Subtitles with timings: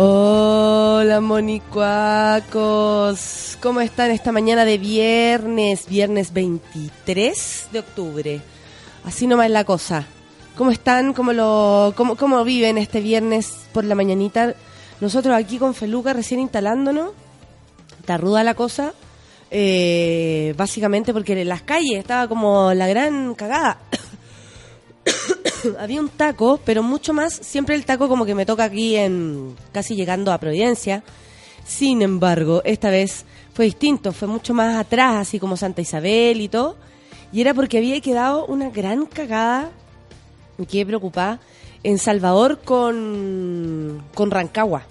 [0.00, 1.58] Hola monicuacos,
[3.60, 8.40] ¿cómo están esta mañana de viernes, viernes 23 de octubre?
[9.04, 10.06] Así nomás la cosa.
[10.56, 11.14] ¿Cómo están?
[11.14, 14.54] ¿Cómo, lo, cómo, cómo viven este viernes por la mañanita?
[15.00, 17.10] Nosotros aquí con Feluca recién instalándonos,
[17.98, 18.94] está ruda la cosa,
[19.50, 23.80] eh, básicamente porque en las calles estaba como la gran cagada.
[25.78, 29.56] había un taco, pero mucho más, siempre el taco como que me toca aquí en
[29.72, 31.02] casi llegando a Providencia.
[31.64, 33.24] Sin embargo, esta vez
[33.54, 36.76] fue distinto, fue mucho más atrás, así como Santa Isabel y todo.
[37.32, 39.70] Y era porque había quedado una gran cagada,
[40.56, 41.40] me quedé preocupada,
[41.82, 44.84] en Salvador con, con Rancagua.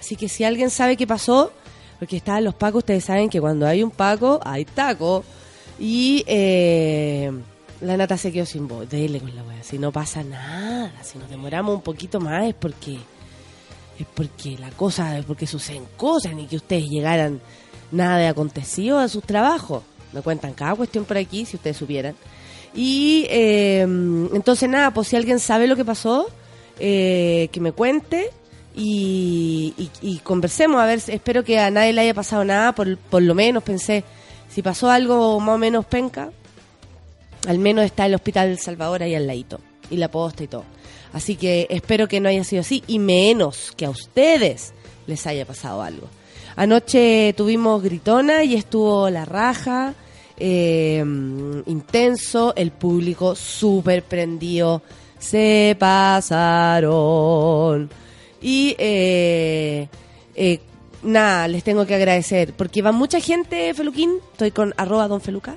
[0.00, 1.52] Así que si alguien sabe qué pasó,
[1.98, 5.24] porque estaban los pacos, ustedes saben que cuando hay un paco, hay taco.
[5.78, 7.30] Y eh,
[7.80, 8.88] la nata se quedó sin voz.
[8.88, 9.62] Dele con la wea.
[9.62, 12.98] Si no pasa nada, si nos demoramos un poquito más es porque
[13.98, 17.40] es porque la cosa, es porque suceden cosas, ni que ustedes llegaran
[17.90, 19.82] nada de acontecido a sus trabajos.
[20.12, 22.14] Me cuentan cada cuestión por aquí, si ustedes supieran.
[22.74, 26.28] Y eh, entonces nada, pues si alguien sabe lo que pasó,
[26.78, 28.30] eh, que me cuente
[28.76, 30.80] y, y, conversemos.
[30.80, 34.04] A ver, espero que a nadie le haya pasado nada, por, por lo menos pensé,
[34.48, 36.30] si pasó algo más o menos penca,
[37.46, 39.60] al menos está el Hospital del Salvador ahí al ladito.
[39.90, 40.64] Y la posta y todo.
[41.12, 42.82] Así que espero que no haya sido así.
[42.86, 44.72] Y menos que a ustedes
[45.06, 46.08] les haya pasado algo.
[46.56, 49.94] Anoche tuvimos gritona y estuvo la raja.
[50.36, 51.02] Eh,
[51.66, 52.52] intenso.
[52.56, 54.82] El público súper prendido.
[55.18, 56.88] Se pasaron.
[58.40, 59.88] Y eh,
[60.34, 60.60] eh,
[61.02, 62.52] nada, les tengo que agradecer.
[62.54, 64.18] Porque va mucha gente, Feluquín.
[64.32, 65.56] Estoy con arroba don Feluca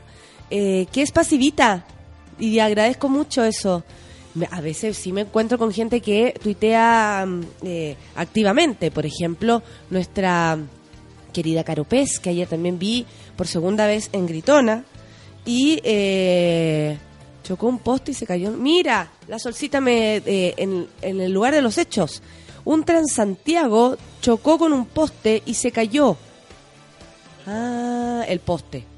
[0.51, 1.85] eh, que es pasivita.
[2.39, 3.83] Y agradezco mucho eso.
[4.49, 8.91] A veces sí me encuentro con gente que tuitea mm, eh, activamente.
[8.91, 10.57] Por ejemplo, nuestra
[11.33, 13.05] querida Caro Pez, que ayer también vi
[13.35, 14.83] por segunda vez en Gritona.
[15.45, 16.97] Y eh,
[17.43, 18.51] chocó un poste y se cayó.
[18.51, 22.21] Mira, la solcita me, eh, en, en el lugar de los hechos.
[22.63, 26.15] Un Transantiago chocó con un poste y se cayó.
[27.47, 28.90] Ah, el poste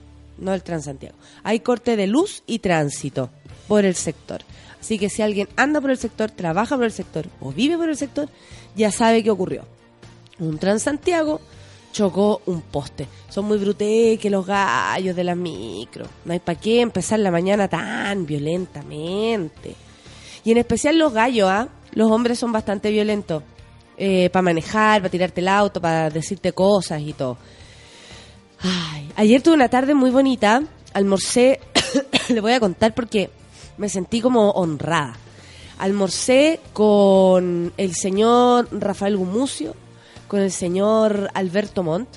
[0.43, 1.15] no el Transantiago.
[1.43, 3.29] Hay corte de luz y tránsito
[3.67, 4.41] por el sector.
[4.79, 7.89] Así que si alguien anda por el sector, trabaja por el sector o vive por
[7.89, 8.29] el sector,
[8.75, 9.65] ya sabe qué ocurrió.
[10.39, 11.39] Un Transantiago
[11.93, 13.07] chocó un poste.
[13.29, 13.57] Son muy
[14.17, 16.05] que los gallos de la micro.
[16.25, 19.75] No hay para qué empezar la mañana tan violentamente.
[20.43, 21.69] Y en especial los gallos, ¿ah?
[21.93, 23.43] Los hombres son bastante violentos.
[23.95, 27.37] Eh, para manejar, para tirarte el auto, para decirte cosas y todo.
[28.63, 30.63] Ay, ayer tuve una tarde muy bonita.
[30.94, 31.59] Almorcé,
[32.29, 33.29] le voy a contar porque
[33.78, 35.18] me sentí como honrada.
[35.79, 39.75] Almorcé con el señor Rafael Gumucio,
[40.29, 42.07] con el señor Alberto Montt.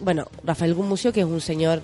[0.00, 1.80] Bueno, Rafael Gumucio, que es un señor,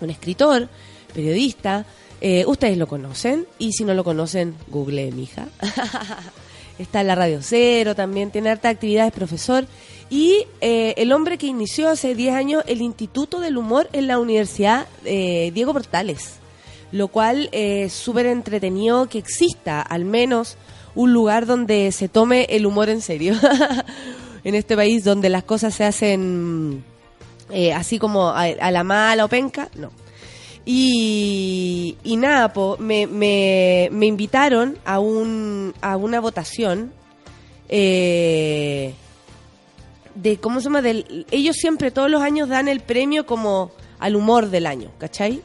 [0.00, 0.68] un escritor,
[1.14, 1.86] periodista.
[2.20, 5.46] Eh, ustedes lo conocen y si no lo conocen, google, mija.
[6.78, 9.64] Está en la Radio Cero también, tiene harta actividades, profesor
[10.10, 14.18] y eh, el hombre que inició hace 10 años el Instituto del Humor en la
[14.18, 16.34] Universidad eh, Diego Portales,
[16.92, 20.56] lo cual es súper entretenido que exista al menos
[20.94, 23.34] un lugar donde se tome el humor en serio.
[24.44, 26.84] en este país donde las cosas se hacen
[27.50, 29.90] eh, así como a, la mala o penca, no.
[30.66, 36.90] Y, y nada, me, me, me, invitaron a, un, a una votación
[37.68, 38.94] eh,
[40.14, 40.82] de ¿cómo se llama?
[40.82, 45.42] Del, ellos siempre todos los años dan el premio como al humor del año, ¿cachai?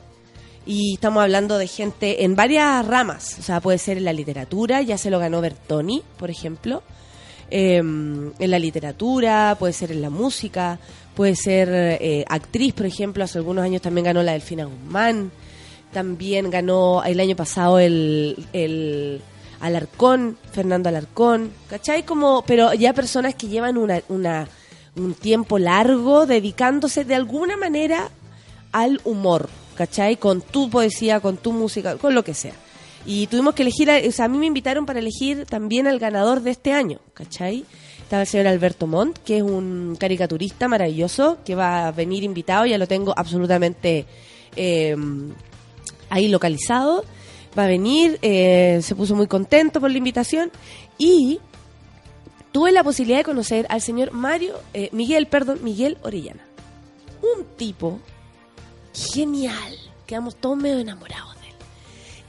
[0.65, 4.81] Y estamos hablando de gente en varias ramas, o sea, puede ser en la literatura,
[4.81, 6.83] ya se lo ganó Bertoni, por ejemplo,
[7.49, 10.77] em, en la literatura, puede ser en la música,
[11.15, 15.31] puede ser eh, actriz, por ejemplo, hace algunos años también ganó la Delfina Guzmán,
[15.91, 19.21] también ganó el año pasado el, el
[19.59, 22.03] Alarcón, Fernando Alarcón, ¿cachai?
[22.03, 24.47] Como, pero ya personas que llevan una, una
[24.99, 28.09] un tiempo largo dedicándose de alguna manera
[28.71, 30.17] al humor, ¿cachai?
[30.17, 32.53] Con tu poesía, con tu música, con lo que sea.
[33.05, 36.41] Y tuvimos que elegir, o sea, a mí me invitaron para elegir también al ganador
[36.41, 37.65] de este año, ¿cachai?
[38.01, 42.65] Estaba el señor Alberto Montt, que es un caricaturista maravilloso, que va a venir invitado,
[42.65, 44.05] ya lo tengo absolutamente
[44.55, 45.31] em,
[46.09, 47.05] ahí localizado.
[47.57, 50.51] Va a venir, eh, se puso muy contento por la invitación
[50.97, 51.39] y
[52.51, 56.43] tuve la posibilidad de conocer al señor Mario, eh, Miguel, perdón, Miguel Orellana.
[57.21, 57.99] Un tipo
[58.93, 59.75] genial.
[60.05, 61.55] Quedamos todos medio enamorados de él.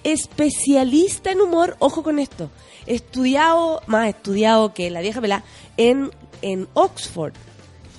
[0.05, 2.50] Especialista en humor, ojo con esto.
[2.87, 5.44] Estudiado, más estudiado que la vieja pelá,
[5.76, 6.11] en
[6.43, 7.32] en Oxford,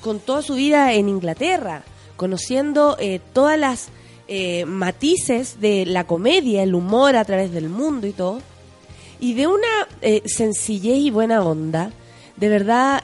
[0.02, 1.84] con toda su vida en Inglaterra,
[2.18, 3.90] conociendo eh, todas las
[4.28, 8.42] eh, matices de la comedia, el humor a través del mundo y todo,
[9.20, 9.88] y de una
[10.26, 11.92] sencillez y buena onda,
[12.42, 13.02] de verdad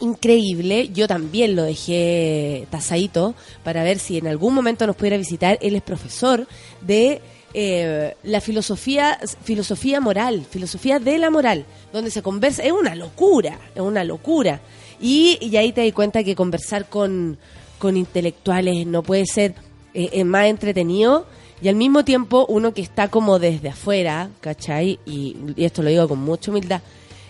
[0.00, 0.88] increíble.
[0.92, 3.34] Yo también lo dejé tasadito
[3.64, 5.58] para ver si en algún momento nos pudiera visitar.
[5.60, 6.46] Él es profesor
[6.80, 7.20] de
[7.54, 13.58] eh, la filosofía, filosofía moral, filosofía de la moral, donde se conversa, es una locura,
[13.74, 14.60] es una locura.
[15.00, 17.38] Y, ahí te das cuenta que conversar con,
[17.78, 19.54] con intelectuales no puede ser
[19.94, 21.26] eh, más entretenido
[21.62, 24.98] y al mismo tiempo uno que está como desde afuera, ¿cachai?
[25.06, 26.82] Y, y esto lo digo con mucha humildad,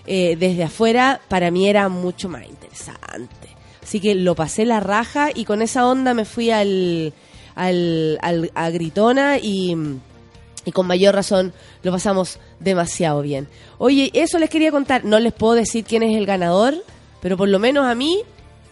[0.06, 3.48] eh, desde afuera para mí era mucho más interesante.
[3.82, 7.12] Así que lo pasé la raja y con esa onda me fui al,
[7.54, 9.76] al, a Gritona y,
[10.64, 13.46] y con mayor razón lo pasamos demasiado bien.
[13.78, 15.04] Oye, eso les quería contar.
[15.04, 16.74] No les puedo decir quién es el ganador,
[17.20, 18.22] pero por lo menos a mí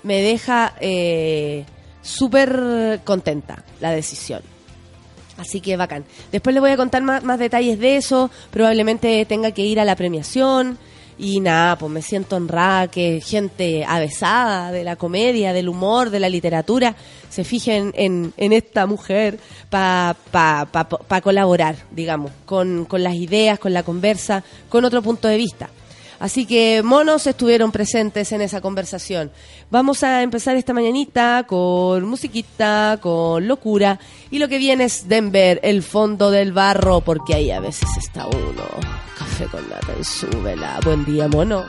[0.03, 1.65] me deja eh,
[2.03, 4.43] súper contenta la decisión.
[5.37, 6.05] Así que bacán.
[6.31, 8.31] Después les voy a contar más, más detalles de eso.
[8.51, 10.79] Probablemente tenga que ir a la premiación.
[11.17, 16.21] Y nada, pues me siento honrada que gente avesada de la comedia, del humor, de
[16.21, 16.97] la literatura,
[17.31, 19.39] se fijen en, en esta mujer
[19.71, 25.29] para pa, pa, colaborar, digamos, con, con las ideas, con la conversa, con otro punto
[25.29, 25.71] de vista.
[26.25, 29.31] Así que monos estuvieron presentes en esa conversación.
[29.71, 34.01] Vamos a empezar esta mañanita con musiquita, con locura.
[34.31, 38.27] Y lo que viene es Denver, el fondo del barro, porque ahí a veces está
[38.27, 38.65] uno.
[39.19, 40.81] Café con nata y súbela.
[40.83, 41.67] Buen día, mono.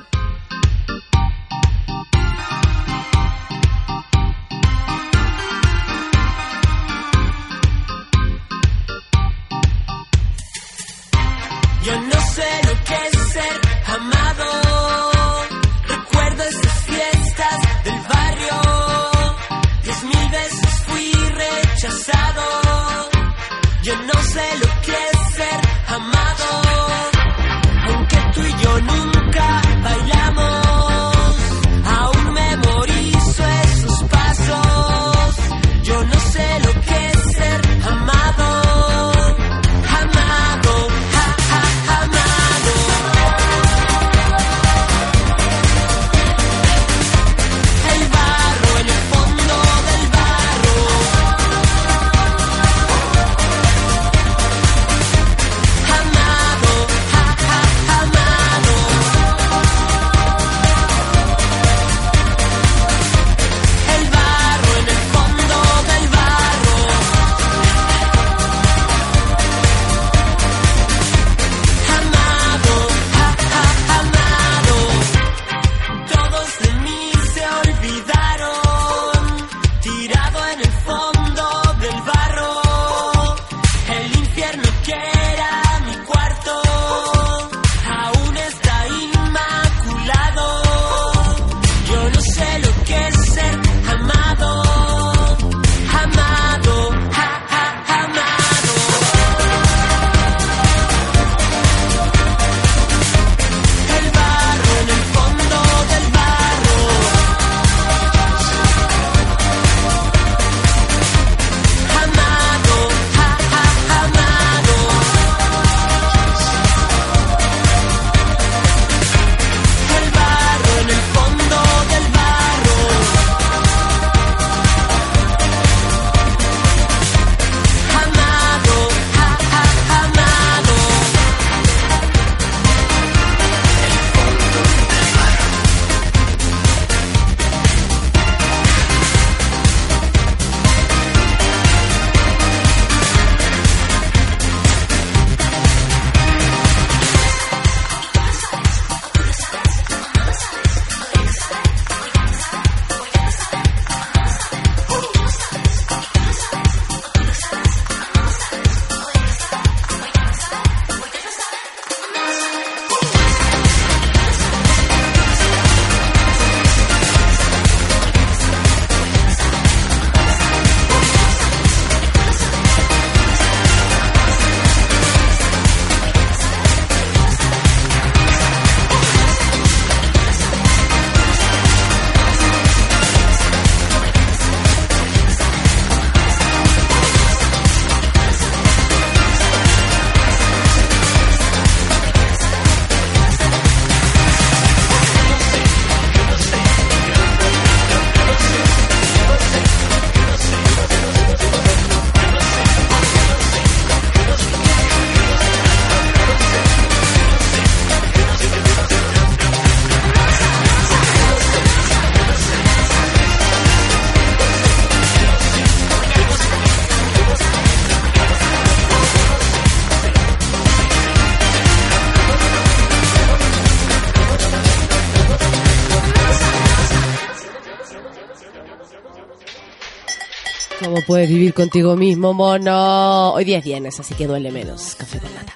[231.30, 233.34] Vivir contigo mismo, mono?
[233.34, 234.96] Hoy día es viernes, así que duele menos.
[234.96, 235.56] Café con nata.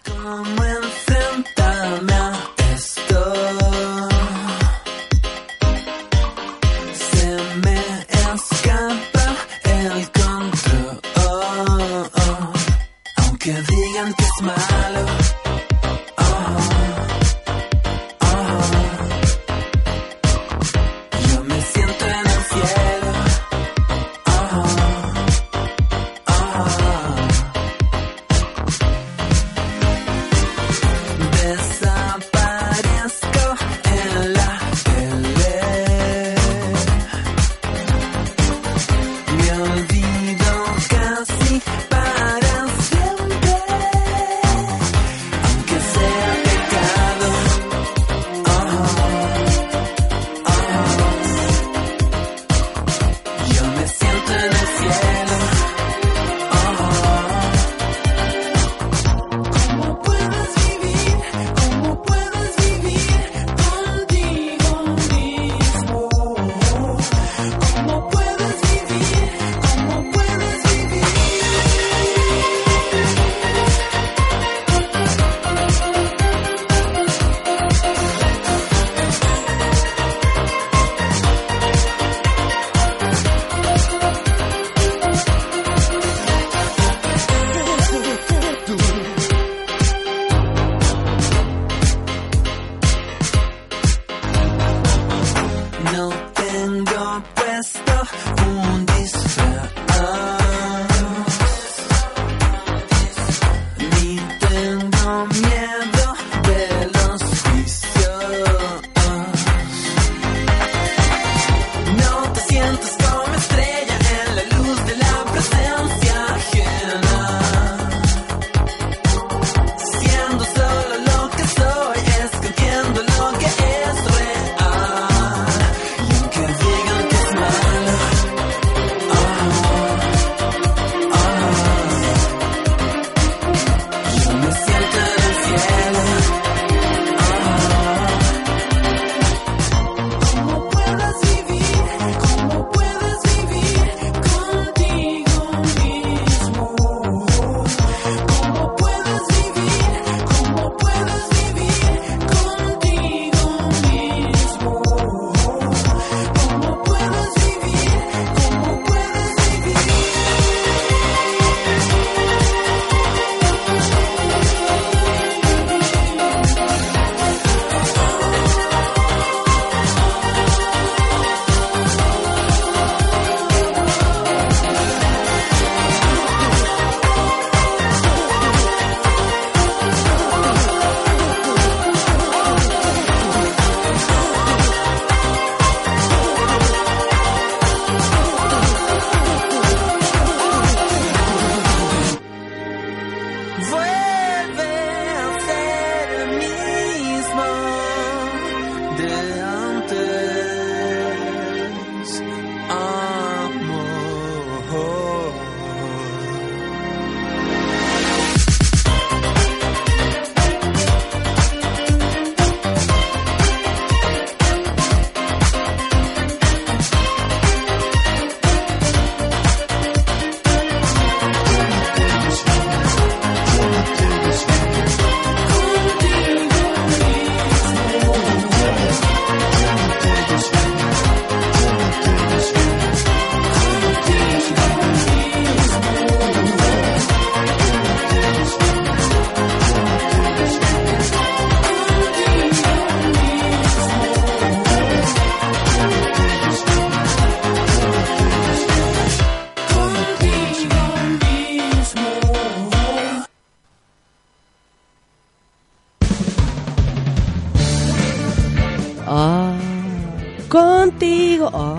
[261.53, 261.75] Ah.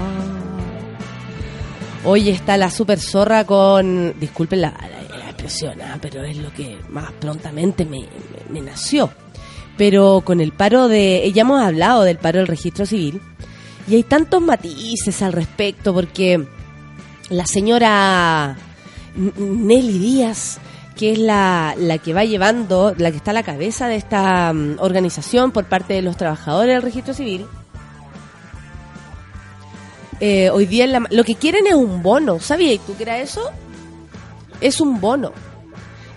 [2.05, 4.19] Hoy está la super zorra con.
[4.19, 5.01] Disculpen la, la-
[5.31, 8.05] expresión, ah, pero es lo que más prontamente me,
[8.51, 9.11] me- nació.
[9.79, 11.31] Pero con el paro de.
[11.35, 13.21] Ya hemos hablado del paro del registro civil.
[13.89, 16.47] Y hay tantos matices al respecto, porque
[17.31, 18.57] la señora
[19.17, 20.59] Nelly Díaz,
[20.97, 24.53] que es la, la que va llevando, la que está a la cabeza de esta
[24.53, 27.47] mm, organización por parte de los trabajadores del registro civil,
[30.21, 32.39] Eh, hoy día en la- lo que quieren es un bono.
[32.41, 33.51] ¿Sabías tú que era eso?
[34.61, 35.33] Es un bono.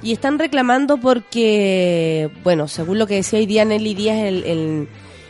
[0.01, 4.87] Y están reclamando porque, bueno, según lo que decía hoy día Nelly Díaz el- el-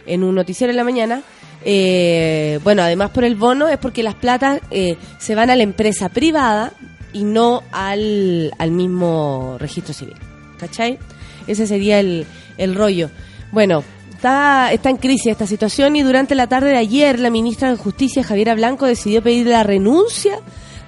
[0.08, 1.22] en un noticiero en la mañana,
[1.64, 5.64] eh, bueno, además por el bono es porque las platas eh, se van a la
[5.64, 6.74] empresa privada
[7.14, 10.16] y no al, al mismo registro civil.
[10.58, 10.98] ¿Cachai?
[11.46, 12.26] Ese sería el,
[12.58, 13.12] el rollo.
[13.52, 13.84] Bueno,
[14.24, 17.76] está, está en crisis esta situación y durante la tarde de ayer la ministra de
[17.76, 20.40] Justicia, Javiera Blanco, decidió pedir la renuncia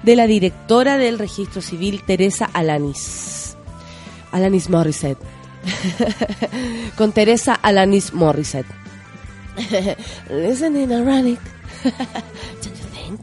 [0.02, 3.54] de la directora del registro civil, Teresa Alanis.
[4.32, 5.20] Alanis Morissette.
[6.96, 8.72] Con Teresa Alanis Morissette.
[10.30, 11.38] Isn't it ironic?
[12.62, 13.20] Don't you think?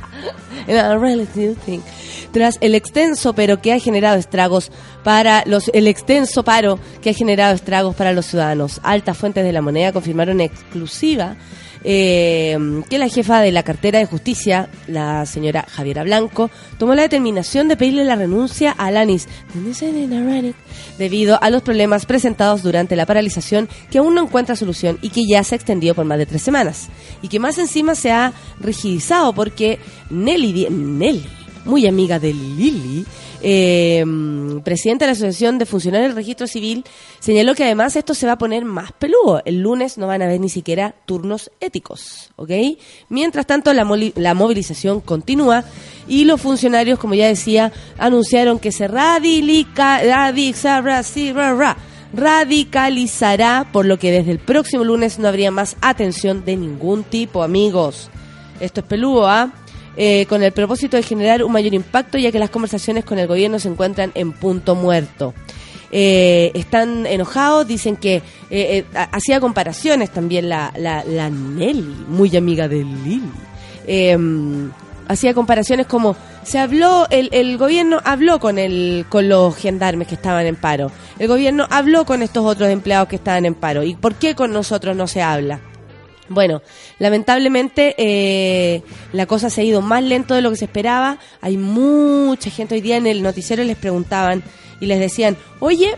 [2.32, 4.70] Tras el extenso pero que ha generado estragos
[5.02, 8.80] para los el extenso paro que ha generado estragos para los ciudadanos.
[8.82, 11.36] Altas fuentes de la moneda confirmaron exclusiva
[11.84, 17.02] eh, que la jefa de la cartera de justicia, la señora Javiera Blanco, tomó la
[17.02, 19.28] determinación de pedirle la renuncia a Alanis
[20.98, 25.26] debido a los problemas presentados durante la paralización que aún no encuentra solución y que
[25.26, 26.88] ya se ha extendido por más de tres semanas.
[27.22, 29.78] Y que más encima se ha rigidizado porque
[30.10, 33.04] Nelly, Nelly muy amiga de Lili,
[33.42, 34.04] eh,
[34.64, 36.84] presidenta de la Asociación de Funcionarios del Registro Civil,
[37.18, 39.42] señaló que además esto se va a poner más peludo.
[39.44, 42.50] El lunes no van a haber ni siquiera turnos éticos, ¿ok?
[43.08, 43.84] Mientras tanto, la,
[44.34, 45.64] movilización continúa
[46.08, 50.32] y los funcionarios, como ya decía, anunciaron que se radilica, ra,
[50.82, 51.76] ra,
[52.12, 57.42] radicalizará, por lo que desde el próximo lunes no habría más atención de ningún tipo,
[57.42, 58.10] amigos.
[58.60, 59.52] Esto es peludo, ¿ah?
[60.28, 63.58] Con el propósito de generar un mayor impacto, ya que las conversaciones con el gobierno
[63.58, 65.34] se encuentran en punto muerto.
[65.92, 72.04] Eh, están enojados, dicen que eh, eh, ha- hacía comparaciones también la, la, la Nelly,
[72.08, 73.22] muy amiga de Lili.
[73.86, 74.16] Eh,
[75.08, 80.14] hacía comparaciones como se habló, el, el gobierno habló con el, con los gendarmes que
[80.14, 83.94] estaban en paro, el gobierno habló con estos otros empleados que estaban en paro, ¿y
[83.96, 85.58] por qué con nosotros no se habla?
[86.30, 86.62] Bueno,
[87.00, 91.18] lamentablemente eh, la cosa se ha ido más lento de lo que se esperaba.
[91.40, 94.44] Hay mucha gente hoy día en el noticiero les preguntaban
[94.78, 95.96] y les decían, oye,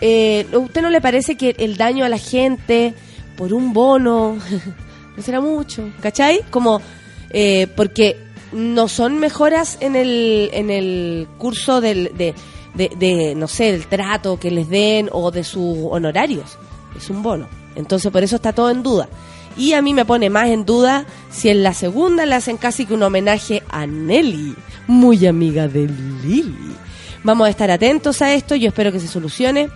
[0.00, 2.94] eh, ¿usted no le parece que el daño a la gente
[3.36, 4.38] por un bono
[5.16, 5.90] no será mucho?
[6.00, 6.40] ¿Cachai?
[6.48, 6.80] Como,
[7.28, 8.16] eh, porque
[8.52, 12.34] no son mejoras en el, en el curso del, de,
[12.72, 16.56] de, de, no sé, del trato que les den o de sus honorarios.
[16.96, 17.50] Es un bono.
[17.76, 19.10] Entonces por eso está todo en duda.
[19.56, 22.86] Y a mí me pone más en duda si en la segunda le hacen casi
[22.86, 24.54] que un homenaje a Nelly,
[24.86, 25.88] muy amiga de
[26.22, 26.74] Lili.
[27.22, 29.68] Vamos a estar atentos a esto, yo espero que se solucione.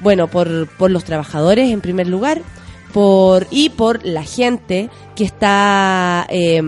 [0.00, 2.42] Bueno, por, por los trabajadores en primer lugar,
[2.92, 6.62] por y por la gente que está, eh,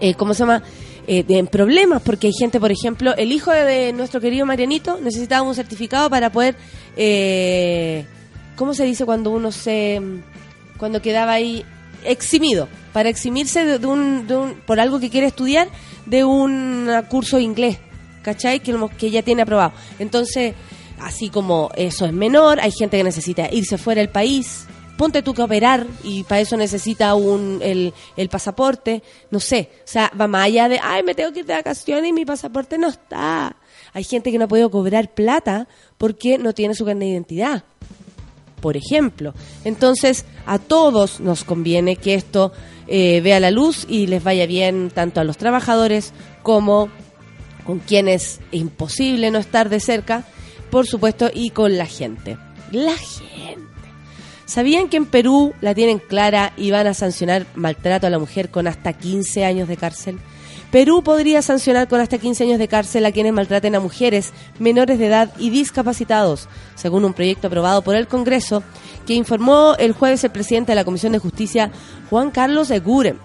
[0.00, 0.62] eh, ¿cómo se llama?
[1.08, 4.98] Eh, en problemas, porque hay gente, por ejemplo, el hijo de, de nuestro querido Marianito
[5.00, 6.56] necesitaba un certificado para poder,
[6.96, 8.04] eh,
[8.56, 10.02] ¿cómo se dice cuando uno se,
[10.78, 11.64] cuando quedaba ahí
[12.04, 15.68] eximido, para eximirse de, un, de un, por algo que quiere estudiar,
[16.06, 17.78] de un curso de inglés,
[18.22, 18.60] ¿cachai?
[18.60, 19.72] Que, que ya tiene aprobado.
[19.98, 20.54] Entonces,
[21.00, 25.34] así como eso es menor, hay gente que necesita irse fuera del país, ponte tú
[25.34, 30.26] que operar y para eso necesita un, el, el pasaporte, no sé, o sea, va
[30.26, 33.56] más allá de, ay, me tengo que ir de vacaciones y mi pasaporte no está.
[33.92, 37.64] Hay gente que no ha podido cobrar plata porque no tiene su carnet de identidad
[38.66, 39.32] por ejemplo.
[39.62, 42.50] Entonces, a todos nos conviene que esto
[42.88, 46.88] eh, vea la luz y les vaya bien tanto a los trabajadores como
[47.64, 50.24] con quienes es imposible no estar de cerca,
[50.68, 52.38] por supuesto, y con la gente.
[52.72, 53.62] La gente.
[54.46, 58.50] ¿Sabían que en Perú la tienen clara y van a sancionar maltrato a la mujer
[58.50, 60.18] con hasta 15 años de cárcel?
[60.70, 64.98] Perú podría sancionar con hasta 15 años de cárcel a quienes maltraten a mujeres menores
[64.98, 68.62] de edad y discapacitados, según un proyecto aprobado por el Congreso
[69.06, 71.70] que informó el jueves el presidente de la Comisión de Justicia,
[72.10, 73.18] Juan Carlos Eguren.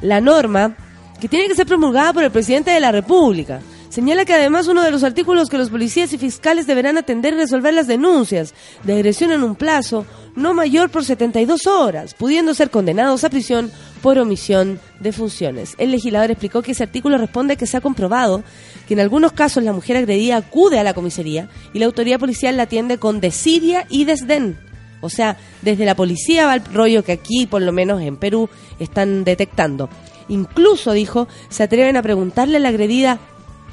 [0.00, 0.76] La norma,
[1.20, 3.60] que tiene que ser promulgada por el presidente de la República,
[3.94, 7.36] señala que además uno de los artículos que los policías y fiscales deberán atender y
[7.36, 8.52] resolver las denuncias
[8.82, 10.04] de agresión en un plazo
[10.34, 13.70] no mayor por 72 horas, pudiendo ser condenados a prisión
[14.02, 15.76] por omisión de funciones.
[15.78, 18.42] El legislador explicó que ese artículo responde a que se ha comprobado
[18.88, 22.56] que en algunos casos la mujer agredida acude a la comisaría y la autoridad policial
[22.56, 24.58] la atiende con desidia y desdén.
[25.02, 28.48] O sea, desde la policía va el rollo que aquí, por lo menos en Perú,
[28.80, 29.88] están detectando.
[30.28, 33.20] Incluso, dijo, se atreven a preguntarle a la agredida,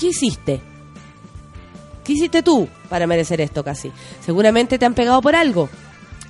[0.02, 0.60] ¿qué hiciste?
[2.04, 3.92] ¿Qué hiciste tú para merecer esto casi?
[4.26, 5.70] Seguramente te han pegado por algo.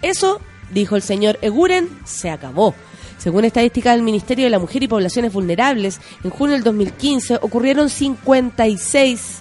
[0.01, 2.75] Eso, dijo el señor Eguren, se acabó.
[3.17, 7.89] Según estadísticas del Ministerio de la Mujer y Poblaciones Vulnerables, en junio del 2015 ocurrieron
[7.89, 9.39] 56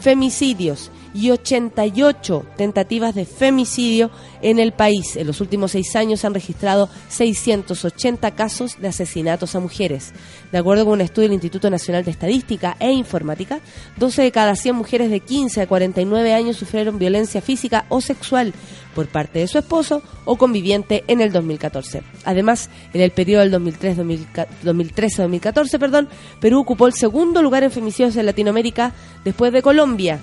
[0.00, 4.10] femicidios y 88 tentativas de femicidio
[4.42, 5.16] en el país.
[5.16, 10.12] En los últimos seis años se han registrado 680 casos de asesinatos a mujeres.
[10.52, 13.60] De acuerdo con un estudio del Instituto Nacional de Estadística e Informática,
[13.96, 18.52] 12 de cada 100 mujeres de 15 a 49 años sufrieron violencia física o sexual
[18.94, 22.02] por parte de su esposo o conviviente en el 2014.
[22.24, 26.08] Además, en el periodo del 2013-2014, perdón,
[26.40, 28.92] Perú ocupó el segundo lugar en femicidios en Latinoamérica
[29.24, 30.20] después de Colombia,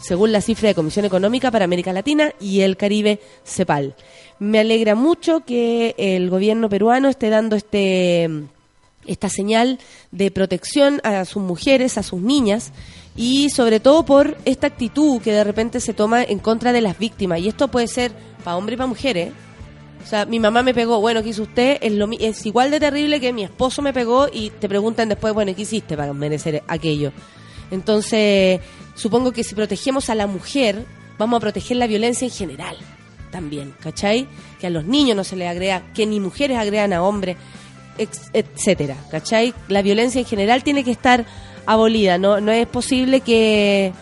[0.00, 3.94] según la cifra de Comisión Económica para América Latina y el Caribe, CEPAL.
[4.38, 8.28] Me alegra mucho que el gobierno peruano esté dando este
[9.06, 9.78] esta señal
[10.12, 12.72] de protección a sus mujeres, a sus niñas
[13.16, 16.98] y sobre todo por esta actitud que de repente se toma en contra de las
[16.98, 17.40] víctimas.
[17.40, 18.12] Y esto puede ser
[18.44, 19.32] para hombres y para mujeres.
[20.04, 21.78] O sea, mi mamá me pegó, bueno, ¿qué hizo usted?
[21.80, 25.34] Es, lo, es igual de terrible que mi esposo me pegó y te preguntan después,
[25.34, 27.12] bueno, ¿qué hiciste para merecer aquello?
[27.70, 28.60] Entonces,
[29.00, 30.84] supongo que si protegemos a la mujer,
[31.18, 32.76] vamos a proteger la violencia en general
[33.30, 34.26] también, ¿cachai?
[34.60, 37.36] Que a los niños no se les agrega, que ni mujeres agregan a hombres,
[38.32, 39.54] etcétera, ¿cachai?
[39.68, 41.24] La violencia en general tiene que estar
[41.64, 43.92] abolida, no, no es posible que,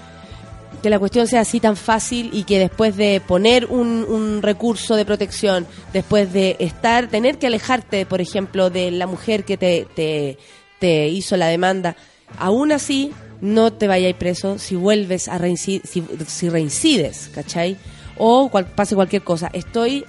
[0.83, 4.97] que la cuestión sea así tan fácil y que después de poner un, un recurso
[4.97, 9.87] de protección, después de estar, tener que alejarte, por ejemplo, de la mujer que te,
[9.95, 10.39] te,
[10.79, 11.97] te hizo la demanda,
[12.39, 17.77] aún así no te vayas preso si vuelves a reincidir, si, si reincides, ¿cachai?
[18.16, 19.48] O cual- pase cualquier cosa.
[19.53, 20.05] Estoy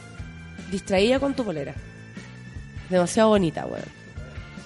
[0.71, 1.73] distraída con tu polera.
[2.89, 3.83] Demasiado bonita, weón.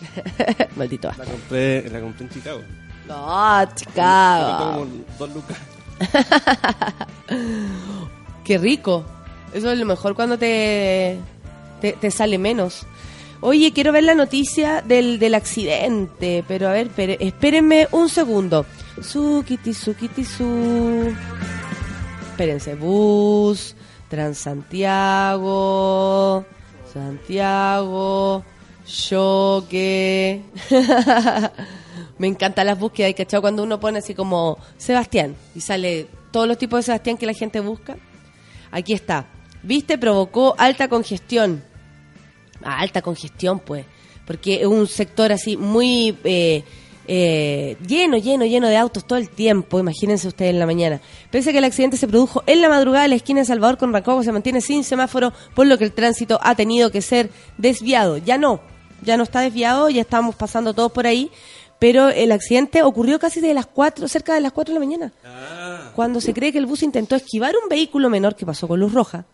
[0.76, 1.23] Maldito asco.
[1.23, 2.62] La compré, la compré en Chicago.
[3.08, 4.58] No, Me costó chica.
[4.73, 4.88] como
[5.19, 5.58] dos lucas.
[8.43, 9.06] Qué rico.
[9.54, 11.17] Eso es lo mejor cuando te,
[11.82, 12.86] te, te sale menos.
[13.46, 18.66] Oye, quiero ver la noticia del, del accidente, pero a ver, espere- espérenme un segundo.
[19.02, 21.14] Sukiti, sukiti, su.
[22.30, 23.76] Espérense, bus,
[24.10, 26.46] Transantiago,
[26.94, 28.46] Santiago,
[28.86, 30.42] choque.
[32.18, 33.42] Me encantan las búsquedas, ¿hay cachado?
[33.42, 37.34] Cuando uno pone así como Sebastián y sale todos los tipos de Sebastián que la
[37.34, 37.98] gente busca.
[38.72, 39.26] Aquí está.
[39.64, 41.62] Viste, provocó alta congestión.
[42.63, 43.86] Ah, alta congestión, pues.
[44.26, 46.63] Porque es un sector así muy eh,
[47.08, 49.80] eh, lleno, lleno, lleno de autos todo el tiempo.
[49.80, 51.02] Imagínense ustedes en la mañana.
[51.30, 53.91] Pese a que el accidente se produjo en la madrugada, la esquina de Salvador con
[53.91, 58.17] Rancagua se mantiene sin semáforo, por lo que el tránsito ha tenido que ser desviado.
[58.17, 58.62] Ya no,
[59.02, 61.30] ya no está desviado, ya estamos pasando todos por ahí.
[61.80, 65.91] Pero el accidente ocurrió casi de las 4, cerca de las 4 de la mañana.
[65.95, 68.93] Cuando se cree que el bus intentó esquivar un vehículo menor que pasó con luz
[68.93, 69.26] roja.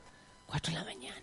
[0.47, 1.18] 4 de la mañana.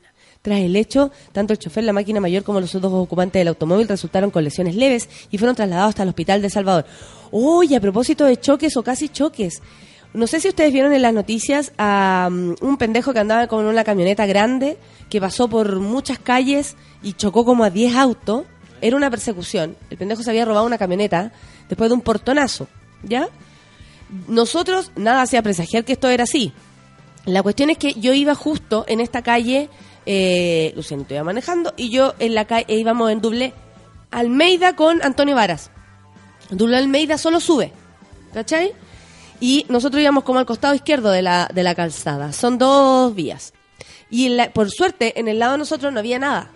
[0.47, 3.89] Tras el hecho, tanto el chofer, la máquina mayor como los dos ocupantes del automóvil
[3.89, 6.87] resultaron con lesiones leves y fueron trasladados hasta el hospital de Salvador.
[7.33, 9.61] Oye, a propósito de choques o casi choques.
[10.15, 13.65] No sé si ustedes vieron en las noticias a um, un pendejo que andaba con
[13.65, 14.79] una camioneta grande
[15.11, 18.45] que pasó por muchas calles y chocó como a 10 autos.
[18.81, 19.77] Era una persecución.
[19.91, 21.33] El pendejo se había robado una camioneta
[21.69, 22.69] después de un portonazo.
[23.03, 23.31] ¿Ya?
[24.29, 26.53] Nosotros nada hacía presagiar que esto era así.
[27.25, 29.69] La cuestión es que yo iba justo en esta calle,
[30.07, 33.53] eh, Lucianito iba manejando, y yo en la calle íbamos en doble
[34.11, 35.71] Almeida con Antonio Varas.
[36.51, 37.73] Doble Almeida solo sube,
[38.33, 38.73] ¿cachai?
[39.41, 42.33] Y nosotros íbamos como al costado izquierdo de la, de la calzada.
[42.33, 43.53] Son dos vías.
[44.11, 46.51] Y por suerte, en el lado de nosotros no había nada.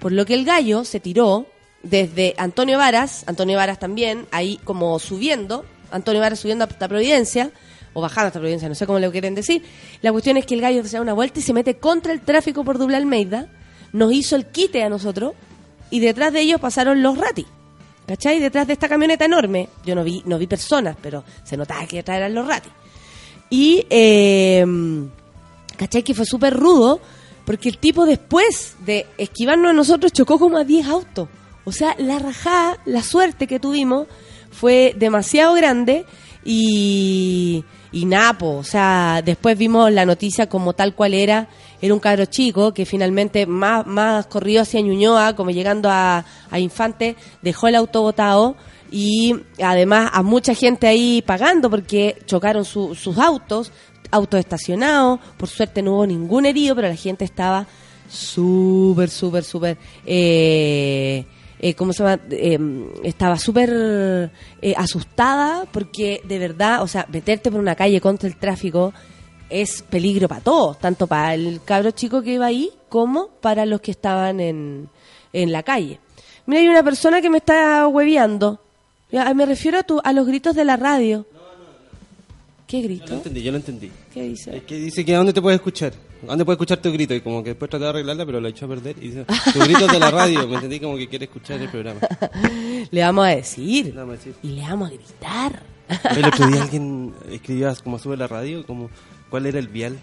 [0.00, 1.46] Por lo que el gallo se tiró
[1.82, 7.50] desde Antonio Varas, Antonio Varas también, ahí como subiendo, Antonio Varas subiendo hasta Providencia,
[7.92, 9.62] o bajando hasta Providencia, no sé cómo le quieren decir.
[10.02, 12.20] La cuestión es que el gallo se da una vuelta y se mete contra el
[12.20, 13.48] tráfico por Doble Almeida,
[13.92, 15.34] nos hizo el quite a nosotros,
[15.90, 17.46] y detrás de ellos pasaron los ratis.
[18.06, 18.40] ¿Cachai?
[18.40, 19.68] Detrás de esta camioneta enorme.
[19.84, 22.72] Yo no vi, no vi personas, pero se notaba que detrás eran los ratis.
[23.50, 24.64] Y, eh,
[25.76, 26.02] ¿cachai?
[26.02, 27.00] Que fue súper rudo,
[27.44, 31.28] porque el tipo después de esquivarnos a nosotros chocó como a 10 autos.
[31.64, 34.06] O sea, la rajada, la suerte que tuvimos
[34.50, 36.06] fue demasiado grande
[36.44, 38.56] y, y napo.
[38.56, 41.48] O sea, después vimos la noticia como tal cual era.
[41.80, 46.24] Era un cabro chico que finalmente, más, más corrido hacia Ñuñoa, como llegando a,
[46.58, 48.56] Infante, dejó el auto botado
[48.90, 53.70] y además a mucha gente ahí pagando porque chocaron su- sus autos,
[54.10, 55.20] autos estacionados.
[55.36, 57.66] Por suerte no hubo ningún herido, pero la gente estaba
[58.10, 59.78] súper, súper, súper.
[60.04, 61.24] Eh,
[61.60, 62.20] eh, ¿Cómo se llama?
[62.30, 62.58] Eh,
[63.02, 63.70] estaba súper
[64.62, 68.92] eh, asustada porque de verdad, o sea, meterte por una calle contra el tráfico
[69.50, 73.80] es peligro para todos, tanto para el cabro chico que iba ahí como para los
[73.80, 74.88] que estaban en,
[75.32, 75.98] en la calle.
[76.46, 78.60] Mira, hay una persona que me está hueveando.
[79.10, 81.26] Ya, Me refiero a, tu, a los gritos de la radio.
[82.68, 83.14] ¿Qué Yo lo grito?
[83.14, 83.90] entendí, yo lo entendí.
[84.12, 84.56] ¿Qué dice?
[84.58, 85.94] Es que dice que a dónde te puedes escuchar.
[86.24, 87.14] ¿A dónde puedes escuchar tu grito?
[87.14, 88.94] Y como que después trató de arreglarla, pero lo echó a perder.
[88.98, 90.46] Y dice, tus gritos de la radio.
[90.46, 92.00] Me entendí como que quiere escuchar el programa.
[92.90, 93.94] Le vamos a decir.
[93.94, 94.34] Nada más decir.
[94.42, 95.62] Y le vamos a gritar.
[96.14, 98.90] El otro día alguien escribió como sube la radio, como
[99.30, 99.98] cuál era el vial.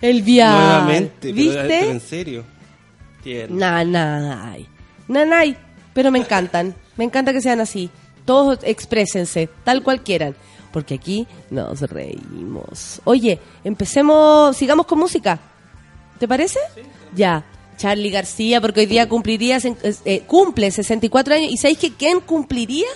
[0.00, 0.58] El vial.
[0.58, 1.32] Nuevamente.
[1.32, 1.64] ¿Viste?
[1.68, 2.44] Pero, en serio.
[3.48, 4.66] Nanay.
[5.06, 5.56] Nanay.
[5.94, 6.74] Pero me encantan.
[6.96, 7.90] Me encanta que sean así.
[8.24, 10.34] Todos exprésense, tal cual quieran.
[10.72, 13.00] Porque aquí nos reímos.
[13.04, 15.38] Oye, empecemos, sigamos con música.
[16.18, 16.58] ¿Te parece?
[17.14, 17.44] Ya.
[17.76, 21.52] Charlie García, porque hoy día cumpliría, sen- eh, cumple 64 años.
[21.52, 22.86] ¿Y sabéis que quién cumpliría?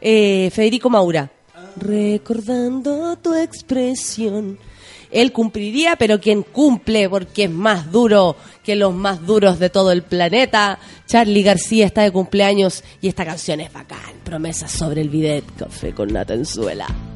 [0.00, 1.30] Eh, Federico Maura.
[1.76, 4.58] Recordando tu expresión.
[5.14, 9.92] Él cumpliría, pero quien cumple, porque es más duro que los más duros de todo
[9.92, 10.80] el planeta.
[11.06, 14.00] Charlie García está de cumpleaños y esta canción es bacán.
[14.24, 16.88] Promesas sobre el bidet, café con Natenzuela.
[16.88, 17.13] Por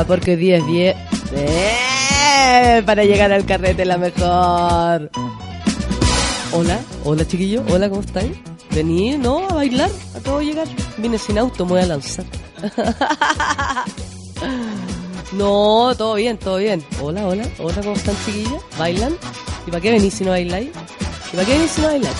[0.00, 0.96] Esa, porque 10, 10.
[1.34, 2.82] ¡Eh!
[2.86, 5.10] Para llegar al carrete la mejor.
[6.52, 8.32] Hola, hola chiquillo, hola, ¿cómo estáis?
[8.70, 9.46] Vení, ¿no?
[9.48, 10.66] A bailar, acabo de llegar.
[10.96, 12.24] Vine sin auto, me voy a lanzar.
[15.32, 16.84] No, todo bien, todo bien.
[17.00, 18.60] Hola, hola, hola, ¿cómo están chiquillas?
[18.76, 19.16] ¿Bailan?
[19.64, 20.70] ¿Y para qué venís si no bailáis?
[21.32, 22.16] ¿Y para qué venís si no bailáis?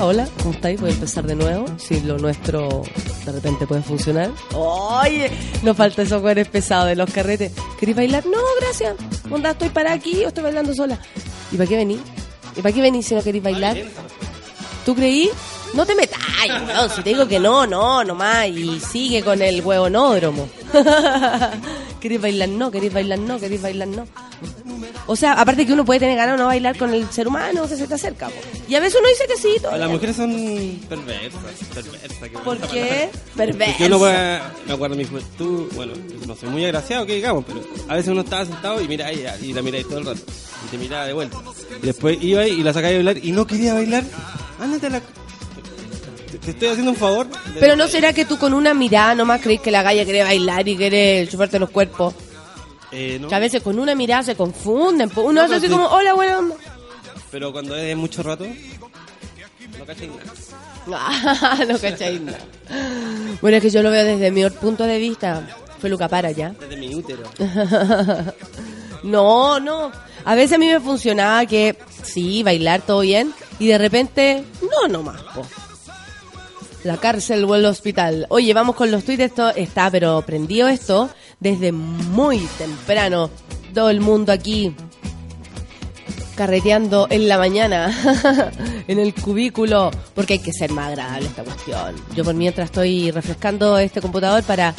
[0.00, 0.78] Hola, ¿cómo estáis?
[0.80, 1.66] Voy a empezar de nuevo.
[1.78, 2.82] Si lo nuestro
[3.24, 4.30] de repente puede funcionar.
[4.52, 5.30] Oye,
[5.62, 7.52] nos falta esos jueves pesados de los carretes.
[7.78, 8.26] ¿Queréis bailar?
[8.26, 8.94] No, gracias.
[9.30, 10.98] Onda, estoy para aquí o estoy bailando sola.
[11.50, 12.00] ¿Y para qué venís?
[12.56, 13.76] ¿Y para qué venís si no queréis bailar?
[14.84, 15.30] ¿Tú creí?
[15.74, 16.90] No te metas, weón.
[16.90, 18.48] Si te digo que no, no, nomás.
[18.48, 20.48] Y sigue con el huevonódromo.
[22.00, 22.48] ¿Queréis bailar?
[22.50, 23.18] No, queréis bailar?
[23.18, 23.88] No, queréis bailar?
[23.88, 24.06] No.
[25.08, 27.68] O sea, aparte que uno puede tener ganas de no bailar con el ser humano
[27.68, 28.26] que se te acerca.
[28.28, 28.34] po.
[28.68, 29.60] Y a veces uno dice que sí.
[29.62, 31.40] todo Las mujeres son perversas.
[31.74, 33.08] perversas qué ¿Por qué?
[33.36, 35.92] Porque uno puede, me acuerdo de mi juventud, bueno,
[36.26, 39.24] no soy muy agraciado, que digamos, pero a veces uno estaba sentado y mira y,
[39.42, 40.20] y la miráis todo el rato.
[40.66, 41.36] Y te miraba de vuelta.
[41.82, 44.02] Y después iba y la sacaba a bailar y no quería bailar.
[44.60, 45.00] Ándate a la...
[46.44, 47.28] Te, estoy haciendo un favor.
[47.60, 50.66] Pero no será que tú con una mirada nomás crees que la galla quiere bailar
[50.66, 52.14] y quiere chuparte los cuerpos.
[52.92, 53.28] Eh, no.
[53.28, 55.10] Que a veces con una mirada se confunden.
[55.16, 56.56] Uno No, hace así como, hola, buena onda.
[57.30, 58.46] Pero cuando es de mucho rato,
[59.78, 60.22] no cachai nada.
[61.66, 62.38] No cacháis nada.
[63.40, 65.46] Bueno, es que yo lo veo desde mi punto de vista.
[65.80, 66.50] Fue Luca para ya.
[66.60, 67.24] Desde mi útero.
[69.02, 69.92] No, no.
[70.24, 74.88] A veces a mí me funcionaba que sí, bailar todo bien y de repente, no,
[74.88, 75.22] no más.
[75.22, 75.46] po.
[76.82, 78.26] La cárcel o el hospital.
[78.30, 79.22] Oye, vamos con los tweets.
[79.24, 83.30] Esto está, pero prendido esto desde muy temprano.
[83.74, 84.74] Todo el mundo aquí
[86.36, 87.90] carreteando en la mañana
[88.88, 91.96] en el cubículo porque hay que ser más agradable esta cuestión.
[92.14, 94.74] Yo por mientras estoy refrescando este computador para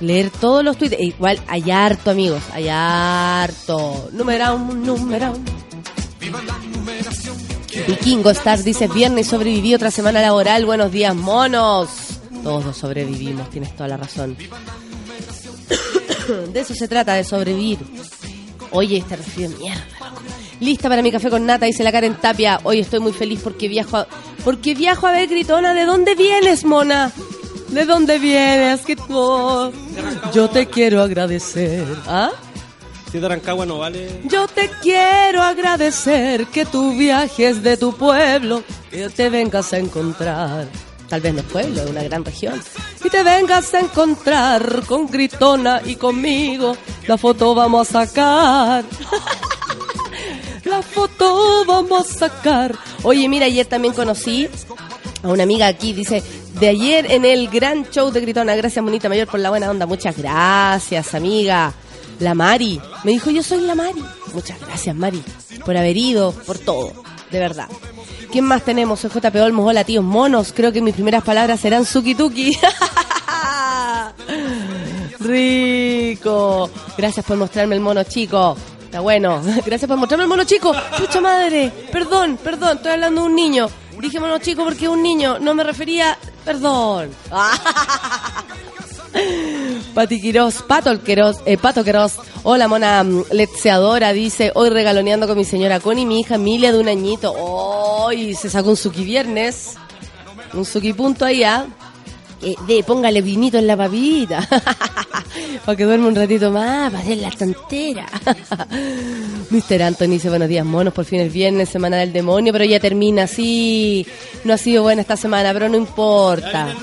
[0.00, 0.96] leer todos los tweets.
[0.98, 4.10] E igual hay harto, amigos, hay harto.
[4.12, 4.84] Número un.
[7.86, 10.66] Vikingo Star dice viernes sobreviví otra semana laboral.
[10.66, 11.88] Buenos días, monos.
[12.42, 14.36] Todos sobrevivimos, tienes toda la razón.
[16.52, 17.78] De eso se trata, de sobrevivir.
[18.72, 19.84] Oye, este de mierda.
[20.60, 22.60] Lista para mi café con nata, dice la Karen Tapia.
[22.64, 24.06] Hoy estoy muy feliz porque viajo a,
[24.44, 25.74] porque viajo a ver Gritona.
[25.74, 27.10] ¿De dónde vienes, mona?
[27.68, 28.82] ¿De dónde vienes?
[28.82, 29.72] Que tú...
[30.32, 31.86] Yo te quiero agradecer.
[32.06, 32.30] ¿Ah?
[33.10, 34.20] Si de Arancagua no vale.
[34.24, 40.68] Yo te quiero agradecer que tú viajes de tu pueblo y te vengas a encontrar.
[41.10, 42.62] Tal vez no es pueblo, es una gran región.
[43.04, 46.76] Y te vengas a encontrar con Gritona y conmigo.
[47.08, 48.84] La foto vamos a sacar.
[50.64, 52.76] La foto vamos a sacar.
[53.02, 54.48] Oye, mira, ayer también conocí
[55.24, 56.22] a una amiga aquí, dice,
[56.60, 59.86] de ayer en el gran show de Gritona, gracias Monita Mayor por la buena onda,
[59.86, 61.72] muchas gracias amiga.
[62.20, 64.04] La Mari, me dijo yo soy la Mari.
[64.32, 65.24] Muchas gracias Mari,
[65.64, 66.92] por haber ido, por todo,
[67.30, 67.68] de verdad.
[68.30, 69.00] ¿Quién más tenemos?
[69.00, 72.56] Soy JP Olmos, hola tíos monos, creo que mis primeras palabras serán suki tuki.
[75.20, 76.70] Rico.
[76.96, 78.56] Gracias por mostrarme el mono chico.
[78.84, 79.42] Está bueno.
[79.66, 80.72] Gracias por mostrarme el mono chico.
[80.98, 81.72] Pucha madre.
[81.92, 82.78] Perdón, perdón.
[82.78, 83.68] Estoy hablando de un niño.
[84.00, 85.38] Dije mono chico porque un niño.
[85.38, 86.18] No me refería.
[86.44, 87.10] Perdón.
[89.94, 92.16] Pati Quirós, Pato Quirós, eh, Pato Quirós.
[92.42, 96.78] Hola, mona mm, letseadora, dice, hoy regaloneando con mi señora Connie, mi hija Emilia de
[96.78, 97.32] un añito.
[97.32, 99.74] Hoy se sacó un suki viernes.
[100.54, 101.66] Un suki punto allá.
[102.42, 104.46] Eh, de, póngale vinito en la papita.
[105.64, 108.06] para que duerma un ratito más, para hacer la tontera.
[109.50, 109.82] Mr.
[109.82, 113.26] Anthony dice, buenos días, monos, por fin el viernes, semana del demonio, pero ya termina,
[113.26, 114.06] sí.
[114.44, 116.74] No ha sido buena esta semana, pero no importa.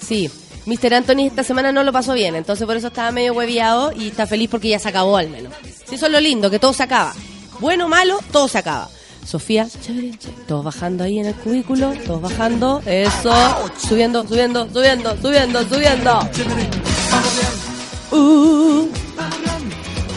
[0.00, 0.30] Sí.
[0.66, 0.94] Mr.
[0.94, 4.26] Anthony esta semana no lo pasó bien, entonces por eso estaba medio hueviado y está
[4.26, 5.52] feliz porque ya se acabó al menos.
[5.86, 7.14] Sí, eso es lo lindo, que todo se acaba.
[7.60, 8.88] Bueno malo, todo se acaba.
[9.26, 9.68] Sofía,
[10.48, 13.32] todos bajando ahí en el cubículo, todos bajando, eso,
[13.78, 16.20] subiendo, subiendo, subiendo, subiendo, subiendo.
[18.10, 18.88] Uh,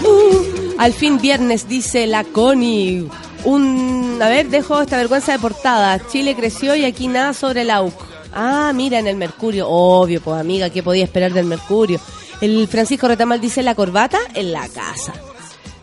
[0.04, 0.76] uh.
[0.78, 3.08] Al fin viernes, dice la Connie.
[3.46, 6.00] Un, a ver, dejo esta vergüenza de portada.
[6.08, 8.15] Chile creció y aquí nada sobre el AUC.
[8.36, 9.68] Ah, mira, en el Mercurio.
[9.70, 12.00] Obvio, pues amiga, ¿qué podía esperar del Mercurio?
[12.42, 15.14] El Francisco Retamal dice la corbata en la casa.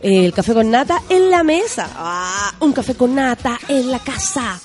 [0.03, 1.89] El café con nata en la mesa.
[1.97, 4.61] Ah, un café con nata en la casa.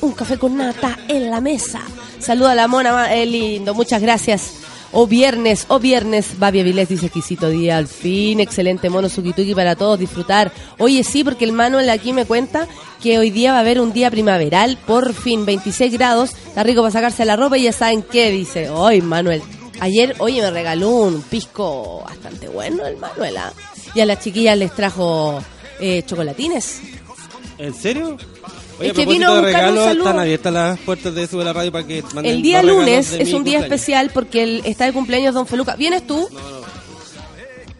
[0.00, 1.80] Un café con nata en la mesa.
[2.18, 3.74] Saluda a la mona, eh, lindo.
[3.74, 4.52] Muchas gracias.
[4.92, 9.74] O viernes, o viernes, Babi Avilés dice exquisito día, al fin, excelente mono sukituki para
[9.74, 10.52] todos disfrutar.
[10.78, 12.68] Oye, sí, porque el Manuel aquí me cuenta
[13.02, 16.82] que hoy día va a haber un día primaveral, por fin, 26 grados, está rico
[16.82, 18.68] para sacarse la ropa y ya saben qué, dice.
[18.68, 19.42] Hoy, Manuel,
[19.80, 23.52] ayer, oye, me regaló un pisco bastante bueno el Manuel, ¿ah?
[23.94, 25.42] Y a las chiquillas les trajo
[25.80, 26.80] eh, chocolatines.
[27.58, 28.16] ¿En serio?
[28.82, 30.04] Es a que vino a buscar un saludo.
[30.04, 33.32] están abiertas las puertas de Sube la Radio para que manden El día lunes es
[33.32, 33.64] un día cumpleaños.
[33.64, 35.76] especial porque el, está de cumpleaños Don Feluca.
[35.76, 36.28] ¿Vienes tú?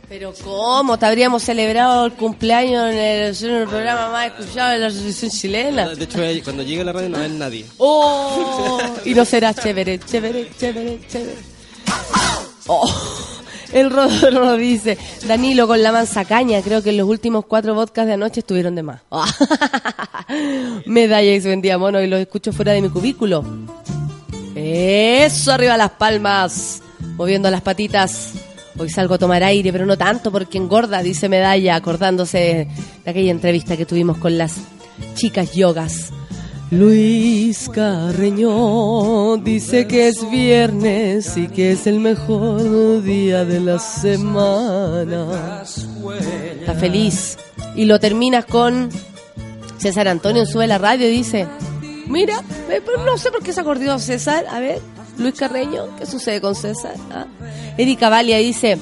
[0.09, 0.99] Pero ¿cómo?
[0.99, 5.31] Te habríamos celebrado el cumpleaños en el, en el programa más escuchado de la Asociación
[5.31, 5.89] Chilena.
[5.89, 7.65] De hecho, cuando llegue a la radio no va a haber nadie.
[7.79, 8.79] ¡Oh!
[9.07, 11.37] Y no será chévere, chévere, chévere, chévere.
[12.67, 12.91] ¡Oh!
[13.73, 18.15] El Rodro dice, Danilo con la manzacaña, creo que en los últimos cuatro vodkas de
[18.15, 19.01] anoche estuvieron de más.
[20.87, 23.45] Medalla y su buen día mono y los escucho fuera de mi cubículo.
[24.55, 26.83] Eso, arriba las palmas,
[27.17, 28.33] moviendo las patitas.
[28.79, 32.69] Hoy salgo a tomar aire, pero no tanto porque engorda, dice Medalla, acordándose
[33.05, 34.57] de aquella entrevista que tuvimos con las
[35.15, 36.13] chicas yogas.
[36.73, 45.65] Luis Carreño dice que es viernes y que es el mejor día de la semana.
[46.61, 47.37] Está feliz.
[47.77, 48.89] Y lo terminas con
[49.77, 51.47] César Antonio sube la radio y dice,
[52.07, 52.41] mira,
[53.05, 54.81] no sé por qué se acordó César, a ver,
[55.19, 56.95] Luis Carreño, ¿qué sucede con César?
[57.11, 57.27] Ah.
[57.77, 58.79] Erika Valia dice,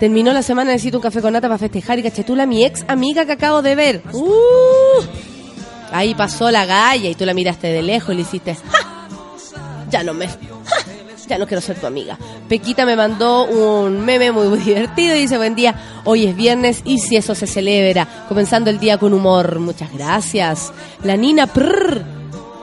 [0.00, 3.26] terminó la semana, necesito un café con nata para festejar y cachetula, mi ex amiga
[3.26, 4.02] que acabo de ver.
[4.12, 5.37] Uh,
[5.92, 9.08] ahí pasó la galla y tú la miraste de lejos y le hiciste, "Ja,
[9.90, 10.28] ya no me...
[10.28, 10.36] ja,
[11.28, 12.16] ya no quiero ser tu amiga.
[12.48, 15.74] Pequita me mandó un meme muy, muy divertido y dice, buen día,
[16.04, 19.58] hoy es viernes y si eso se celebra, comenzando el día con humor.
[19.58, 20.72] Muchas gracias.
[21.04, 22.02] La Nina Prrr.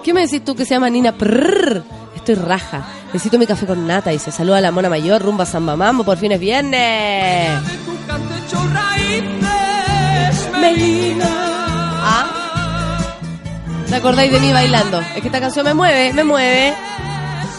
[0.04, 1.84] ¿Qué me decís tú que se llama Nina Prrr?
[2.16, 2.88] Estoy raja.
[3.14, 4.10] Necesito mi café con nata.
[4.10, 7.60] Dice, saluda a la mona mayor, rumba San Mamambo, por fin es viernes.
[10.60, 11.55] Melina.
[13.96, 15.00] ¿Te acordáis de mí bailando?
[15.00, 16.74] Es que esta canción me mueve, me mueve.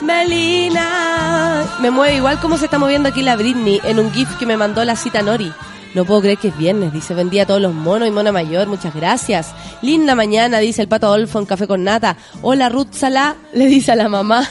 [0.02, 1.64] Melina.
[1.80, 4.58] Me mueve igual como se está moviendo aquí la Britney en un GIF que me
[4.58, 5.50] mandó la cita Nori.
[5.94, 8.66] No puedo creer que es viernes, dice, vendía a todos los monos y mona mayor,
[8.68, 9.54] muchas gracias.
[9.80, 12.18] Linda mañana, dice el pato Adolfo en Café con Nata.
[12.42, 14.46] Hola Ruth Salá, le dice a la mamá.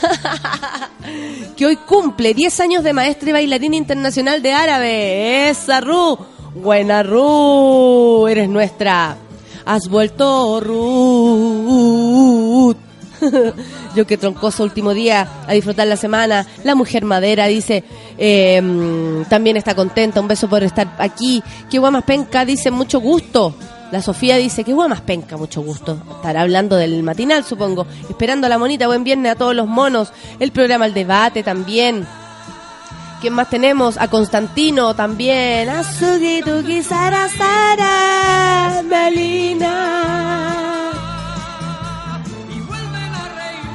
[1.56, 5.50] que hoy cumple 10 años de maestra y bailarina internacional de árabe.
[5.50, 6.18] Esa Ruth.
[6.56, 9.18] Buena Ruth, eres nuestra.
[9.66, 11.56] Has vuelto Ruth.
[13.96, 16.46] Yo que troncoso último día a disfrutar la semana.
[16.62, 17.82] La mujer madera dice,
[18.16, 20.20] eh, también está contenta.
[20.20, 21.42] Un beso por estar aquí.
[21.68, 23.56] Qué guay más penca, dice, mucho gusto.
[23.90, 25.98] La Sofía dice, qué guay más penca, mucho gusto.
[26.14, 27.88] Estará hablando del matinal, supongo.
[28.08, 30.12] Esperando a la monita, buen viernes a todos los monos.
[30.38, 32.06] El programa El Debate también.
[33.26, 33.98] ¿Quién más tenemos?
[33.98, 35.68] A Constantino también.
[35.68, 40.92] A Sugi, Tuki, Sara, Sara, Melina.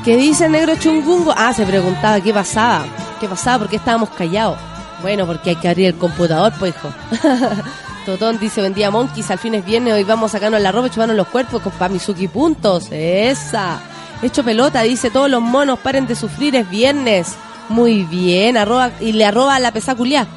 [0.06, 1.34] ¿Qué dice negro chungungo?
[1.36, 2.86] Ah, se preguntaba qué pasaba.
[3.20, 3.60] ¿Qué pasaba?
[3.60, 4.58] ¿Por qué estábamos callados?
[5.02, 6.88] Bueno, porque hay que abrir el computador, pues hijo.
[8.06, 10.92] Totón dice, vendía monkeys, al fin es viernes, hoy vamos a sacarnos la ropa y
[10.92, 12.88] chuparnos los cuerpos con Pamizuki puntos.
[12.90, 13.82] Esa.
[14.22, 17.36] Hecho pelota, dice, todos los monos paren de sufrir, es viernes.
[17.72, 20.28] Muy bien, arroba, y le arroba a la pesaculia.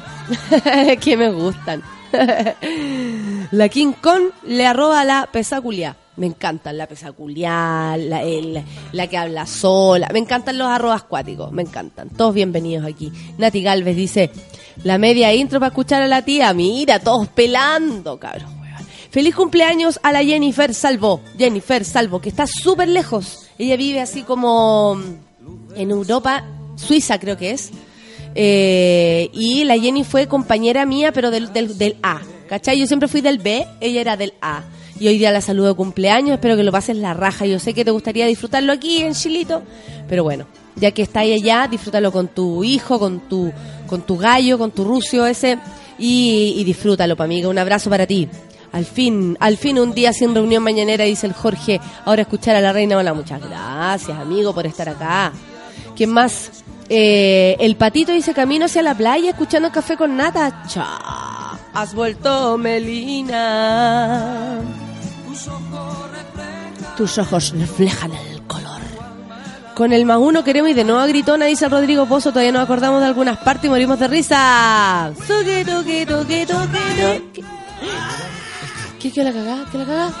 [1.01, 1.83] que me gustan.
[3.51, 5.97] la King Kong le arroba a la pesaculia.
[6.15, 8.23] Me encantan la pesaculiar, la,
[8.93, 10.07] la que habla sola.
[10.13, 12.09] Me encantan los arrobas acuáticos, me encantan.
[12.09, 13.11] Todos bienvenidos aquí.
[13.37, 14.31] Nati Galvez dice,
[14.85, 16.53] la media intro para escuchar a la tía.
[16.53, 18.55] Mira, todos pelando, cabrón.
[19.11, 21.19] Feliz cumpleaños a la Jennifer Salvo.
[21.37, 23.49] Jennifer Salvo, que está súper lejos.
[23.57, 24.97] Ella vive así como
[25.75, 26.45] en Europa,
[26.75, 27.71] Suiza creo que es.
[28.35, 32.21] Eh, y la Jenny fue compañera mía, pero del, del, del A.
[32.49, 32.77] ¿Cachai?
[32.77, 34.63] Yo siempre fui del B, ella era del A.
[34.99, 37.45] Y hoy día la saludo de cumpleaños, espero que lo pases la raja.
[37.45, 39.61] Yo sé que te gustaría disfrutarlo aquí en Chilito,
[40.07, 40.45] pero bueno,
[40.75, 43.51] ya que está allá, disfrútalo con tu hijo, con tu,
[43.87, 45.57] con tu gallo, con tu rucio ese,
[45.99, 47.49] y, y disfrútalo, pa' amiga.
[47.49, 48.29] Un abrazo para ti.
[48.71, 51.79] Al fin, al fin un día sin reunión mañanera, dice el Jorge.
[52.05, 52.97] Ahora escuchar a la reina.
[52.97, 55.31] Hola, muchas gracias, amigo, por estar acá.
[55.95, 56.64] ¿Quién más?
[56.87, 60.63] Eh, el patito dice camino hacia la playa escuchando café con nata.
[60.67, 64.59] Cha, has vuelto Melina.
[66.95, 68.81] Tus ojos reflejan el color.
[69.73, 72.29] Con el más uno queremos y de nuevo a gritona, dice Rodrigo Pozo.
[72.29, 75.11] Todavía nos acordamos de algunas partes y morimos de risa.
[78.99, 79.65] ¿Qué, qué la cagá?
[79.71, 80.11] ¿Qué la cagá?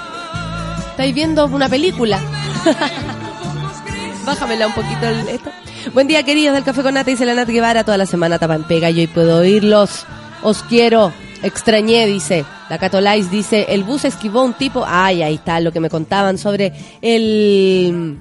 [0.91, 2.19] ¿Estáis viendo una película?
[4.25, 5.51] Bájamela un poquito el, esto.
[5.93, 7.83] Buen día, queridos del Café con Nata, dice la Nat Guevara.
[7.83, 10.05] Toda la semana tapa en pega y puedo oírlos.
[10.43, 11.13] Os quiero.
[11.43, 12.43] Extrañé, dice.
[12.69, 14.83] La Catolais dice, el bus esquivó un tipo.
[14.87, 18.17] Ay, ahí está lo que me contaban sobre el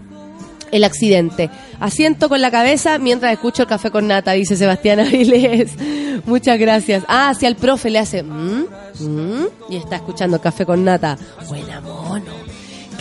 [0.70, 1.50] el accidente.
[1.78, 5.72] Asiento con la cabeza mientras escucho el café con nata, dice Sebastián Avilés.
[6.26, 7.04] Muchas gracias.
[7.08, 8.64] Ah, si al profe le hace "Mm,
[9.00, 11.16] mm", y está escuchando café con nata.
[11.48, 12.32] Buena mono.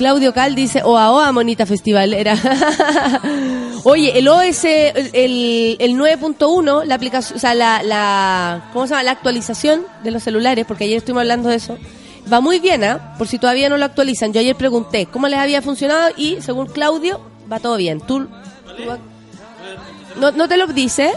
[0.04, 2.36] Claudio Cal dice, oa oa, monita festivalera.
[3.86, 9.04] Oye, el OS, el, el, el 9.1, la aplicación, o sea, la, ¿cómo se llama?
[9.04, 11.78] La actualización de los celulares, porque ayer estuvimos hablando de eso.
[12.32, 13.16] Va muy bien, ¿ah?
[13.18, 14.34] Por si todavía no lo actualizan.
[14.34, 18.02] Yo ayer pregunté cómo les había funcionado y según Claudio, va todo bien.
[18.02, 18.30] ¿Tú, tú-
[20.20, 21.14] no, no te lo dice?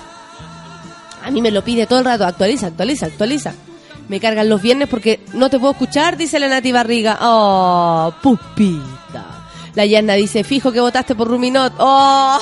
[1.24, 2.24] A mí me lo pide todo el rato.
[2.24, 3.52] Actualiza, actualiza, actualiza.
[4.08, 7.18] Me cargan los viernes porque no te puedo escuchar, dice la Nati Barriga.
[7.20, 9.24] Oh, pupita.
[9.74, 11.72] La Yanna dice, fijo que votaste por Ruminot.
[11.78, 12.38] Oh.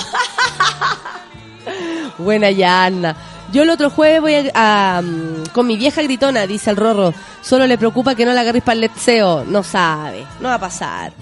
[2.19, 3.17] Buena Yanna.
[3.53, 7.15] Yo el otro jueves voy a, mm, con mi vieja gritona, dice el Rorro.
[7.41, 9.45] Solo le preocupa que no la agarres para el letseo.
[9.45, 11.13] No sabe, no va a pasar.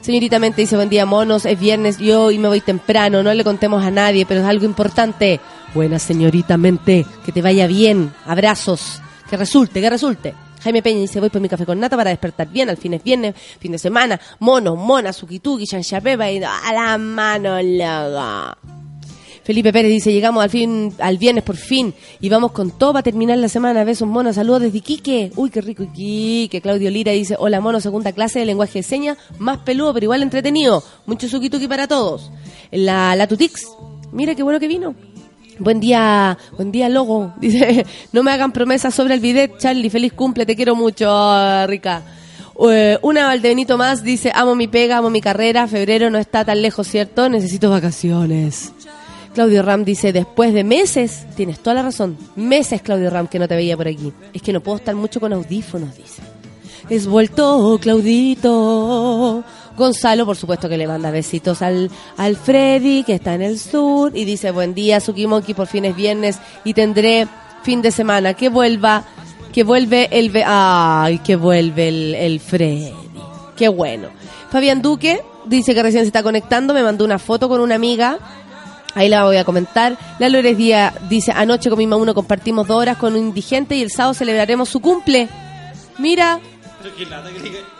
[0.00, 3.44] Señorita Mente dice, buen día monos, es viernes, yo y me voy temprano, no le
[3.44, 5.38] contemos a nadie, pero es algo importante.
[5.74, 10.34] Buena señorita Mente, que te vaya bien, abrazos, que resulte, que resulte.
[10.62, 13.02] Jaime Peña dice, voy por mi café con nata para despertar bien, al fin es
[13.02, 18.58] viernes, fin de semana, mono, mona, sukituki, chanchapepa y a la mano loga.
[19.48, 23.02] Felipe Pérez dice, llegamos al fin, al viernes por fin, y vamos con todo para
[23.02, 23.82] terminar la semana.
[23.82, 25.32] Besos monos, saludos desde Iquique.
[25.36, 26.60] Uy, qué rico Iquique.
[26.60, 30.22] Claudio Lira dice, hola mono, segunda clase de lenguaje de señas, más peludo, pero igual
[30.22, 30.82] entretenido.
[31.06, 32.30] Mucho sukituki para todos.
[32.72, 33.66] La, la Tutix,
[34.12, 34.94] mira qué bueno que vino.
[35.58, 37.32] Buen día, buen día, Logo.
[37.40, 39.90] Dice, no me hagan promesas sobre el bidet, Charlie.
[39.90, 42.02] Feliz cumple, te quiero mucho, ah, Rica.
[42.70, 45.68] Eh, una Valdebenito más dice, amo mi pega, amo mi carrera.
[45.68, 47.28] Febrero no está tan lejos, ¿cierto?
[47.28, 48.72] Necesito vacaciones.
[49.34, 53.46] Claudio Ram dice, después de meses, tienes toda la razón, meses, Claudio Ram, que no
[53.46, 54.12] te veía por aquí.
[54.32, 56.22] Es que no puedo estar mucho con audífonos, dice.
[56.90, 59.44] Es vuelto, Claudito.
[59.78, 64.14] Gonzalo, por supuesto que le manda besitos al, al Freddy, que está en el sur,
[64.14, 67.26] y dice, buen día, Sukimoki, por fin es viernes, y tendré
[67.62, 68.34] fin de semana.
[68.34, 69.04] Que vuelva,
[69.52, 70.30] que vuelve el...
[70.44, 71.88] Ay, que vuelve
[72.26, 72.92] el, Freddy.
[73.56, 74.08] Qué bueno.
[74.50, 78.18] Fabián Duque dice que recién se está conectando, me mandó una foto con una amiga.
[78.94, 79.96] Ahí la voy a comentar.
[80.18, 83.82] La Lores Díaz dice, anoche con mi uno compartimos dos horas con un indigente y
[83.82, 85.28] el sábado celebraremos su cumple.
[85.98, 86.40] Mira,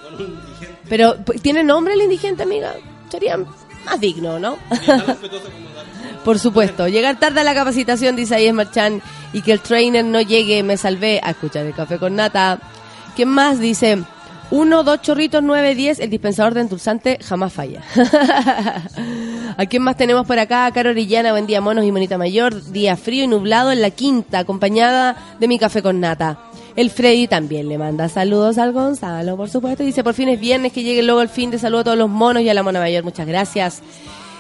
[0.09, 0.79] Pero con un indigente.
[0.89, 2.75] pero ¿tiene nombre el indigente, amiga?
[3.11, 4.57] Sería más digno, ¿no?
[6.25, 6.89] Por supuesto.
[6.89, 9.01] Llegar tarde a la capacitación, dice ahí Marchán,
[9.33, 12.59] y que el trainer no llegue, me salvé a escuchar el café con nata.
[13.17, 13.61] ¿Quién más?
[13.61, 13.99] Dice,
[14.51, 17.83] uno, dos chorritos, nueve, diez, el dispensador de endulzante jamás falla.
[19.57, 20.71] ¿A quién más tenemos por acá?
[20.73, 22.63] Caro Orellana, buen día, monos y monita mayor.
[22.73, 26.39] Día frío y nublado en la quinta, acompañada de mi café con nata.
[26.79, 29.83] El Freddy también le manda saludos al Gonzalo, por supuesto.
[29.83, 32.09] Dice, por fin es viernes, que llegue luego el fin de saludo a todos los
[32.09, 33.03] monos y a la mona mayor.
[33.03, 33.83] Muchas gracias.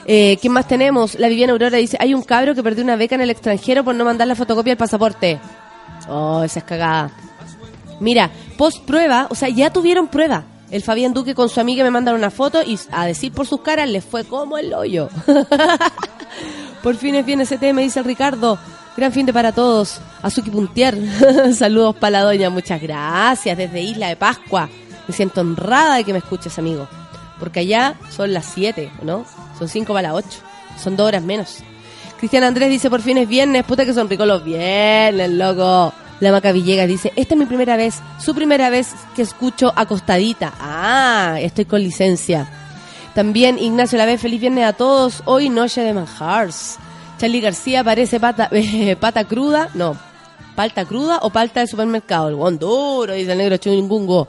[0.07, 1.18] Eh, ¿Quién más tenemos?
[1.18, 3.97] La Viviana Aurora dice, hay un cabro que perdió una beca en el extranjero por
[3.97, 5.41] no mandar la fotocopia del pasaporte.
[6.09, 7.11] Oh, esa es cagada.
[7.99, 10.45] Mira, post prueba, o sea, ya tuvieron prueba.
[10.70, 13.62] El Fabián Duque con su amiga me mandaron una foto y a decir por sus
[13.62, 15.09] caras les fue como el hoyo.
[16.84, 18.61] por fin es bien ese tema, dice el Ricardo.
[18.99, 20.01] Gran fin de para todos.
[20.22, 20.99] Azuki Puntier.
[21.55, 22.51] Saludos para la doña.
[22.51, 24.68] Muchas gracias desde Isla de Pascua.
[25.07, 26.88] Me siento honrada de que me escuches, amigo.
[27.38, 29.24] Porque allá son las 7, ¿no?
[29.57, 30.28] Son 5 para las 8.
[30.82, 31.59] Son dos horas menos.
[32.18, 33.62] Cristian Andrés dice, por fin es viernes.
[33.62, 35.92] Puta que son ricos los viernes, loco.
[36.18, 40.55] La Maca Villegas dice, esta es mi primera vez, su primera vez que escucho acostadita.
[40.59, 42.49] Ah, estoy con licencia.
[43.14, 45.22] También Ignacio Lave, feliz viernes a todos.
[45.24, 46.80] Hoy noche de manjars.
[47.18, 48.48] Charlie García parece pata,
[49.00, 49.96] pata cruda, no,
[50.54, 52.28] palta cruda o palta de supermercado.
[52.28, 54.28] El guan duro, dice el negro chungungo.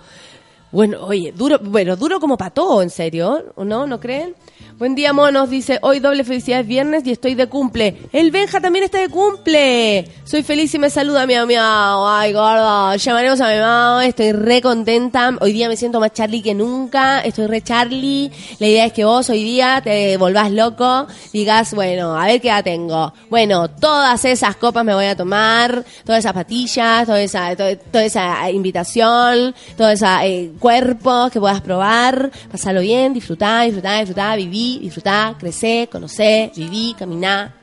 [0.71, 3.87] Bueno, oye, duro, bueno, duro como pató, en serio, ¿o no?
[3.87, 4.35] ¿No creen?
[4.79, 7.97] Buen día, monos, dice, hoy doble felicidades viernes y estoy de cumple.
[8.13, 10.09] El Benja también está de cumple.
[10.23, 12.07] Soy feliz y me saluda miau miau.
[12.07, 15.35] Ay, gordo, llamaremos a mi mamá, estoy re contenta.
[15.41, 18.31] Hoy día me siento más Charlie que nunca, estoy re Charlie.
[18.59, 22.47] La idea es que vos hoy día te volvás loco, digas, bueno, a ver qué
[22.47, 23.11] edad tengo.
[23.29, 28.49] Bueno, todas esas copas me voy a tomar, todas esas patillas, toda esa, toda, esa
[28.49, 35.37] invitación, todo ese eh, cuerpo que puedas probar, pasarlo bien, disfrutar, disfrutar, disfrutar, vivir, disfrutar,
[35.37, 37.53] crecer, conocer, vivir, caminar.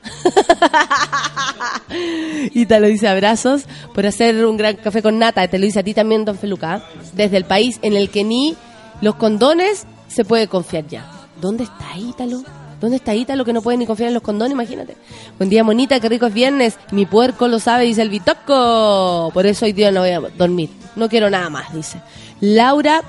[2.53, 5.47] y te dice abrazos por hacer un gran café con nata.
[5.47, 6.83] Te lo dice a ti también, don Feluca.
[7.13, 8.55] Desde el país en el que ni
[9.01, 11.09] los condones se puede confiar ya.
[11.39, 12.43] ¿Dónde está Ítalo?
[12.81, 14.53] ¿Dónde está Ítalo que no puede ni confiar en los condones?
[14.53, 14.97] Imagínate.
[15.37, 16.77] Buen día, monita, qué rico es viernes.
[16.91, 19.31] Mi puerco lo sabe, dice el Bitoco.
[19.33, 20.69] Por eso hoy día no voy a dormir.
[20.95, 22.01] No quiero nada más, dice.
[22.41, 23.01] Laura.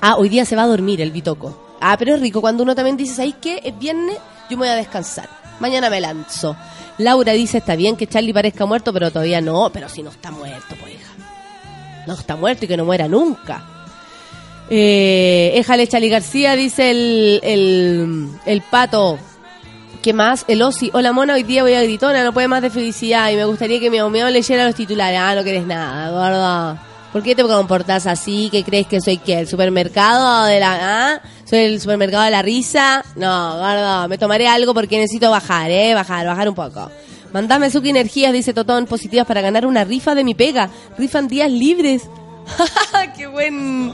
[0.00, 1.69] Ah, hoy día se va a dormir el Bitoco.
[1.80, 3.60] Ah, pero es rico cuando uno también dice, ¿sabes qué?
[3.64, 4.16] Es viernes,
[4.48, 5.28] yo me voy a descansar.
[5.60, 6.56] Mañana me lanzo.
[6.98, 9.70] Laura dice, está bien que Charlie parezca muerto, pero todavía no.
[9.72, 11.12] Pero si no está muerto, pues hija.
[12.06, 13.62] No está muerto y que no muera nunca.
[14.68, 19.18] Eh, éjale Charlie García, dice el, el, el pato.
[20.02, 20.44] ¿Qué más?
[20.48, 20.90] El Osi.
[20.94, 23.80] Hola mona, hoy día voy a gritona, no puede más de felicidad y me gustaría
[23.80, 25.20] que mi mamá leyera los titulares.
[25.20, 26.78] Ah, no querés nada, gordo.
[27.12, 28.48] ¿Por qué te comportas así?
[28.50, 29.40] ¿Qué crees que soy qué?
[29.40, 30.78] ¿El supermercado de la...
[30.80, 31.20] ¿Ah?
[31.50, 33.04] ¿Soy el supermercado de la risa?
[33.16, 35.94] No, gordo, me tomaré algo porque necesito bajar, ¿eh?
[35.94, 36.88] Bajar, bajar un poco.
[37.32, 40.70] Mandame Suki Energías, dice Totón, positivas para ganar una rifa de mi pega.
[40.96, 42.08] Rifan días libres.
[43.16, 43.92] ¡Qué buen,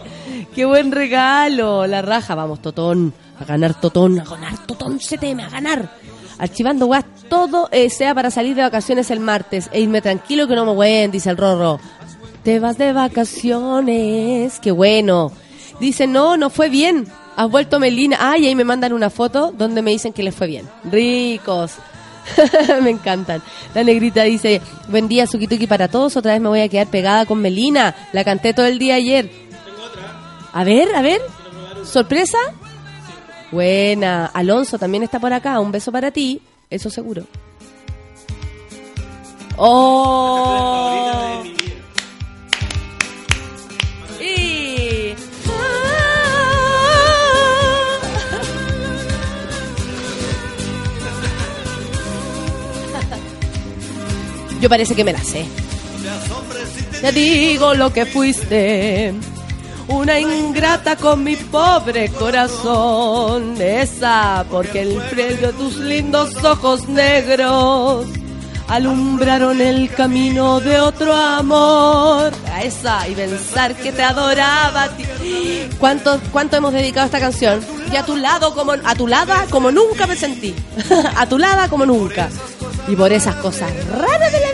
[0.55, 1.87] qué buen regalo!
[1.87, 3.15] La raja, vamos, Totón.
[3.41, 5.89] A ganar Totón, a ganar Totón, se teme, a ganar.
[6.37, 10.57] Archivando guas, todo eh, sea para salir de vacaciones el martes e irme tranquilo que
[10.57, 11.81] no me voy, dice el Rorro.
[12.43, 15.33] Te vas de vacaciones, qué bueno.
[15.81, 17.07] Dice, no, no fue bien.
[17.37, 18.17] Has vuelto Melina.
[18.19, 20.69] Ay, ahí me mandan una foto donde me dicen que les fue bien.
[20.91, 21.75] Ricos.
[22.83, 23.43] me encantan.
[23.75, 26.17] La negrita dice, buen día, Sukituki para todos.
[26.17, 27.95] Otra vez me voy a quedar pegada con Melina.
[28.13, 29.31] La canté todo el día ayer.
[30.53, 31.21] A ver, a ver.
[31.85, 32.39] ¿Sorpresa?
[33.53, 34.27] Buena.
[34.27, 35.61] Alonso también está por acá.
[35.61, 36.41] Un beso para ti.
[36.71, 37.25] Eso seguro.
[39.59, 41.43] Oh.
[54.61, 55.47] Yo parece que me la sé.
[57.01, 59.15] Te digo lo que fuiste.
[59.89, 63.61] Una ingrata con mi pobre corazón.
[63.61, 68.07] Esa, porque el frío de tus lindos ojos negros
[68.69, 72.33] alumbraron el camino de otro amor.
[72.53, 75.05] A esa, y pensar que te adoraba a ti.
[75.79, 77.61] ¿Cuánto, ¿Cuánto hemos dedicado a esta canción?
[77.93, 80.55] Y a tu lado como a tu lado como nunca me sentí.
[81.17, 82.29] a tu lado como nunca.
[82.89, 84.46] Y por esas cosas raras de la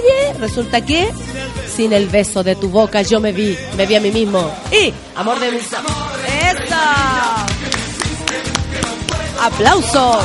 [0.00, 1.10] oye, resulta que
[1.74, 4.50] sin el beso de tu boca yo me vi, me vi a mí mismo.
[4.72, 6.64] Y amor de mis amores.
[6.66, 7.46] ¡Esa!
[9.42, 10.24] ¡Aplausos!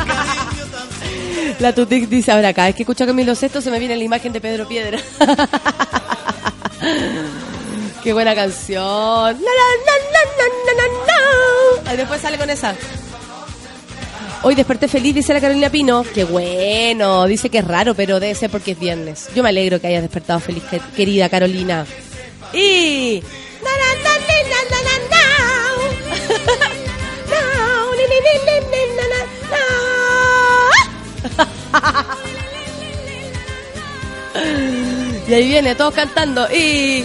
[1.60, 4.04] La Tutic dice ahora acá, es que escucho a Camilo Sesto se me viene la
[4.04, 4.98] imagen de Pedro Piedra.
[8.02, 8.80] Qué buena canción.
[8.80, 9.34] Na,
[11.06, 11.90] na.
[11.90, 12.74] Ahí después sale con esa.
[14.42, 16.02] Hoy desperté feliz, dice la Carolina Pino.
[16.14, 19.28] Qué bueno, dice que es raro, pero debe ser porque es viernes.
[19.34, 21.84] Yo me alegro que hayas despertado feliz, que- querida Carolina.
[22.54, 23.22] Y...
[35.28, 36.46] Y ahí viene, todos cantando.
[36.52, 37.04] Y...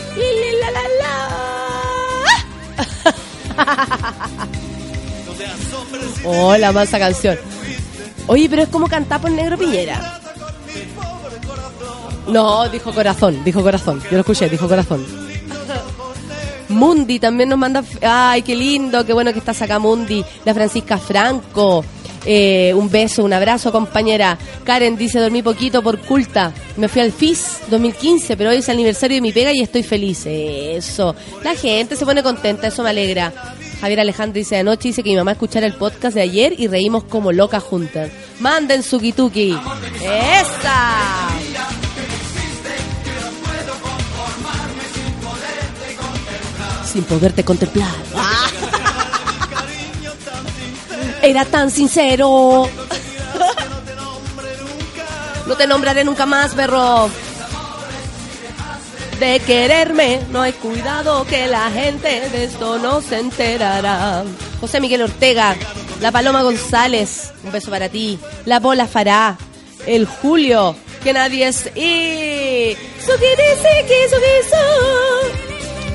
[6.24, 7.38] Oh, la canción.
[8.28, 10.20] Oye, pero es como cantar por Negro Piñera.
[12.28, 14.02] No, dijo corazón, dijo corazón.
[14.04, 15.06] Yo lo escuché, dijo corazón.
[16.70, 17.84] Mundi también nos manda.
[18.02, 20.26] Ay, qué lindo, qué bueno que estás acá, Mundi.
[20.44, 21.86] La Francisca Franco.
[22.26, 24.38] Eh, un beso, un abrazo, compañera.
[24.64, 26.52] Karen dice: Dormí poquito por culta.
[26.78, 29.84] Me fui al FIS 2015, pero hoy es el aniversario de mi pega y estoy
[29.84, 30.26] feliz.
[30.26, 31.16] Eso.
[31.44, 33.32] La gente se pone contenta, eso me alegra.
[33.80, 37.04] Javier Alejandro dice: Anoche dice que mi mamá escuchara el podcast de ayer y reímos
[37.04, 38.10] como locas juntas.
[38.40, 39.58] Manden su kituki.
[40.02, 41.30] ¡Esa!
[46.92, 47.90] Sin poderte contemplar.
[48.16, 48.45] Ah.
[51.26, 52.70] Era tan sincero.
[55.48, 57.10] No te nombraré nunca más, perro.
[59.20, 64.24] De quererme, no hay cuidado que la gente de esto no se enterará.
[64.62, 65.56] José Miguel Ortega,
[66.00, 68.20] la Paloma González, un beso para ti.
[68.46, 69.36] La Bola Fará,
[69.88, 71.72] el Julio, que nadie es.
[71.76, 72.78] Y.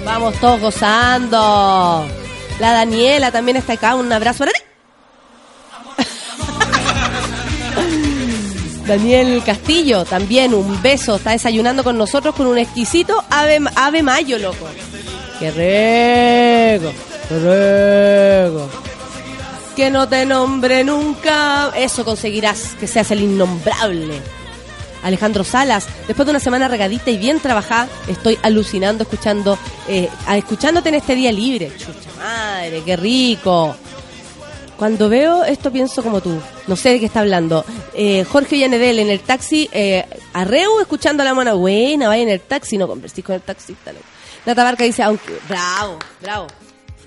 [0.05, 2.05] Vamos todos gozando.
[2.59, 4.70] La Daniela también está acá, un abrazo para ti.
[8.91, 14.37] Daniel Castillo, también un beso, está desayunando con nosotros con un exquisito ave, ave mayo,
[14.37, 14.67] loco.
[15.39, 16.93] ¡Qué rico!
[17.29, 18.69] ¡Qué rico!
[19.77, 21.71] Que no te nombre nunca.
[21.77, 24.21] Eso conseguirás, que seas el innombrable.
[25.05, 30.89] Alejandro Salas, después de una semana regadita y bien trabajada, estoy alucinando escuchando, eh, escuchándote
[30.89, 31.71] en este día libre.
[31.79, 33.77] Chucha madre, qué rico.
[34.81, 36.33] Cuando veo esto pienso como tú.
[36.67, 37.65] No sé de qué está hablando.
[37.95, 42.31] Eh, Jorge Villanedel en el taxi, eh, arreo escuchando a la mona buena, vaya en
[42.31, 43.93] el taxi, no conversís con el taxista.
[43.93, 44.05] loco.
[44.47, 46.47] Nata Barca dice, aunque, bravo, bravo.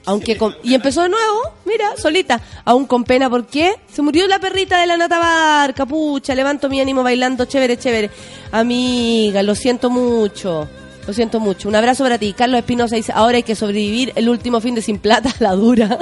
[0.05, 3.73] Aunque con- y empezó de nuevo, mira, solita, aún con pena, ¿por qué?
[3.91, 8.11] Se murió la perrita de la Nata Barca, pucha, levanto mi ánimo bailando, chévere, chévere.
[8.51, 10.67] Amiga, lo siento mucho.
[11.07, 11.67] Lo siento mucho.
[11.69, 12.33] Un abrazo para ti.
[12.33, 15.97] Carlos Espinosa dice, ahora hay que sobrevivir el último fin de sin plata, la dura.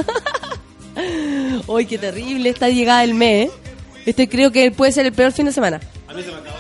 [1.68, 3.50] Uy, qué terrible esta llegada del mes.
[3.50, 3.52] ¿eh?
[4.06, 5.80] Este creo que puede ser el peor fin de semana.
[6.08, 6.58] A mí se me acabó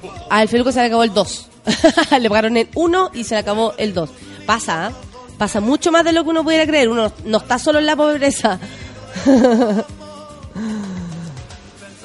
[0.00, 0.26] como...
[0.28, 1.46] A el Feluco se le acabó el 2.
[2.20, 4.10] le pagaron el 1 y se le acabó el 2.
[4.46, 4.92] Pasa, ¿ah?
[5.38, 6.88] pasa mucho más de lo que uno pudiera creer.
[6.88, 8.58] Uno no está solo en la pobreza.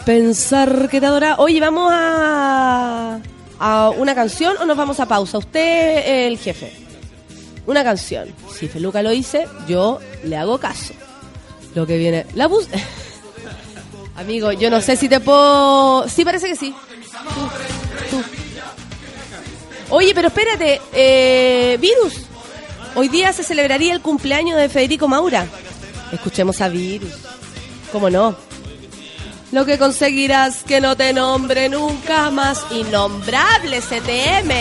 [0.06, 1.36] Pensar que te adora.
[1.40, 3.20] Oye, vamos a,
[3.60, 5.38] a una canción o nos vamos a pausa.
[5.38, 6.72] Usted el jefe.
[7.66, 8.30] Una canción.
[8.54, 10.94] Si Feluca lo dice, yo le hago caso.
[11.76, 12.26] Lo que viene.
[12.34, 12.68] La bus.
[14.16, 16.08] Amigo, yo no sé si te puedo.
[16.08, 16.74] Sí, parece que sí.
[18.10, 18.24] Tú, tú.
[19.90, 20.82] Oye, pero espérate.
[20.94, 22.26] Eh, virus.
[22.96, 25.46] Hoy día se celebraría el cumpleaños de Federico Maura.
[26.14, 27.12] Escuchemos a Virus.
[27.92, 28.36] ¿Cómo no?
[29.52, 32.66] Lo que conseguirás que no te nombre nunca más.
[32.72, 34.52] Innombrable CTM.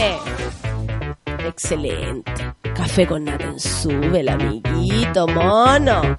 [1.47, 2.33] Excelente.
[2.75, 6.19] Café con nata en sube, el amiguito mono.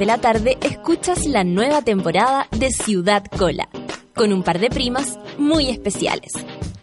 [0.00, 3.68] De la tarde escuchas la nueva temporada de Ciudad Cola,
[4.14, 6.32] con un par de primas muy especiales.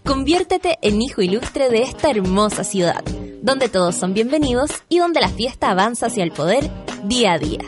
[0.05, 3.03] Conviértete en hijo ilustre de esta hermosa ciudad,
[3.41, 6.69] donde todos son bienvenidos y donde la fiesta avanza hacia el poder
[7.05, 7.61] día a día.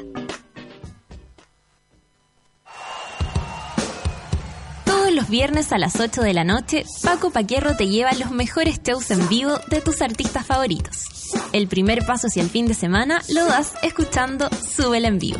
[4.85, 8.83] Todos los viernes a las 8 de la noche, Paco Paquierro te lleva los mejores
[8.83, 11.18] shows en vivo de tus artistas favoritos.
[11.51, 15.39] El primer paso hacia el fin de semana lo das escuchando Súbela en vivo.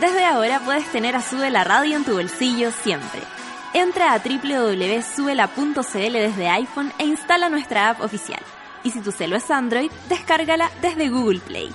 [0.00, 3.20] Desde ahora puedes tener a Sube la Radio en tu bolsillo siempre.
[3.74, 8.40] Entra a www.subela.cl desde iPhone e instala nuestra app oficial.
[8.84, 11.74] Y si tu celo es Android, descárgala desde Google Play.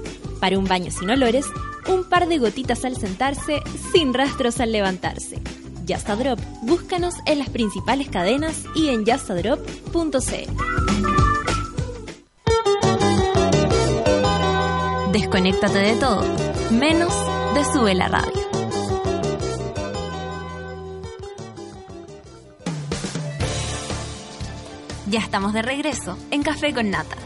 [0.41, 1.45] Para un baño sin olores,
[1.87, 3.61] un par de gotitas al sentarse,
[3.93, 5.39] sin rastros al levantarse.
[5.87, 10.51] Just a Drop, búscanos en las principales cadenas y en justadrop.cl.
[15.11, 16.23] Desconéctate de todo,
[16.71, 17.13] menos
[17.53, 18.41] de Sube la Radio.
[25.07, 27.17] Ya estamos de regreso en Café con Nata.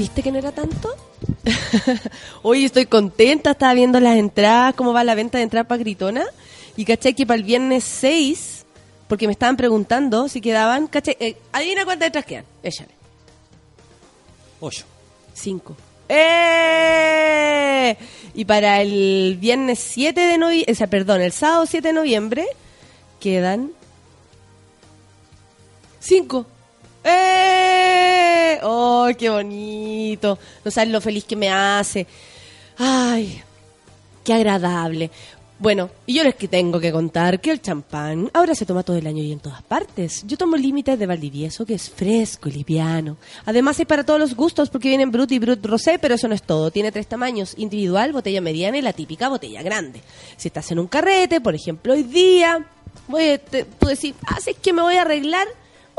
[0.00, 0.96] ¿Viste que no era tanto?
[2.42, 6.24] Hoy estoy contenta, estaba viendo las entradas, cómo va la venta de entradas para Gritona.
[6.74, 8.64] Y caché que para el viernes 6,
[9.08, 12.44] porque me estaban preguntando si quedaban, caché, eh, adivina cuántas entradas quedan.
[12.62, 12.92] Échale.
[14.60, 14.86] Ocho.
[15.34, 15.76] Cinco.
[16.08, 17.94] ¡Eh!
[18.32, 22.46] Y para el viernes 7 de noviembre, o sea, perdón, el sábado 7 de noviembre,
[23.20, 23.72] quedan
[25.98, 26.46] cinco.
[28.62, 30.38] ¡Oh, qué bonito!
[30.64, 32.06] No sabes lo feliz que me hace.
[32.78, 33.42] ¡Ay!
[34.24, 35.10] ¡Qué agradable!
[35.58, 38.96] Bueno, y yo les que tengo que contar que el champán ahora se toma todo
[38.96, 40.22] el año y en todas partes.
[40.26, 43.18] Yo tomo límites de Valdivieso, que es fresco y liviano.
[43.44, 46.34] Además hay para todos los gustos porque vienen Brut y Brut Rosé, pero eso no
[46.34, 46.70] es todo.
[46.70, 50.00] Tiene tres tamaños, individual, botella mediana y la típica botella grande.
[50.38, 52.64] Si estás en un carrete, por ejemplo, hoy día,
[53.06, 55.46] voy te- tú decís, ah, es que me voy a arreglar,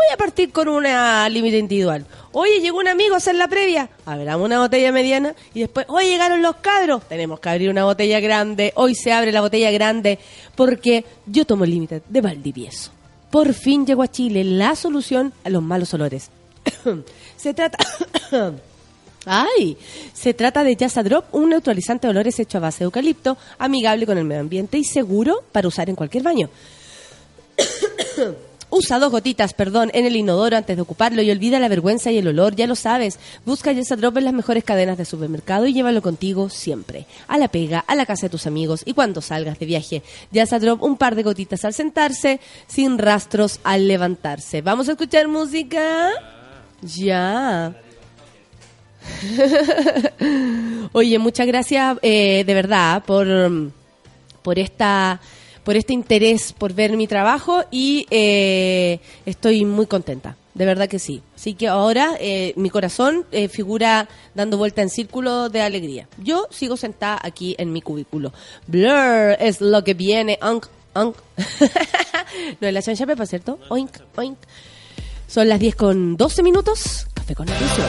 [0.02, 2.06] voy a partir con una límite individual.
[2.32, 3.90] Oye, llegó un amigo a hacer la previa.
[4.06, 7.08] Abramos una botella mediana y después, hoy llegaron los cabros.
[7.08, 8.74] Tenemos que abrir una botella grande.
[8.76, 10.18] Hoy se abre la botella grande
[10.56, 12.92] porque yo tomo el límite de Valdivieso.
[13.30, 16.30] Por fin llegó a Chile la solución a los malos olores.
[17.38, 17.78] se trata...
[19.26, 19.78] ¡Ay!
[20.14, 24.08] Se trata de Jazz Drop, un neutralizante de olores hecho a base de eucalipto, amigable
[24.08, 26.50] con el medio ambiente y seguro para usar en cualquier baño.
[28.74, 32.18] Usa dos gotitas, perdón, en el inodoro antes de ocuparlo y olvida la vergüenza y
[32.18, 33.20] el olor, ya lo sabes.
[33.46, 37.06] Busca Yesa Drop en las mejores cadenas de supermercado y llévalo contigo siempre.
[37.28, 40.04] A la pega, a la casa de tus amigos y cuando salgas de viaje.
[40.32, 44.62] Yesa Drop, un par de gotitas al sentarse, sin rastros al levantarse.
[44.62, 46.10] ¿Vamos a escuchar música?
[46.82, 47.76] Ya.
[50.94, 53.28] Oye, muchas gracias eh, de verdad por,
[54.42, 55.20] por esta
[55.64, 61.00] por este interés por ver mi trabajo y eh, estoy muy contenta, de verdad que
[61.00, 61.22] sí.
[61.36, 66.08] Así que ahora eh, mi corazón eh, figura dando vuelta en círculo de alegría.
[66.18, 68.34] Yo sigo sentada aquí en mi cubículo.
[68.68, 70.40] Blur es lo que viene.
[72.62, 73.60] No es la chancha pepa, ¿cierto?
[73.70, 74.38] Oink, oink.
[75.28, 77.08] Son las 10 con 12 minutos.
[77.14, 77.88] Café con atención.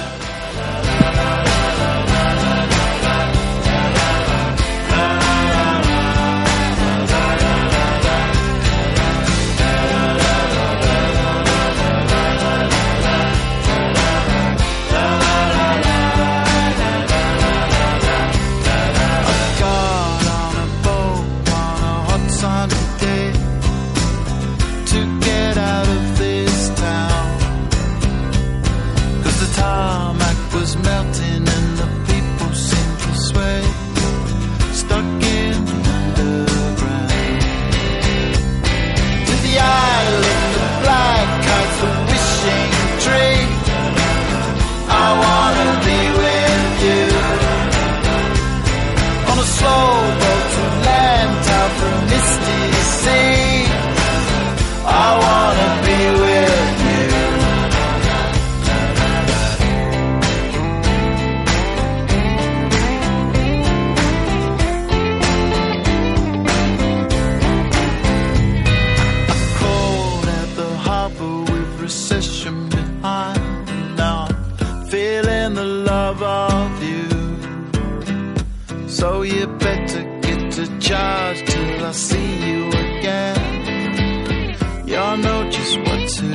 [79.02, 84.54] So you better get to charge till I see you again.
[84.86, 86.28] You'll know just what to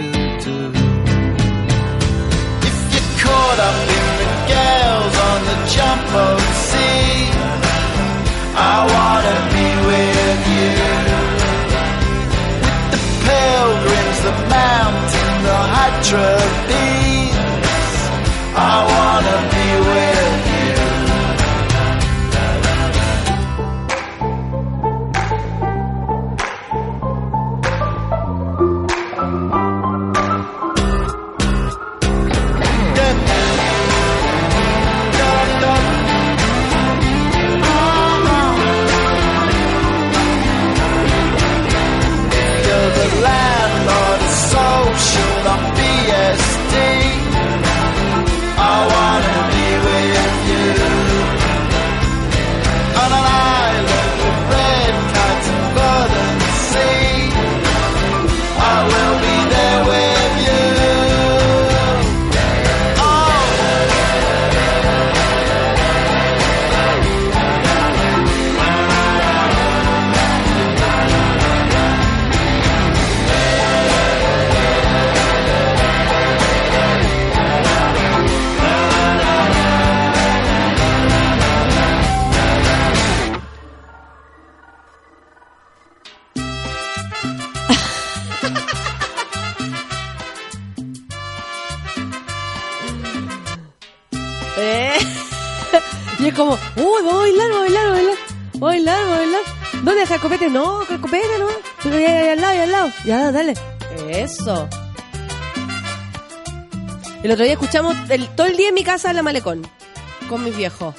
[0.45, 0.57] do.
[2.69, 6.25] If you're caught up in the gales on the jumbo
[6.67, 7.31] sea,
[8.59, 8.96] I
[104.27, 104.67] Eso.
[107.23, 109.65] El otro día escuchamos el, todo el día en mi casa la malecón.
[110.27, 110.93] Con mis viejos.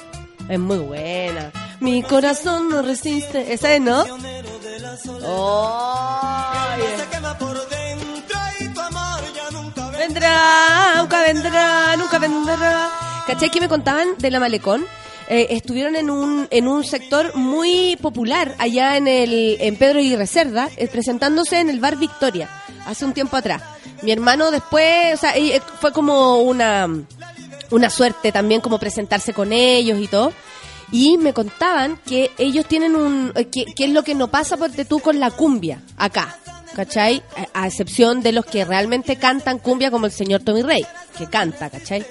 [0.49, 1.51] Es muy buena.
[1.79, 3.53] Mi corazón no resiste.
[3.53, 4.03] Esa es, ¿no?
[5.23, 6.51] Oh,
[9.99, 12.89] Vendrá, nunca vendrá, nunca vendrá.
[13.27, 14.87] ¿Cachai que me contaban de la malecón?
[15.29, 20.15] Eh, estuvieron en un, en un sector muy popular allá en el en Pedro y
[20.15, 22.49] Reserva, eh, presentándose en el bar Victoria,
[22.89, 23.61] hace un tiempo atrás.
[24.01, 26.87] Mi hermano después, o sea, eh, fue como una,
[27.69, 30.33] una suerte también como presentarse con ellos y todo.
[30.91, 33.31] Y me contaban que ellos tienen un...
[33.35, 36.35] eh, que, que es lo que no pasa porque tú con la cumbia acá,
[36.75, 37.21] ¿cachai?
[37.53, 40.85] A, excepción de los que realmente cantan cumbia como el señor Tommy Rey,
[41.17, 42.05] que canta, ¿cachai?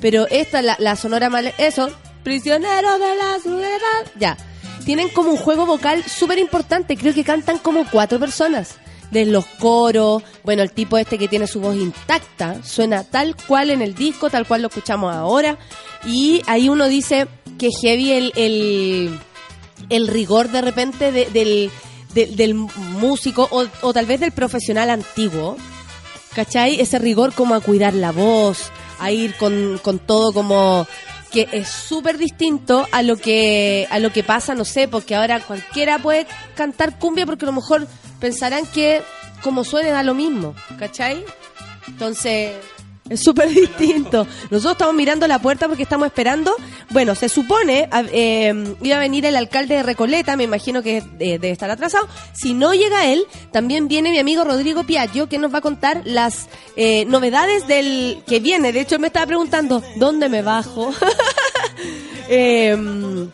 [0.00, 1.52] Pero esta, la, la sonora mal...
[1.58, 1.90] Eso,
[2.22, 3.68] prisionero de la ciudad,
[4.16, 4.36] ya.
[4.84, 8.76] Tienen como un juego vocal súper importante, creo que cantan como cuatro personas.
[9.10, 13.70] De los coros, bueno, el tipo este que tiene su voz intacta, suena tal cual
[13.70, 15.58] en el disco, tal cual lo escuchamos ahora.
[16.06, 17.26] Y ahí uno dice
[17.58, 18.32] que heavy el,
[19.90, 21.70] el, rigor de repente de- del,
[22.14, 25.56] del, del músico o, o tal vez del profesional antiguo.
[26.34, 26.80] ¿Cachai?
[26.80, 30.86] Ese rigor como a cuidar la voz, a ir con, con todo como
[31.32, 35.40] que es súper distinto a lo que a lo que pasa, no sé, porque ahora
[35.40, 37.88] cualquiera puede cantar cumbia porque a lo mejor
[38.20, 39.02] pensarán que
[39.42, 41.24] como suene da lo mismo, ¿cachai?
[41.88, 42.52] Entonces,
[43.10, 44.26] es súper distinto.
[44.50, 46.54] Nosotros estamos mirando la puerta porque estamos esperando.
[46.90, 51.02] Bueno, se supone, eh, iba a venir el alcalde de Recoleta, me imagino que eh,
[51.18, 52.08] debe estar atrasado.
[52.32, 56.02] Si no llega él, también viene mi amigo Rodrigo Piaggio, que nos va a contar
[56.04, 58.72] las eh, novedades del que viene.
[58.72, 60.94] De hecho, me estaba preguntando, ¿dónde me bajo?
[62.32, 63.28] Em,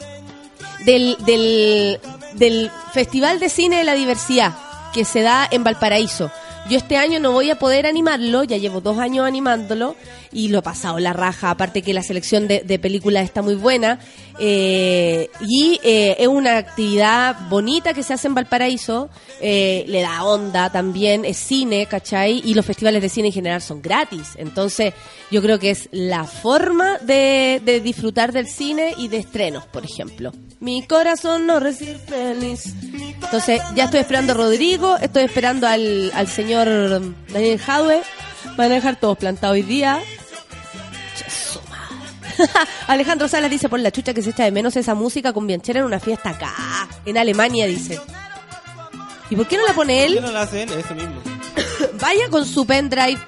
[0.86, 2.00] del, del,
[2.32, 4.54] del Festival de Cine de la Diversidad
[4.96, 6.30] que se da en Valparaíso.
[6.70, 9.94] Yo este año no voy a poder animarlo, ya llevo dos años animándolo
[10.32, 13.56] y lo he pasado la raja, aparte que la selección de, de películas está muy
[13.56, 13.98] buena
[14.38, 19.08] eh, y eh, es una actividad bonita que se hace en Valparaíso,
[19.40, 22.42] eh, le da onda también, es cine, ¿cachai?
[22.44, 24.94] Y los festivales de cine en general son gratis, entonces
[25.30, 30.32] yo creo que es la forma de, disfrutar del cine y de estrenos, por ejemplo.
[30.60, 32.74] Mi corazón no recibe feliz.
[33.22, 36.66] Entonces, ya estoy esperando a Rodrigo, estoy esperando al, al señor
[37.28, 38.02] Daniel Jadwe.
[38.56, 40.00] Van a dejar todos plantados hoy día.
[42.86, 45.80] Alejandro Salas dice por la chucha que se echa de menos esa música con bianchera
[45.80, 46.54] en una fiesta acá,
[47.04, 48.00] en Alemania, dice.
[49.30, 50.24] ¿Y por qué no la pone ¿Por qué él?
[50.24, 50.70] no lo hace él?
[50.70, 51.20] Mismo.
[52.00, 53.18] Vaya con su pendrive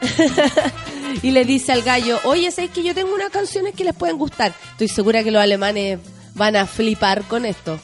[1.23, 4.19] y le dice al gallo, oye, ¿sabes que yo tengo unas canciones que les pueden
[4.19, 4.53] gustar?
[4.73, 5.99] Estoy segura que los alemanes
[6.35, 7.81] van a flipar con esto.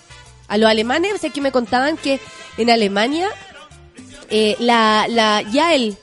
[0.47, 2.21] A los alemanes, sé que me contaban que
[2.59, 3.29] en Alemania,
[4.31, 5.97] eh, la, la Yael,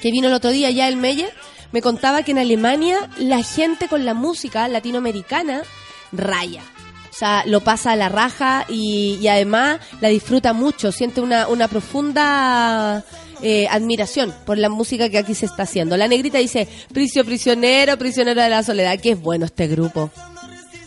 [0.00, 1.32] que vino el otro día, Yael Meyer,
[1.72, 5.62] me contaba que en Alemania la gente con la música latinoamericana
[6.12, 6.62] raya.
[7.10, 11.48] O sea, lo pasa a la raja y, y además la disfruta mucho, siente una,
[11.48, 13.04] una profunda
[13.42, 15.96] eh, admiración por la música que aquí se está haciendo.
[15.96, 18.98] La negrita dice, Pricio prisionero, prisionero de la soledad.
[19.00, 20.10] Qué es bueno este grupo.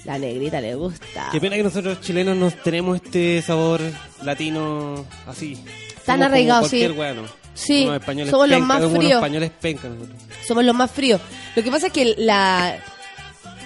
[0.05, 1.29] La negrita le gusta.
[1.31, 3.81] Qué pena que nosotros chilenos no tenemos este sabor
[4.23, 5.57] latino así.
[6.05, 6.87] Tan arraigado, sí.
[7.59, 7.85] Sí,
[8.31, 9.21] somos los más fríos.
[10.47, 11.21] Somos los más fríos.
[11.55, 12.77] Lo que pasa es que la...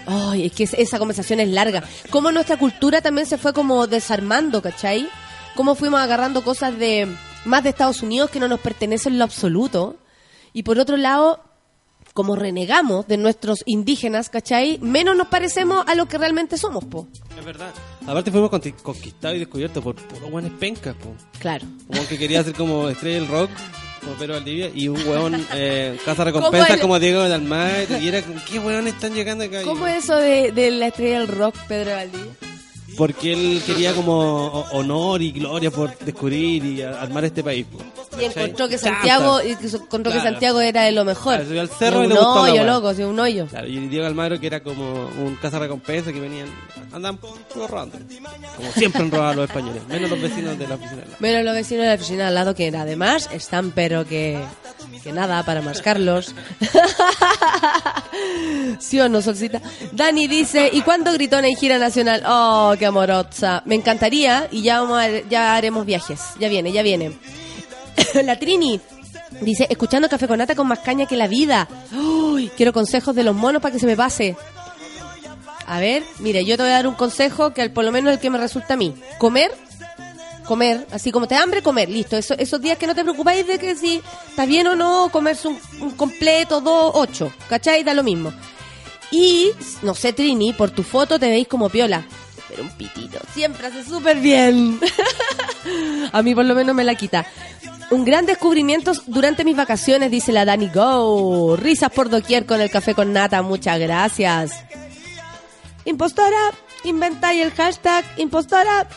[0.05, 1.83] Ay, es que es- esa conversación es larga.
[2.09, 5.07] Cómo nuestra cultura también se fue como desarmando, ¿cachai?
[5.55, 7.07] Cómo fuimos agarrando cosas de
[7.45, 9.95] más de Estados Unidos que no nos pertenecen en lo absoluto.
[10.51, 11.41] Y por otro lado,
[12.13, 14.77] como renegamos de nuestros indígenas, ¿cachai?
[14.81, 17.07] Menos nos parecemos a lo que realmente somos, po.
[17.39, 17.71] Es verdad.
[18.05, 21.15] Aparte fuimos conquistados y descubiertos por puros buenos pencas, po.
[21.39, 21.65] Claro.
[21.87, 23.49] Como que quería ser como estrella del rock,
[24.03, 27.97] como Pedro Valdivia, y un hueón eh, caza ¿Cómo recompensas el- como Diego de Almagro,
[27.99, 29.61] y era ¿qué hueones están llegando acá?
[29.63, 32.31] ¿Cómo es eso de, de la estrella del rock, Pedro Valdivia?
[32.97, 37.65] Porque él quería como honor y gloria por descubrir y armar este país.
[37.65, 37.79] po.
[38.19, 38.77] Y encontró que.
[38.77, 40.31] Santiago, y que encontró que Claro.
[40.31, 41.35] Santiago era de lo mejor.
[41.35, 43.47] Claro, subió al cerro Y y un le gustó la hoyo, loco, sí, un hoyo.
[43.47, 46.47] Claro, y Diego Almagro que era como un cazarrecompensa que venían,
[46.91, 47.19] andaban
[47.55, 47.97] robando.
[48.57, 50.95] Como siempre han robado los españoles, menos los vecinos de la oficina.
[50.97, 51.17] de al lado.
[51.19, 54.39] Menos los vecinos de la oficina al lado, que además están, pero que,
[55.03, 56.33] que nada, para mascarlos.
[58.79, 59.61] ¿Sí o no, Solcita?
[59.91, 62.23] Dani dice, ¿y cuándo gritona en gira nacional?
[62.27, 63.61] Oh, amorosa.
[63.65, 66.19] Me encantaría y ya, vamos a- ya haremos viajes.
[66.39, 67.11] Ya viene, ya viene.
[68.23, 68.79] la Trini
[69.41, 71.67] dice, escuchando Café con Nata con más caña que la vida.
[71.93, 74.35] Uy, quiero consejos de los monos para que se me pase.
[75.65, 78.13] A ver, mire, yo te voy a dar un consejo que al- por lo menos
[78.13, 78.93] el que me resulta a mí.
[79.17, 79.51] Comer
[80.45, 82.17] comer, así como te hambre, comer, listo.
[82.17, 85.47] Eso, esos días que no te preocupáis de que si está bien o no, comerse
[85.47, 87.85] un, un completo, dos, ocho, ¿cachai?
[87.85, 88.33] Da lo mismo.
[89.09, 89.51] Y,
[89.83, 92.05] no sé, Trini, por tu foto te veis como piola.
[92.61, 94.79] Un pitito siempre hace súper bien.
[96.11, 97.25] A mí por lo menos me la quita.
[97.91, 101.55] Un gran descubrimiento durante mis vacaciones, dice la Dani Go.
[101.55, 104.51] Risas por doquier con el café con nata, muchas gracias.
[105.85, 106.37] Impostora,
[106.85, 108.87] inventáis el hashtag impostora.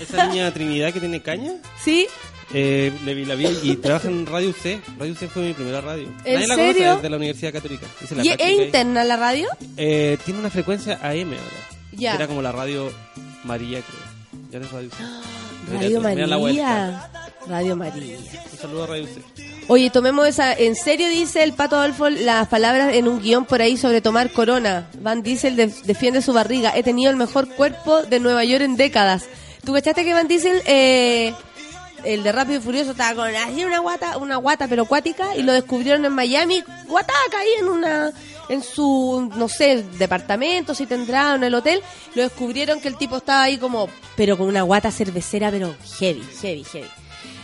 [0.00, 1.52] Esa niña Trinidad que tiene caña,
[1.82, 2.06] ¿Sí?
[2.54, 4.80] eh, le vi- la vi y trabaja en Radio UC.
[4.98, 6.08] Radio UC fue mi primera radio.
[6.24, 7.86] ¿En Nadie la conoce, es de la Universidad Católica.
[8.14, 8.62] La ¿Y es ahí.
[8.62, 9.48] interna la radio?
[9.76, 11.68] Eh, tiene una frecuencia AM ahora.
[11.92, 12.14] Ya.
[12.14, 12.92] Era como la radio
[13.46, 14.16] María, creo.
[14.50, 15.72] Ya no es Radio UC.
[15.72, 16.38] Radio vuelta.
[16.38, 17.10] María.
[17.48, 18.16] Radio María.
[18.52, 19.22] Un saludo a Radio UC.
[19.68, 20.52] Oye, tomemos esa.
[20.52, 24.32] ¿En serio dice el pato Adolfo las palabras en un guion por ahí sobre tomar
[24.32, 24.88] corona?
[25.00, 26.72] Van Diesel de- defiende su barriga.
[26.76, 29.24] He tenido el mejor cuerpo de Nueva York en décadas.
[29.64, 31.34] ¿Tú cachaste que Van Diesel, eh,
[32.04, 35.42] el de Rápido y Furioso, estaba con así una guata, una guata pero acuática y
[35.42, 38.12] lo descubrieron en Miami, guataca ahí en una,
[38.48, 41.82] en su, no sé, departamento, si tendrá, en el hotel,
[42.14, 46.22] lo descubrieron que el tipo estaba ahí como, pero con una guata cervecera, pero heavy,
[46.40, 46.88] heavy, heavy.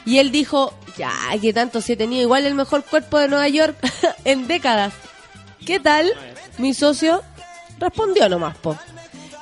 [0.05, 3.49] Y él dijo, ya, que tanto si he tenido igual el mejor cuerpo de Nueva
[3.49, 3.77] York
[4.25, 4.93] en décadas.
[5.65, 6.13] ¿Qué tal?
[6.59, 7.23] Mi socio
[7.79, 8.77] respondió nomás, po.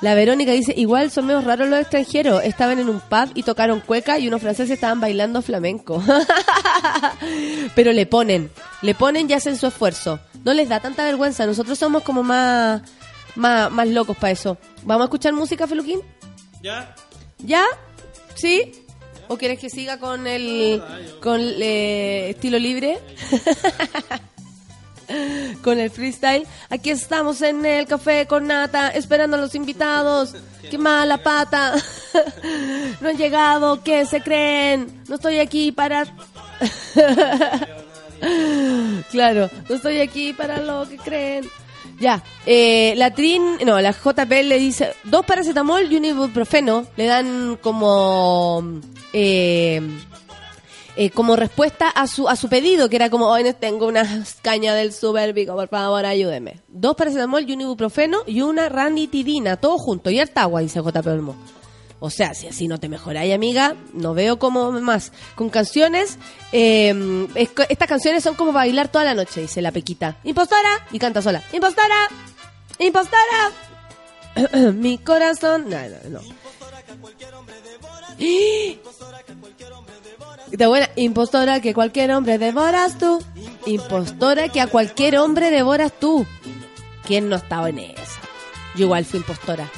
[0.01, 2.43] La Verónica dice, igual son medio raros los extranjeros.
[2.43, 6.03] Estaban en un pub y tocaron cueca y unos franceses estaban bailando flamenco.
[7.75, 8.51] Pero le ponen,
[8.81, 10.19] le ponen y hacen su esfuerzo.
[10.43, 11.45] No les da tanta vergüenza.
[11.45, 12.81] Nosotros somos como más,
[13.35, 14.57] más, más locos para eso.
[14.83, 16.01] ¿Vamos a escuchar música, Feluquín?
[16.63, 16.95] ¿Ya?
[17.37, 17.63] ¿Ya?
[18.33, 18.71] ¿Sí?
[19.27, 20.81] ¿O quieres que siga con el
[21.21, 22.97] con eh, estilo libre?
[25.63, 26.45] con el freestyle.
[26.69, 30.35] Aquí estamos en el café con nata, esperando a los invitados.
[30.69, 31.73] Qué mala pata.
[33.01, 35.01] no han llegado, ¿qué se creen?
[35.07, 36.05] No estoy aquí para...
[39.11, 41.49] claro, no estoy aquí para lo que creen.
[41.99, 46.87] Ya, eh, la Trin, no, la JP le dice dos paracetamol y un ibuprofeno.
[46.97, 48.81] Le dan como,
[49.13, 49.81] eh,
[51.05, 54.23] eh, como respuesta a su a su pedido, que era como, hoy no tengo una
[54.41, 56.61] caña del super pico, por favor, ayúdeme.
[56.67, 61.35] Dos paracetamol y un ibuprofeno y una ranitidina, todo junto, y agua, dice JP Olmo.
[62.03, 65.11] O sea, si así no te mejoráis, amiga, no veo cómo más.
[65.35, 66.17] Con canciones,
[66.51, 70.17] es co- estas canciones son como bailar toda la noche, dice la Pequita.
[70.23, 71.43] Impostora, y canta sola.
[71.53, 71.95] Impostora,
[72.79, 74.71] impostora.
[74.73, 75.69] Mi corazón.
[75.69, 76.19] No, no, no.
[80.95, 83.23] Impostora que cualquier hombre devoras tú.
[83.65, 86.25] Impostora que a cualquier hombre devoras tú.
[87.05, 88.19] ¿Quién no estaba en esa?
[88.75, 89.69] Yo igual fui impostora.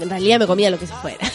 [0.00, 1.18] En realidad me comía lo que se fuera.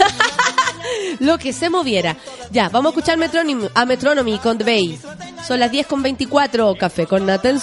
[1.19, 2.17] lo que se moviera.
[2.51, 4.99] Ya, vamos a escuchar Metronomy, a Metronomy con The Bay.
[5.47, 6.75] Son las 10 con 24.
[6.75, 7.59] Café con Nata en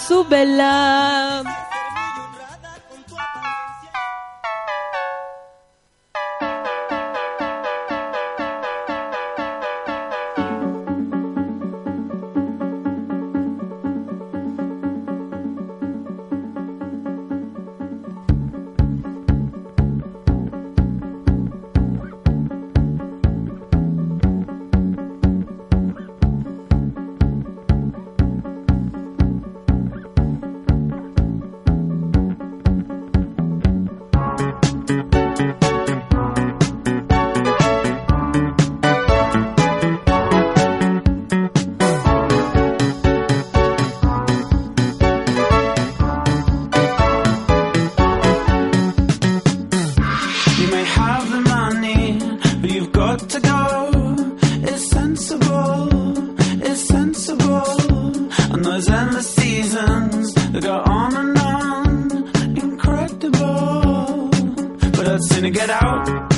[65.39, 66.38] Gonna get out.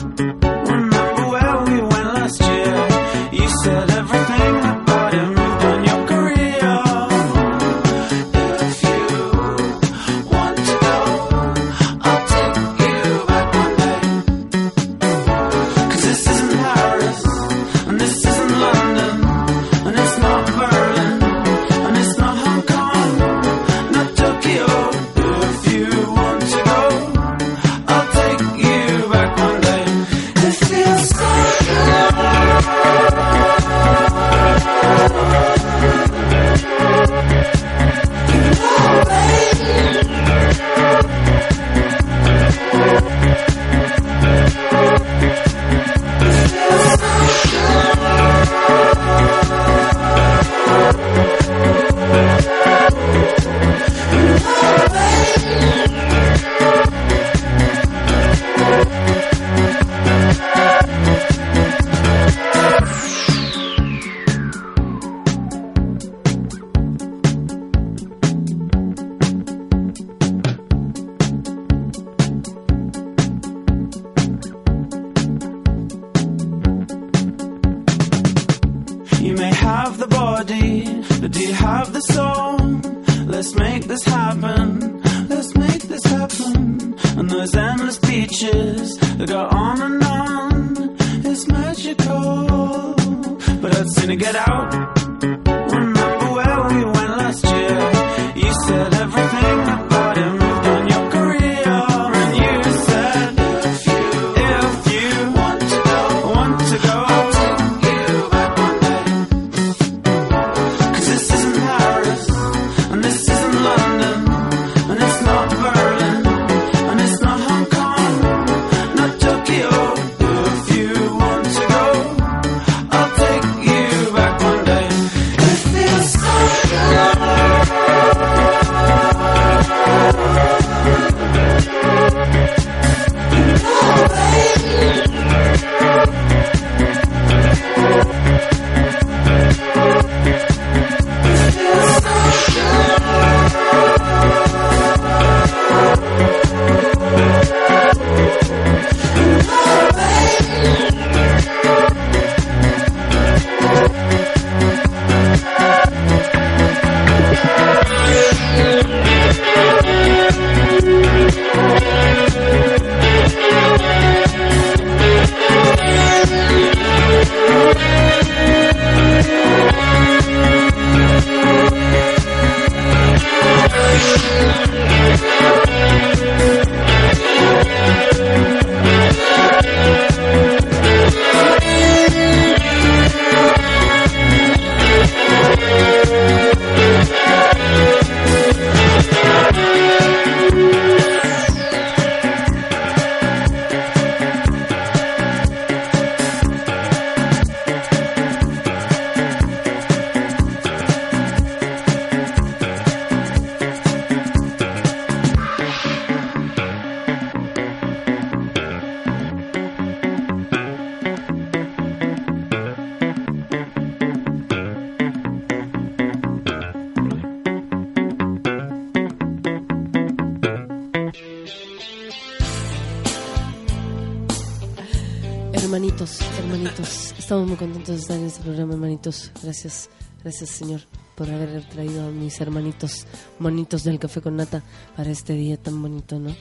[226.01, 229.31] Hermanitos, hermanitos, estamos muy contentos de estar en este programa, hermanitos.
[229.43, 229.91] Gracias,
[230.23, 230.81] gracias Señor
[231.15, 233.07] por haber traído a mis hermanitos,
[233.39, 234.63] monitos del café con nata
[234.97, 236.35] para este día tan bonito, ¿no?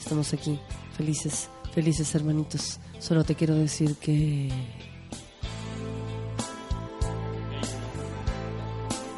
[0.00, 0.58] Estamos aquí,
[0.96, 2.80] felices, felices hermanitos.
[2.98, 4.50] Solo te quiero decir que...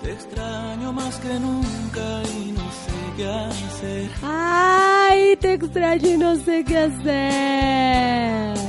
[0.03, 4.11] Te extraño más que nunca y no sé qué hacer.
[4.23, 5.37] ¡Ay!
[5.41, 8.66] Te extraño y no sé qué hacer.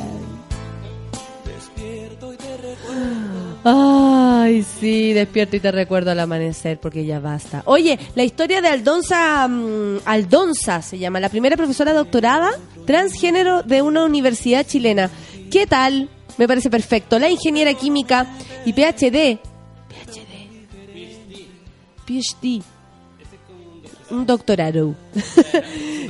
[3.63, 7.63] Ay, sí, despierto y te recuerdo al amanecer porque ya basta.
[7.65, 12.51] Oye, la historia de Aldonza, mm, Aldonza se llama, la primera profesora doctorada
[12.85, 15.09] transgénero de una universidad chilena.
[15.51, 16.09] ¿Qué tal?
[16.37, 17.19] Me parece perfecto.
[17.19, 18.27] La ingeniera química
[18.65, 19.39] y PhD.
[19.89, 20.37] PhD.
[22.05, 22.76] PhD.
[24.09, 24.95] Un doctorado.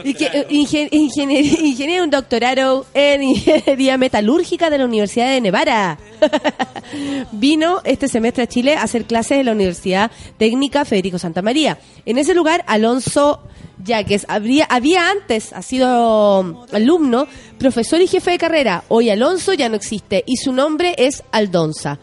[0.03, 5.97] Eh, ingen- ingenier- ingeniero, un doctorado en ingeniería metalúrgica de la Universidad de Nevada.
[7.31, 11.79] Vino este semestre a Chile a hacer clases en la Universidad Técnica Federico Santa María.
[12.05, 13.41] En ese lugar, Alonso
[13.83, 18.83] Yaques habría, había antes, ha sido alumno, profesor y jefe de carrera.
[18.87, 21.99] Hoy Alonso ya no existe y su nombre es Aldonza.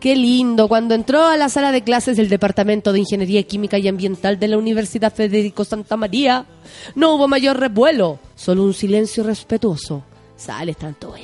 [0.00, 0.66] Qué lindo.
[0.66, 4.48] Cuando entró a la sala de clases del Departamento de Ingeniería Química y Ambiental de
[4.48, 6.46] la Universidad Federico Santa María,
[6.94, 10.02] no hubo mayor revuelo, solo un silencio respetuoso.
[10.36, 11.14] Sale tanto.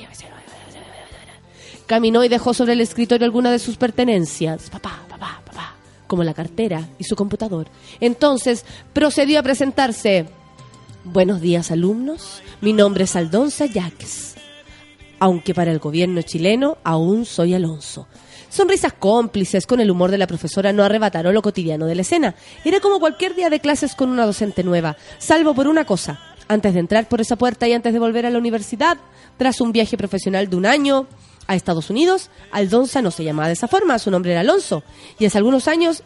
[1.87, 4.69] Caminó y dejó sobre el escritorio alguna de sus pertenencias.
[4.69, 5.75] Papá, papá, papá.
[6.07, 7.69] Como la cartera y su computador.
[7.99, 10.27] Entonces procedió a presentarse.
[11.03, 12.43] Buenos días, alumnos.
[12.61, 14.37] Mi nombre es Aldonza Yaques
[15.19, 18.07] aunque para el gobierno chileno aún soy Alonso.
[18.57, 22.35] Sonrisas cómplices con el humor de la profesora no arrebataron lo cotidiano de la escena.
[22.65, 26.19] Era como cualquier día de clases con una docente nueva, salvo por una cosa.
[26.49, 28.97] Antes de entrar por esa puerta y antes de volver a la universidad,
[29.37, 31.07] tras un viaje profesional de un año
[31.47, 34.83] a Estados Unidos, Aldonza no se llamaba de esa forma, su nombre era Alonso.
[35.19, 36.03] Y hace algunos años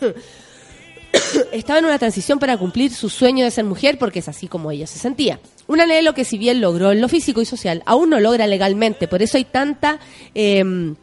[1.52, 4.72] estaba en una transición para cumplir su sueño de ser mujer porque es así como
[4.72, 5.38] ella se sentía.
[5.68, 9.06] Un anhelo que si bien logró en lo físico y social, aún no logra legalmente.
[9.06, 10.00] Por eso hay tanta
[10.34, 10.96] em,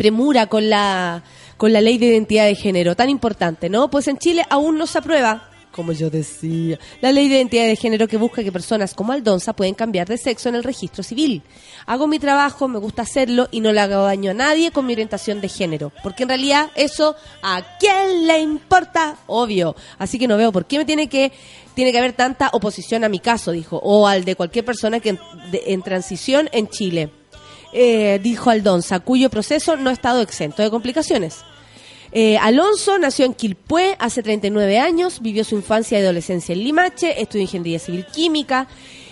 [0.00, 1.22] premura con la,
[1.58, 3.90] con la ley de identidad de género, tan importante, ¿no?
[3.90, 7.76] Pues en Chile aún no se aprueba, como yo decía, la ley de identidad de
[7.76, 11.42] género que busca que personas como Aldonza pueden cambiar de sexo en el registro civil.
[11.84, 14.94] Hago mi trabajo, me gusta hacerlo y no le hago daño a nadie con mi
[14.94, 19.76] orientación de género, porque en realidad eso a quién le importa, obvio.
[19.98, 21.30] Así que no veo por qué me tiene que
[21.74, 25.10] tiene que haber tanta oposición a mi caso, dijo, o al de cualquier persona que
[25.10, 25.18] en,
[25.50, 27.10] de- en transición en Chile.
[27.72, 31.44] Eh, dijo Aldonza, cuyo proceso no ha estado exento de complicaciones.
[32.12, 37.20] Eh, Alonso nació en Quilpué hace 39 años, vivió su infancia y adolescencia en Limache,
[37.20, 38.66] estudió ingeniería civil química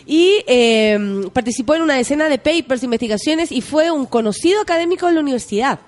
[0.04, 0.98] y eh,
[1.32, 5.78] participó en una decena de papers, investigaciones y fue un conocido académico en la universidad.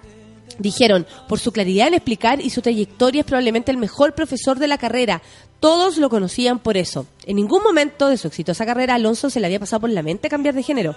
[0.59, 4.69] Dijeron, por su claridad en explicar y su trayectoria es probablemente el mejor profesor de
[4.69, 5.23] la carrera.
[5.59, 7.07] Todos lo conocían por eso.
[7.25, 10.29] En ningún momento de su exitosa carrera, Alonso se le había pasado por la mente
[10.29, 10.95] cambiar de género.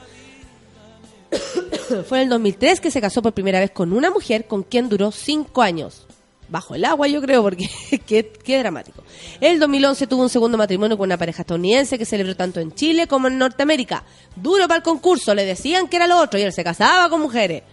[2.08, 4.90] Fue en el 2003 que se casó por primera vez con una mujer con quien
[4.90, 6.06] duró cinco años.
[6.50, 7.70] Bajo el agua, yo creo, porque
[8.06, 9.04] qué, qué dramático.
[9.40, 12.74] En el 2011 tuvo un segundo matrimonio con una pareja estadounidense que celebró tanto en
[12.74, 14.04] Chile como en Norteamérica.
[14.36, 17.22] Duro para el concurso, le decían que era lo otro y él se casaba con
[17.22, 17.64] mujeres.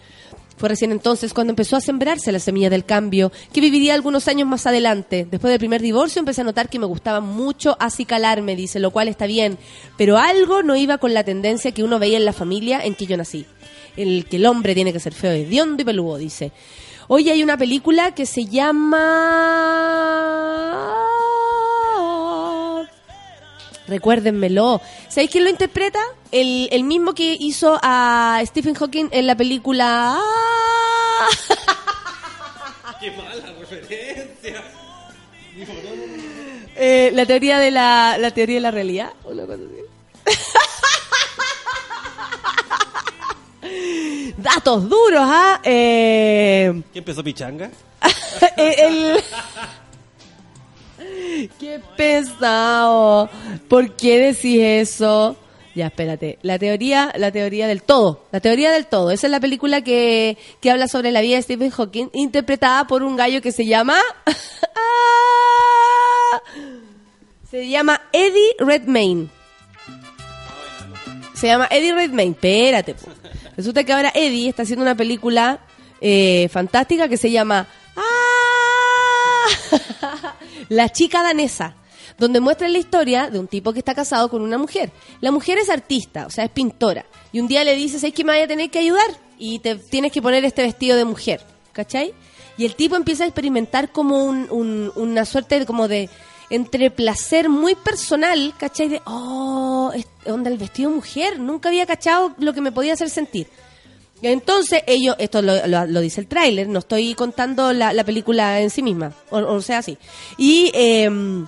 [0.61, 4.47] Fue recién entonces cuando empezó a sembrarse la semilla del cambio, que viviría algunos años
[4.47, 5.27] más adelante.
[5.31, 9.09] Después del primer divorcio empecé a notar que me gustaba mucho acicalarme, dice, lo cual
[9.09, 9.57] está bien,
[9.97, 13.07] pero algo no iba con la tendencia que uno veía en la familia en que
[13.07, 13.47] yo nací.
[13.97, 16.53] El que el hombre tiene que ser feo, hediondo y peludo, dice.
[17.09, 18.99] Hoy hay una película que se llama...
[23.91, 24.81] Recuérdenmelo.
[25.09, 25.99] ¿Sabéis quién lo interpreta?
[26.33, 30.17] El, el mismo que hizo a Stephen Hawking en la película...
[30.17, 31.27] ¡Ah!
[33.01, 34.63] Qué mala referencia.
[36.83, 39.11] Eh, la teoría de la, la teoría de la realidad.
[39.25, 40.45] Una cosa así.
[44.39, 45.61] Datos duros, ¿ah?
[45.63, 47.71] Eh, ¿Qué empezó Pichanga?
[48.57, 49.23] el-
[51.59, 53.29] Qué pesado.
[53.69, 55.37] ¿Por qué decís eso?
[55.75, 56.39] Ya, espérate.
[56.43, 58.25] La teoría, la teoría del todo.
[58.33, 59.11] La teoría del todo.
[59.11, 63.03] Esa es la película que, que habla sobre la vida de Stephen Hawking, interpretada por
[63.03, 63.97] un gallo que se llama...
[66.33, 66.41] Ah,
[67.51, 69.29] se llama Eddie Redmayne.
[71.35, 72.33] Se llama Eddie Redmayne.
[72.33, 72.95] Espérate.
[73.57, 75.59] Resulta que ahora Eddie está haciendo una película
[76.01, 77.67] eh, fantástica que se llama
[77.97, 78.01] ¡Ah!
[80.71, 81.75] La chica danesa,
[82.19, 84.91] donde muestra la historia de un tipo que está casado con una mujer.
[85.21, 87.05] La mujer es artista, o sea, es pintora.
[87.33, 89.75] Y un día le dices, es que me vaya a tener que ayudar y te
[89.75, 91.43] tienes que poner este vestido de mujer.
[91.73, 92.15] ¿Cachai?
[92.57, 96.09] Y el tipo empieza a experimentar como un- un- una suerte de como de
[96.51, 98.89] entre placer muy personal, ¿cachai?
[98.89, 102.93] De, oh, es- onda el vestido de mujer, nunca había cachado lo que me podía
[102.95, 103.47] hacer sentir.
[104.23, 108.71] Entonces ellos, esto lo, lo- dice el tráiler, no estoy contando la, la película en
[108.71, 109.97] sí misma, o, o sea, así.
[110.37, 111.47] Y em,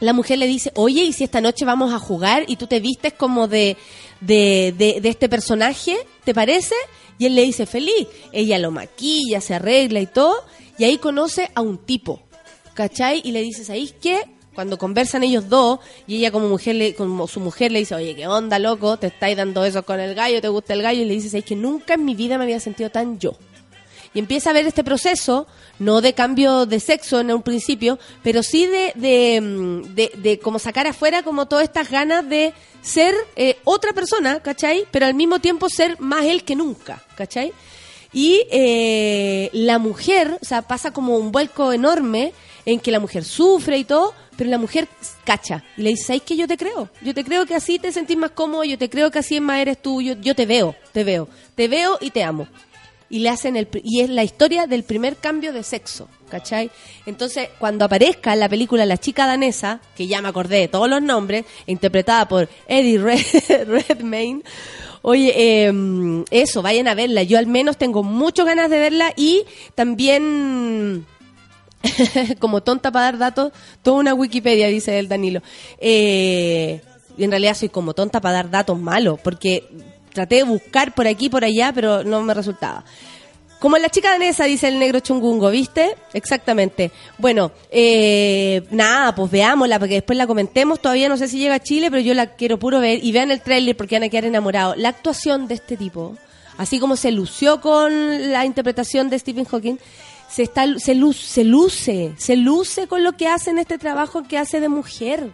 [0.00, 2.80] la mujer le dice, oye, ¿y si esta noche vamos a jugar y tú te
[2.80, 3.76] vistes como de,
[4.20, 5.96] de, de, de este personaje?
[6.24, 6.74] ¿Te parece?
[7.18, 8.06] Y él le dice, feliz.
[8.32, 10.44] Ella lo maquilla, se arregla y todo,
[10.78, 12.20] y ahí conoce a un tipo,
[12.74, 13.20] ¿cachai?
[13.24, 14.22] Y le dice, ¿sabéis qué?
[14.54, 18.14] Cuando conversan ellos dos, y ella como mujer le, como su mujer le dice, oye,
[18.16, 18.96] ¿qué onda, loco?
[18.96, 21.02] Te estáis dando eso con el gallo, ¿te gusta el gallo?
[21.02, 23.36] Y le dice, ¿sabéis que nunca en mi vida me había sentido tan yo?
[24.12, 25.46] y empieza a ver este proceso,
[25.78, 30.58] no de cambio de sexo en un principio, pero sí de, de, mm, de como
[30.58, 32.52] sacar afuera como todas estas ganas de
[32.82, 34.84] ser eh, otra persona, ¿cachai?
[34.90, 37.52] Pero al mismo tiempo ser más él que nunca, ¿cachai?
[38.12, 42.32] Y eh, la mujer, o sea, pasa como un vuelco enorme
[42.66, 44.86] en que la mujer sufre y todo, pero la mujer
[45.24, 46.88] cacha y le dice, ¿sabes que yo te creo?
[47.02, 49.42] Yo te creo que así te sentís más cómodo, yo te creo que así es
[49.42, 52.46] más eres tú, yo, yo te veo, te veo, te veo y te amo.
[53.12, 56.70] Y le hacen el y es la historia del primer cambio de sexo, ¿cachai?
[57.06, 60.88] Entonces, cuando aparezca en la película La chica danesa, que ya me acordé de todos
[60.88, 64.42] los nombres, interpretada por Eddie Red- Redmayne,
[65.02, 65.72] Oye, eh,
[66.30, 67.22] eso, vayan a verla.
[67.22, 71.06] Yo al menos tengo muchas ganas de verla y también,
[72.38, 73.52] como tonta para dar datos,
[73.82, 75.42] toda una Wikipedia, dice el Danilo.
[75.78, 76.80] Eh,
[77.16, 79.68] y en realidad soy como tonta para dar datos malos, porque
[80.12, 82.84] traté de buscar por aquí por allá, pero no me resultaba.
[83.60, 85.94] Como la chica danesa, dice el negro chungungo, ¿viste?
[86.14, 86.92] Exactamente.
[87.18, 90.80] Bueno, eh, nada, pues veámosla, porque después la comentemos.
[90.80, 93.04] Todavía no sé si llega a Chile, pero yo la quiero puro ver.
[93.04, 94.78] Y vean el tráiler porque van a quedar enamorados.
[94.78, 96.16] La actuación de este tipo,
[96.56, 99.76] así como se lució con la interpretación de Stephen Hawking,
[100.30, 104.22] se, está, se, lu- se luce, se luce con lo que hace en este trabajo
[104.22, 105.30] que hace de mujer.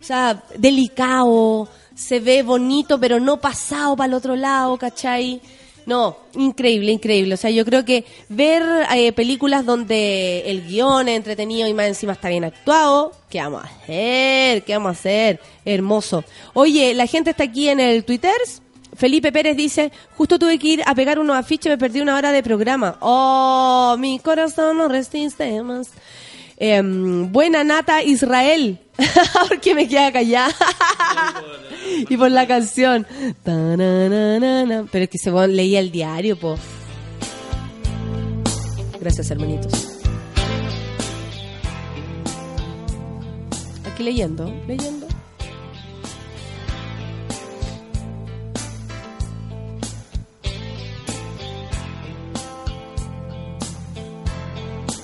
[0.00, 5.40] O sea, delicado, se ve bonito, pero no pasado para el otro lado, ¿cachai?
[5.86, 7.34] No, increíble, increíble.
[7.34, 8.62] O sea, yo creo que ver
[8.94, 13.64] eh, películas donde el guion es entretenido y más encima está bien actuado, ¿qué vamos
[13.64, 14.62] a hacer?
[14.64, 15.40] ¿Qué vamos a hacer?
[15.64, 16.24] Hermoso.
[16.54, 18.32] Oye, la gente está aquí en el Twitter.
[18.96, 22.32] Felipe Pérez dice, justo tuve que ir a pegar unos afiches, me perdí una hora
[22.32, 22.96] de programa.
[23.00, 25.90] Oh, mi corazón no resiste más.
[26.56, 28.78] Em, buena nata Israel,
[29.48, 30.54] porque me queda callada.
[32.08, 33.06] y por la canción.
[33.44, 36.56] Pero es que se leía el diario, po.
[39.00, 39.98] Gracias, hermanitos.
[43.84, 45.03] Aquí leyendo, leyendo.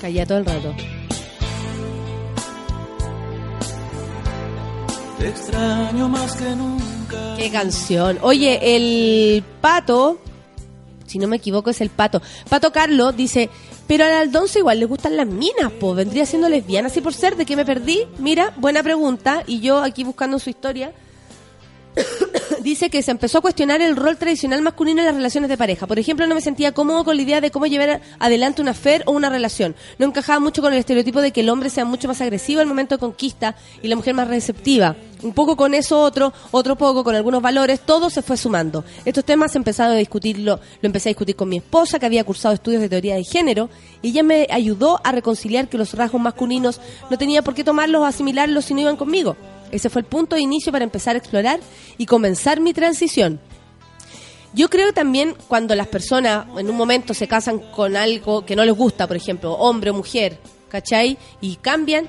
[0.01, 0.75] Calla todo el rato.
[5.19, 7.37] Te extraño más que nunca.
[7.37, 8.19] Qué canción.
[8.23, 10.19] Oye, el pato,
[11.07, 12.23] si no me equivoco es el pato.
[12.49, 13.51] Pato Carlos dice,
[13.87, 15.95] pero al Aldonso igual le gustan las minas, po.
[15.95, 18.07] Vendría siendo lesbiana así por ser, ¿de qué me perdí?
[18.19, 19.43] Mira, buena pregunta.
[19.47, 20.93] Y yo aquí buscando su historia.
[22.63, 25.87] Dice que se empezó a cuestionar el rol tradicional masculino en las relaciones de pareja.
[25.87, 29.03] Por ejemplo, no me sentía cómodo con la idea de cómo llevar adelante una affair
[29.07, 29.75] o una relación.
[29.99, 32.67] No encajaba mucho con el estereotipo de que el hombre sea mucho más agresivo al
[32.67, 34.97] momento de conquista y la mujer más receptiva.
[35.23, 38.85] Un poco con eso otro, otro poco con algunos valores, todo se fue sumando.
[39.05, 42.55] Estos temas empezaron a discutirlo, lo empecé a discutir con mi esposa que había cursado
[42.55, 43.69] estudios de teoría de género
[44.03, 46.81] y ella me ayudó a reconciliar que los rasgos masculinos
[47.11, 49.37] no tenía por qué tomarlos o asimilarlos si no iban conmigo.
[49.73, 51.61] Ese fue el punto de inicio para empezar a explorar
[51.99, 53.41] y comenzar mi transición.
[54.53, 58.65] Yo creo también cuando las personas en un momento se casan con algo que no
[58.65, 60.39] les gusta, por ejemplo, hombre o mujer,
[60.69, 61.17] ¿cachai?
[61.41, 62.09] Y cambian,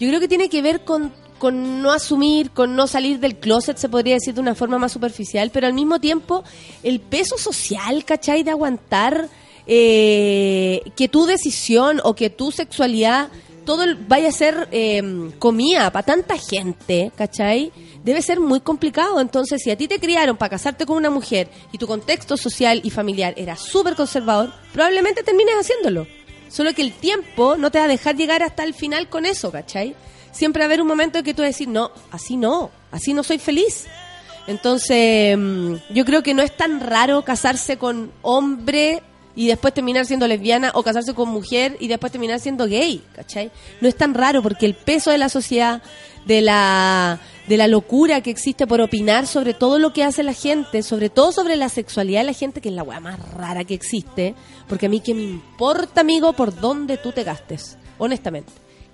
[0.00, 1.12] yo creo que tiene que ver con,
[1.42, 5.50] no asumir, con no salir del closet, se podría decir de una forma más superficial,
[5.52, 6.44] pero al mismo tiempo
[6.82, 8.42] el peso social, ¿cachai?
[8.42, 9.28] De aguantar
[9.66, 13.28] eh, que tu decisión o que tu sexualidad
[13.64, 17.72] todo el- vaya a ser eh, comida para tanta gente, ¿cachai?
[18.04, 19.20] Debe ser muy complicado.
[19.20, 22.80] Entonces, si a ti te criaron para casarte con una mujer y tu contexto social
[22.84, 26.06] y familiar era súper conservador, probablemente termines haciéndolo.
[26.48, 29.50] Solo que el tiempo no te va a dejar llegar hasta el final con eso,
[29.50, 29.94] ¿cachai?
[30.32, 32.70] Siempre va a haber un momento en que tú vas a decir, no, así no,
[32.90, 33.86] así no soy feliz.
[34.46, 39.02] Entonces, mm, yo creo que no es tan raro casarse con hombre
[39.34, 43.50] y después terminar siendo lesbiana o casarse con mujer y después terminar siendo gay, ¿cachai?
[43.80, 45.82] No es tan raro porque el peso de la sociedad,
[46.26, 47.18] de la,
[47.48, 51.10] de la locura que existe por opinar sobre todo lo que hace la gente, sobre
[51.10, 54.34] todo sobre la sexualidad de la gente, que es la weá más rara que existe,
[54.68, 58.52] porque a mí que me importa, amigo, por dónde tú te gastes, honestamente.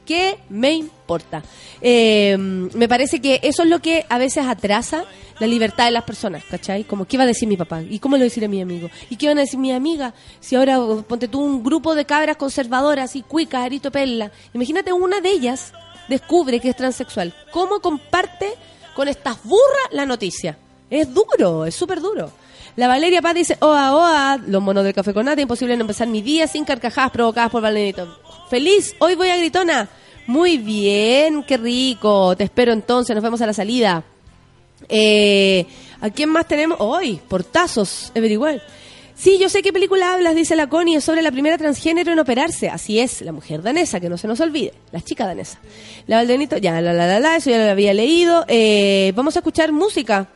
[0.09, 1.43] ¿Qué me importa?
[1.82, 5.05] Eh, me parece que eso es lo que a veces atrasa
[5.39, 6.85] la libertad de las personas, ¿cachai?
[6.85, 7.82] Como, ¿qué va a decir mi papá?
[7.82, 8.89] ¿Y cómo lo va a decir a mi amigo?
[9.10, 10.14] ¿Y qué van a decir mi amiga?
[10.40, 14.32] Si ahora, ponte tú, un grupo de cabras conservadoras y cuicas, arito pella.
[14.55, 15.74] Imagínate una de ellas
[16.09, 17.35] descubre que es transexual.
[17.51, 18.55] ¿Cómo comparte
[18.97, 20.56] con estas burras la noticia?
[20.89, 22.32] Es duro, es súper duro.
[22.79, 26.07] La Valeria Paz dice, oa, oa, los monos del café con nata, imposible no empezar
[26.07, 28.21] mi día sin carcajadas provocadas por Valenito.
[28.49, 29.89] Feliz, hoy voy a Gritona.
[30.29, 32.37] Muy bien, qué rico.
[32.37, 34.05] Te espero entonces, nos vemos a la salida.
[34.89, 35.67] Eh,
[36.01, 36.79] ¿A quién más tenemos?
[36.81, 38.63] Hoy, portazos, everywhere.
[39.17, 42.21] Sí, yo sé qué película hablas, dice la Connie, es sobre la primera transgénero en
[42.21, 42.69] operarse.
[42.69, 45.59] Así es, la mujer danesa, que no se nos olvide, la chica danesa.
[46.07, 48.45] La Valdenito, ya, la, la, la, la, eso ya lo había leído.
[48.47, 50.29] Eh, vamos a escuchar música.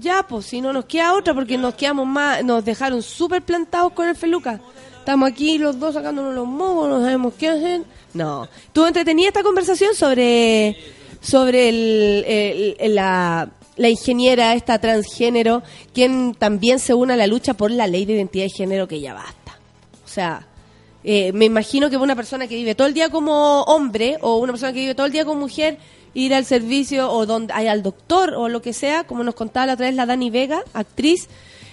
[0.00, 0.26] Ya.
[0.26, 4.08] pues si no nos queda otra, porque nos quedamos más, nos dejaron súper plantados con
[4.08, 4.60] el Feluca.
[4.98, 7.82] Estamos aquí los dos sacándonos los mocos, no sabemos qué hacer.
[8.12, 8.48] No.
[8.72, 10.76] ¿Tú entretenida esta conversación sobre,
[11.20, 15.62] sobre el, la, la ingeniera, esta transgénero,
[15.94, 19.00] quien también se une a la lucha por la ley de identidad de género que
[19.00, 19.58] ya basta?
[20.04, 20.46] O sea,
[21.02, 24.52] eh, me imagino que una persona que vive todo el día como hombre o una
[24.52, 25.78] persona que vive todo el día como mujer,
[26.14, 29.66] ir al servicio o donde hay al doctor o lo que sea, como nos contaba
[29.66, 31.28] la otra vez la Dani Vega, actriz,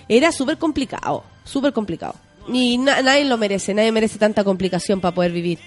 [0.10, 2.16] era súper complicado, súper complicado.
[2.52, 5.60] Y na- nadie lo merece, nadie merece tanta complicación para poder vivir.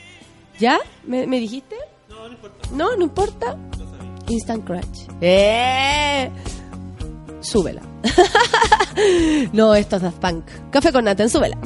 [0.58, 0.78] ¿Ya?
[1.04, 1.76] ¿Me, me dijiste?
[2.08, 2.68] No, no importa.
[2.72, 3.56] No, no importa.
[4.28, 5.06] Instant Crunch.
[5.20, 6.30] ¡Eh!
[7.40, 7.82] Súbela.
[9.52, 10.44] no, esto es Daft Punk.
[10.70, 11.58] Café con Nathan, súbela.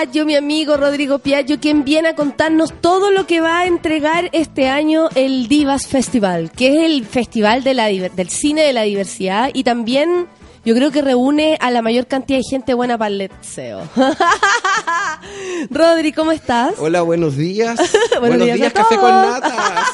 [0.00, 4.30] Piaggio, mi amigo Rodrigo Piaggio, quien viene a contarnos todo lo que va a entregar
[4.32, 8.72] este año el Divas Festival, que es el festival de la, diver- del cine de
[8.72, 10.26] la diversidad y también
[10.64, 13.82] yo creo que reúne a la mayor cantidad de gente buena para el letseo.
[15.70, 16.74] Rodri, ¿cómo estás?
[16.78, 17.78] Hola, buenos días.
[18.20, 19.84] Buenos días Café con Nata.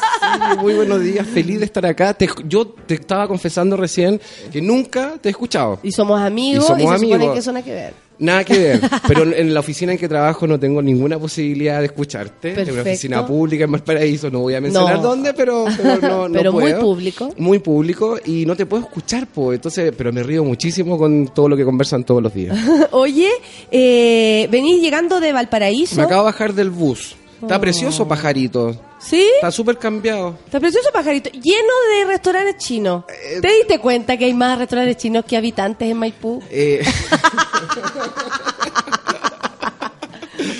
[0.52, 2.14] Sí, muy buenos días, feliz de estar acá.
[2.14, 4.20] Te- yo te estaba confesando recién
[4.52, 5.80] que nunca te he escuchado.
[5.82, 7.32] Y somos amigos Y y, somos se supone amigos.
[7.34, 8.05] que eso no hay que ver.
[8.18, 11.86] Nada que ver, pero en- la oficina en que trabajo no tengo ninguna posibilidad de
[11.86, 12.48] escucharte.
[12.48, 12.90] En una Perfecto.
[12.90, 15.02] oficina pública en Valparaíso, no voy a mencionar No.
[15.02, 17.34] dónde, pero, pero no, no Pero muy público.
[17.36, 19.52] Muy público y no te puedo escuchar, po.
[19.52, 22.56] Entonces, pero me río muchísimo con todo lo que conversan todos los días.
[22.93, 23.28] Oye,
[23.70, 25.97] eh, venís llegando de Valparaíso.
[25.97, 27.16] Me acabo de bajar del bus.
[27.43, 27.60] Está Oh.
[27.60, 28.74] precioso, pajarito.
[28.98, 29.31] ¿Sí?
[29.36, 30.39] Está súper cambiado.
[30.44, 33.05] Está precioso pajarito, lleno de restaurantes chinos.
[33.09, 36.43] Eh, ¿Te diste cuenta que hay más restaurantes chinos que habitantes en Maipú?
[36.51, 36.85] Eh,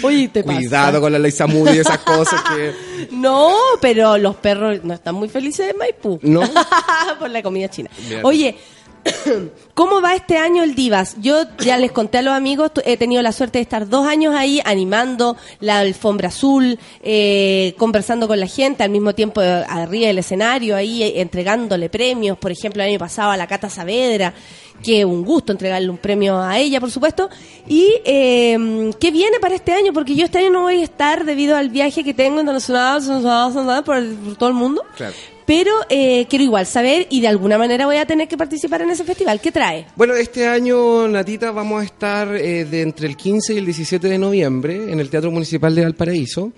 [0.03, 2.75] Oye, te cuidado con la ley y esas cosas que...
[3.11, 6.19] No, pero los perros no están muy felices en Maipú.
[6.23, 6.43] No.
[7.19, 7.91] Por la comida china.
[8.09, 8.21] Bien.
[8.25, 8.57] Oye,
[9.75, 11.17] ¿cómo va este año el Divas?
[11.21, 14.35] Yo ya les conté a los amigos, he tenido la suerte de estar dos años
[14.35, 20.09] ahí animando la alfombra azul, eh, conversando con la gente, al mismo tiempo eh, arriba
[20.09, 22.39] del escenario, ahí eh, entregándole premios.
[22.39, 24.35] Por ejemplo, el año pasado a la Cata Saavedra,
[24.83, 27.29] que un gusto entregarle un premio a ella, por supuesto.
[27.67, 31.25] Y eh, qué viene para este año, porque yo este año no voy a estar
[31.25, 33.03] debido al viaje que tengo internacional
[33.85, 34.83] por, por todo el mundo.
[34.97, 35.15] Claro.
[35.47, 38.91] Pero eh, quiero igual saber y de alguna manera voy a tener que participar en
[38.91, 39.41] ese festival.
[39.41, 39.87] ¿Qué trae?
[39.95, 44.09] Bueno, este año, Natita, vamos a estar eh, de entre el 15 y el 17
[44.09, 46.53] de noviembre en el Teatro Municipal de Valparaíso.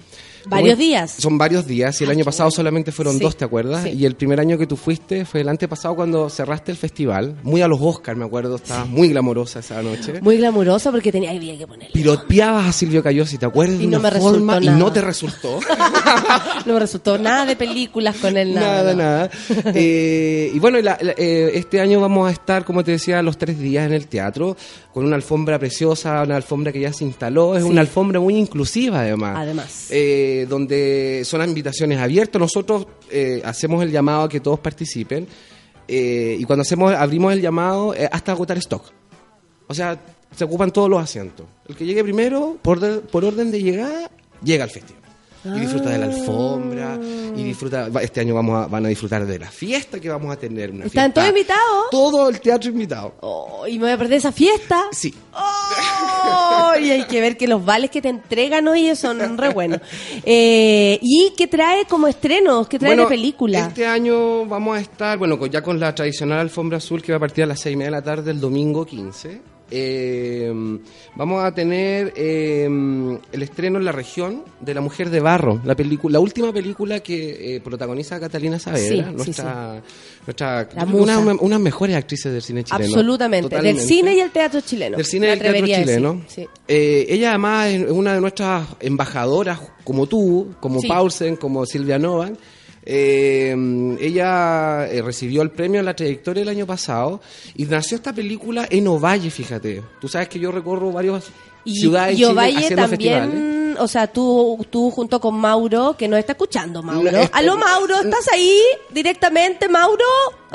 [0.46, 1.10] Varios Como- días.
[1.18, 3.84] Son varios días y el Ah, año pasado solamente fueron Sí, dos, ¿te acuerdas?
[3.84, 3.90] sí.
[3.90, 7.36] Y el primer año que tú fuiste fue el antepasado cuando cerraste el festival.
[7.42, 10.20] Muy a los Oscars, me acuerdo, estabas muy glamorosa esa noche.
[10.20, 11.92] Muy glamurosa porque tenía había que ponerle.
[11.92, 13.76] Piropeabas a Silvio Cayosi, ¿te acuerdas?
[13.76, 14.78] Y de no una me forma resultó y nada.
[14.78, 15.60] no te resultó.
[16.66, 18.94] no me resultó nada de películas con él, nada.
[18.94, 19.30] Nada, nada.
[19.74, 23.38] Eh, y bueno, la- la- eh, este año vamos a estar, como te decía, los
[23.38, 24.56] tres días en el teatro,
[24.92, 27.56] con una alfombra preciosa, una alfombra que ya se instaló.
[27.56, 27.68] Es Sí.
[27.68, 29.36] una alfombra muy inclusiva, además.
[29.36, 29.86] Además.
[29.90, 32.40] Eh, donde son invitaciones abiertas.
[32.40, 35.26] Nosotros eh, hacemos el llamado a que todos participen.
[35.86, 38.84] eh, y cuando hacemos abrimos el llamado, eh, hasta agotar stock.
[39.66, 39.98] O sea,
[40.34, 41.46] se ocupan todos los asientos.
[41.68, 44.10] El que llegue primero, por, por orden de llegada,
[44.42, 44.97] llega al festival.
[45.44, 46.98] Y disfruta de la alfombra,
[47.36, 50.36] y disfruta, este año vamos a, van a disfrutar de la fiesta que vamos a
[50.38, 50.70] tener.
[50.70, 51.84] Una ¿Están fiesta- todos invitados?
[51.90, 53.14] Todo el teatro invitado.
[53.20, 54.84] Oh, y me voy a perder esa fiesta.
[54.92, 55.14] Sí.
[55.32, 59.80] Oh, y hay que ver que los vales que te entregan hoy son re buenos.
[60.24, 62.68] Eh, ¿Y qué trae como estrenos?
[62.68, 63.60] ¿Qué trae de película?
[63.68, 67.20] Este año vamos a estar, bueno, ya con la tradicional alfombra azul que va a
[67.20, 69.57] partir a las seis y media de la tarde el domingo 15.
[69.70, 70.50] Eh,
[71.16, 72.64] vamos a tener eh,
[73.32, 75.74] el estreno en la región de La Mujer de Barro, la
[76.08, 79.82] la última película que eh, protagoniza Catalina Saavedra, Sí, nuestra,
[80.26, 81.36] nuestra La una, musa.
[81.40, 82.84] unas mejores actrices del cine chileno.
[82.84, 83.48] Absolutamente.
[83.50, 83.80] Totalmente.
[83.80, 84.96] Del cine y el teatro chileno.
[84.96, 86.24] Del cine y del teatro chileno.
[86.28, 86.46] Sí.
[86.66, 90.88] Eh, ella además es una de nuestras embajadoras, como tú, como Sí.
[90.88, 92.34] Paulsen, como Silvia Novak.
[92.90, 93.54] Eh,
[94.00, 97.20] ella eh, recibió el premio a la trayectoria el año pasado
[97.54, 99.82] y nació esta película en Ovalle, fíjate.
[100.00, 101.24] Tú sabes que yo recorro varias
[101.64, 103.28] Y, ciudades y Chile haciendo festivales.
[103.30, 107.12] también, o sea, tú, tú junto con Mauro, que nos está escuchando, Mauro.
[107.12, 108.58] No, Aló, Mauro, ¿estás ahí
[108.90, 110.04] directamente, Mauro?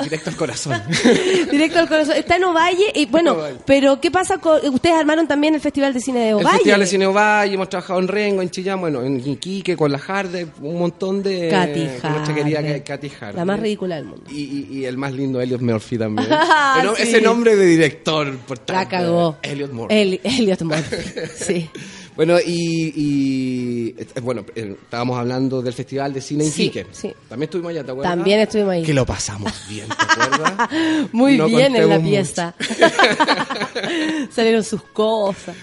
[0.02, 0.82] Directo al corazón.
[1.50, 2.16] Directo al corazón.
[2.16, 2.86] Está en Ovalle.
[2.94, 3.58] Y bueno, Ovalle.
[3.64, 4.58] pero ¿qué pasa con.
[4.74, 6.50] Ustedes armaron también el Festival de Cine de El Ovalle.
[6.56, 9.98] Festival de Cine Ovalle, hemos trabajado en Rengo, en Chillán, bueno, en Iquique, con la
[9.98, 11.48] Jarde, un montón de...
[11.48, 12.82] Katy con nuestra querida Harder.
[12.84, 13.34] Katy Harder.
[13.36, 14.24] La más ridícula del mundo.
[14.30, 16.28] Y, y- y el más lindo, Elliot Murphy también.
[16.56, 17.02] Ah, Bueno, sí.
[17.02, 19.36] Ese nombre de director, por La tanto, cagó.
[19.42, 19.94] Elliot Murphy.
[19.94, 20.96] El, Elliot Murphy.
[21.36, 21.70] Sí.
[22.16, 26.86] Bueno, y, y, eh, bueno, eh, estábamos hablando del Festival de Cine Sí, Iquique.
[26.92, 27.12] sí.
[27.28, 28.12] También estuvimos allá, ¿te acuerdas?
[28.14, 28.82] También estuvimos ahí.
[28.84, 30.70] Que lo pasamos bien, ¿te acuerdas?
[31.12, 32.54] Muy No bien en la pieza.
[34.30, 35.56] Salieron sus cosas.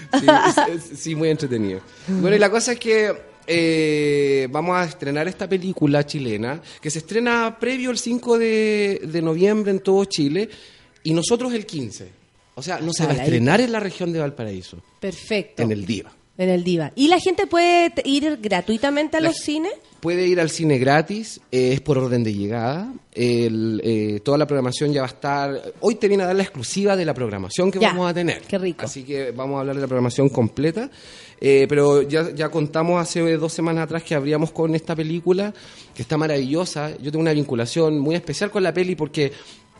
[0.94, 1.80] Sí, muy entretenido.
[2.08, 3.12] Bueno, y la cosa es que
[3.46, 9.22] eh, vamos a estrenar esta película chilena, que se estrena previo el 5 de, de
[9.22, 10.48] noviembre en todo Chile,
[11.02, 12.08] y nosotros el 15.
[12.54, 15.62] O sea, no se va a estrenar en la región de Valparaíso, Perfecto.
[15.62, 16.12] en el DIVA.
[16.42, 16.92] En el Diva.
[16.96, 19.72] ¿Y la gente puede ir gratuitamente a La- los cines?
[20.00, 22.92] Puede ir al cine gratis, eh, es por orden de llegada.
[23.12, 25.62] El, eh, toda la programación ya va a estar.
[25.78, 28.40] Hoy te viene a dar la exclusiva de la programación que Ya, vamos a tener.
[28.42, 28.84] qué rico.
[28.84, 30.90] Así que vamos a hablar de la programación completa.
[31.40, 35.54] Eh, pero ya, ya contamos hace dos semanas atrás que abríamos con esta película,
[35.94, 36.90] que está maravillosa.
[37.00, 39.30] Yo tengo una vinculación muy especial con la peli porque.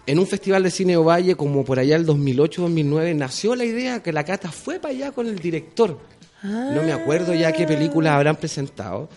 [0.05, 4.13] En un festival de cine Ovalle, como por allá el 2008-2009, nació la idea que
[4.13, 5.97] la Cata fue para allá con el director.
[6.43, 9.09] No me acuerdo ya qué películas habrán presentado.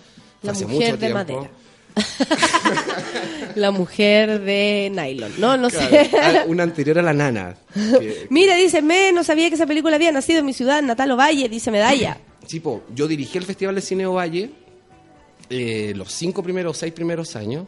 [0.41, 1.34] La Hace mujer mucho de tiempo.
[1.41, 1.52] madera.
[3.56, 5.31] la mujer de nylon.
[5.39, 6.43] No, no Claro, sé.
[6.47, 7.56] una anterior a la nana.
[7.73, 11.11] que- Mira, dice, me, no sabía que esa película había nacido en mi ciudad, Natal
[11.11, 12.18] Ovalle, dice Medalla.
[12.47, 14.52] tipo, yo dirigí el Festival de Cine Ovalle
[15.49, 17.65] eh, los cinco primeros, seis primeros años.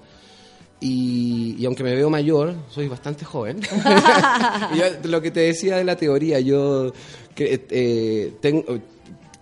[0.80, 3.60] Y, y aunque me veo mayor, soy bastante joven.
[4.74, 6.92] Y yo, lo que te decía de la teoría, yo
[7.34, 8.64] que, eh, tengo,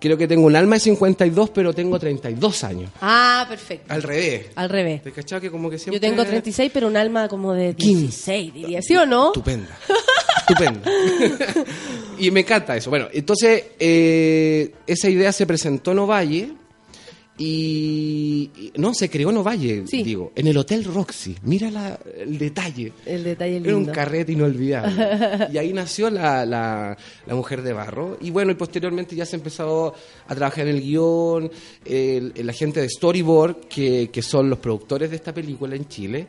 [0.06, 2.91] creo que tengo un alma de 52, pero tengo 32 años.
[3.02, 3.91] Ah, perfecto.
[3.91, 4.48] Al revés.
[4.56, 5.02] Al revés.
[5.02, 5.99] ¿Te cachado que como que siempre...
[5.99, 8.02] Yo tengo 36, pero un alma como de 15.
[8.02, 8.82] 16, diría.
[8.82, 9.27] ¿Sí o no?
[9.27, 9.77] Estupenda.
[10.38, 10.91] Estupenda.
[12.19, 12.91] y me encanta eso.
[12.91, 16.53] Bueno, entonces eh, esa idea se presentó en Ovalle
[17.37, 20.03] y, y- no, se creó en Ovalle, Sí.
[20.03, 21.35] digo, en el Hotel Roxy.
[21.43, 22.93] Mira la- el detalle.
[23.05, 23.91] El detalle Era un lindo.
[23.93, 24.95] carrete inolvidable.
[25.53, 28.17] y ahí nació la, la, la mujer de barro.
[28.21, 29.93] Y bueno, y posteriormente ya se empezó
[30.27, 31.51] a trabajar en el guion,
[31.85, 36.27] el, la gente de Storyboard, que, que son los productores de esta película en Chile.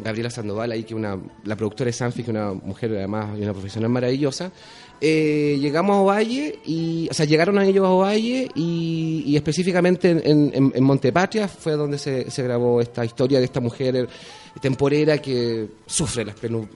[0.00, 3.52] Gabriela Sandoval, ahí que una, la productora de Sanfi, que una mujer además y una
[3.52, 4.52] profesional maravillosa.
[5.00, 10.50] Eh, llegamos a Ovalle y, o sea, llegaron a ellos a Ovalle y, específicamente en,
[10.52, 14.08] en, en Montepatria fue donde se, se grabó esta historia de esta mujer
[14.60, 16.68] temporera que sufre las, penu-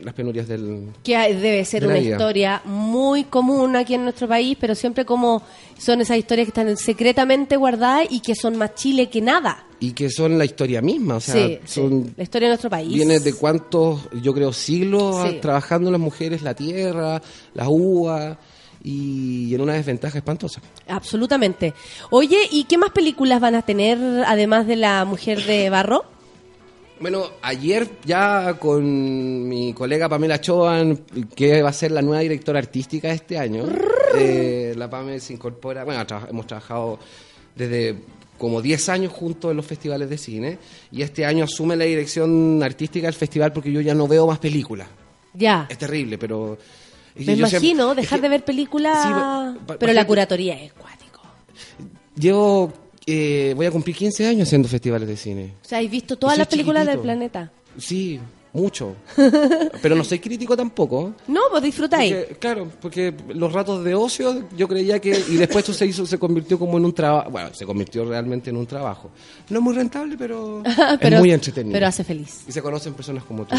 [0.00, 0.90] las penurias del...
[1.02, 2.10] Que debe ser De una vida.
[2.12, 5.42] historia muy común aquí en nuestro país, pero siempre como
[5.78, 9.64] son esas historias que están secretamente guardadas y que son más Chile que nada.
[9.80, 11.80] Y que son la historia misma, o sea, sí, sí.
[11.80, 12.12] son...
[12.16, 12.92] la historia de nuestro país.
[12.92, 15.38] Viene de cuántos, yo creo, siglos Sí.
[15.40, 17.22] trabajando las mujeres la tierra,
[17.54, 18.36] las uvas
[18.84, 20.60] y en una desventaja espantosa.
[20.88, 21.74] Absolutamente.
[22.10, 26.04] Oye, ¿y qué más películas van a tener además de La Mujer de Barro?
[27.00, 30.98] Bueno, ayer ya con mi colega Pamela Choan,
[31.34, 33.64] que va a ser la nueva directora artística de este año,
[34.18, 36.98] eh, la Pamela se incorpora, bueno, tra- hemos trabajado
[37.56, 37.96] desde
[38.36, 40.58] como 10 años juntos en los festivales de cine
[40.92, 44.38] y este año asume la dirección artística del festival porque yo ya no veo más
[44.38, 44.88] películas.
[45.34, 45.66] Ya.
[45.70, 46.58] Es terrible, pero...
[47.14, 51.20] Me siempre- imagino es dejar que de ver películas, Sí, pero la curatoría es cuático.
[52.16, 52.72] Llevo,
[53.06, 55.54] eh, voy a cumplir 15 años haciendo festivales de cine.
[55.62, 57.52] O sea, ¿has visto todas las películas del planeta?
[57.78, 58.20] Sí,
[58.52, 58.96] mucho.
[59.82, 61.14] Pero no soy crítico tampoco.
[61.28, 62.14] No, pues disfrutáis.
[62.14, 65.10] Porque, claro, porque los ratos de ocio yo creía que...
[65.28, 67.30] Y después eso se hizo, se convirtió como en un trabajo...
[67.30, 69.10] Bueno, se convirtió realmente en un trabajo.
[69.48, 70.62] No es muy rentable, pero,
[71.00, 71.72] pero, es muy entretenido.
[71.72, 72.44] Pero hace feliz.
[72.48, 73.56] Y se conocen personas como tú.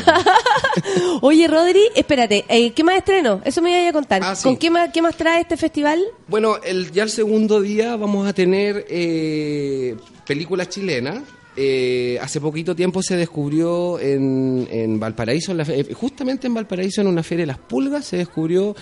[1.21, 3.41] Oye, Rodri, espérate, eh, ¿qué más estreno?
[3.43, 4.21] Eso me iba a contar.
[4.23, 4.43] Ah, sí.
[4.43, 6.01] ¿Con qué más, qué más trae este festival?
[6.27, 9.95] Bueno, el, ya el segundo día vamos a tener eh,
[10.25, 11.19] películas chilenas.
[11.57, 17.01] Eh, hace poquito tiempo se descubrió en, en Valparaíso, en la eh, justamente en Valparaíso,
[17.01, 18.73] en una feria de las pulgas, se descubrió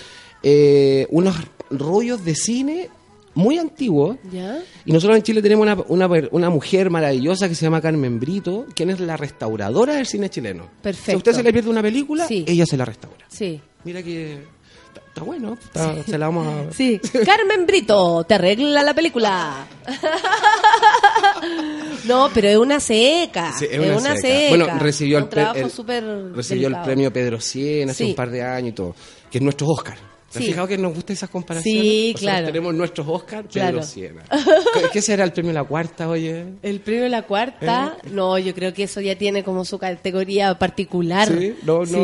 [0.44, 1.36] eh, unos
[1.72, 2.90] rollos de cine
[3.34, 4.18] muy antiguos.
[4.32, 4.60] ¿Ya?
[4.86, 8.66] Y nosotros en Chile tenemos una, una, una mujer maravillosa que se llama Carmen Brito,
[8.76, 10.68] quien es la restauradora del cine chileno.
[10.82, 11.06] Perfecto.
[11.12, 12.44] Si a usted se le pierde una película, Sí.
[12.48, 13.26] ella se la restaura.
[13.30, 13.60] Sí.
[13.84, 14.40] Mira que
[15.20, 16.74] está, bueno, está- se la vamos a...
[16.74, 17.00] Sí.
[17.26, 19.68] Carmen Brito, te arregla la película.
[22.06, 23.54] no, pero es una seca.
[23.58, 24.50] Sí, es, una, seca.
[24.50, 28.10] Bueno, recibió un el- súper recibió el premio Pedro Cien hace Sí.
[28.12, 28.96] un par de años y todo,
[29.30, 29.98] que es nuestro Oscar.
[30.32, 31.82] ¿Te has fijado que nos gustan esas comparaciones?
[31.82, 32.46] Sí, claro.
[32.46, 33.82] tenemos nuestros Oscar, Pedro Claro.
[33.84, 34.24] Siena.
[34.30, 36.46] ¿Qué- ¿Qué será el premio La Cuarta, oye?
[36.62, 38.10] El premio la cuarta, ¿Eh?
[38.12, 41.28] no, yo creo que eso ya tiene como su categoría particular.
[41.28, 41.56] ¿Sí?
[41.64, 41.96] No, no, Sí.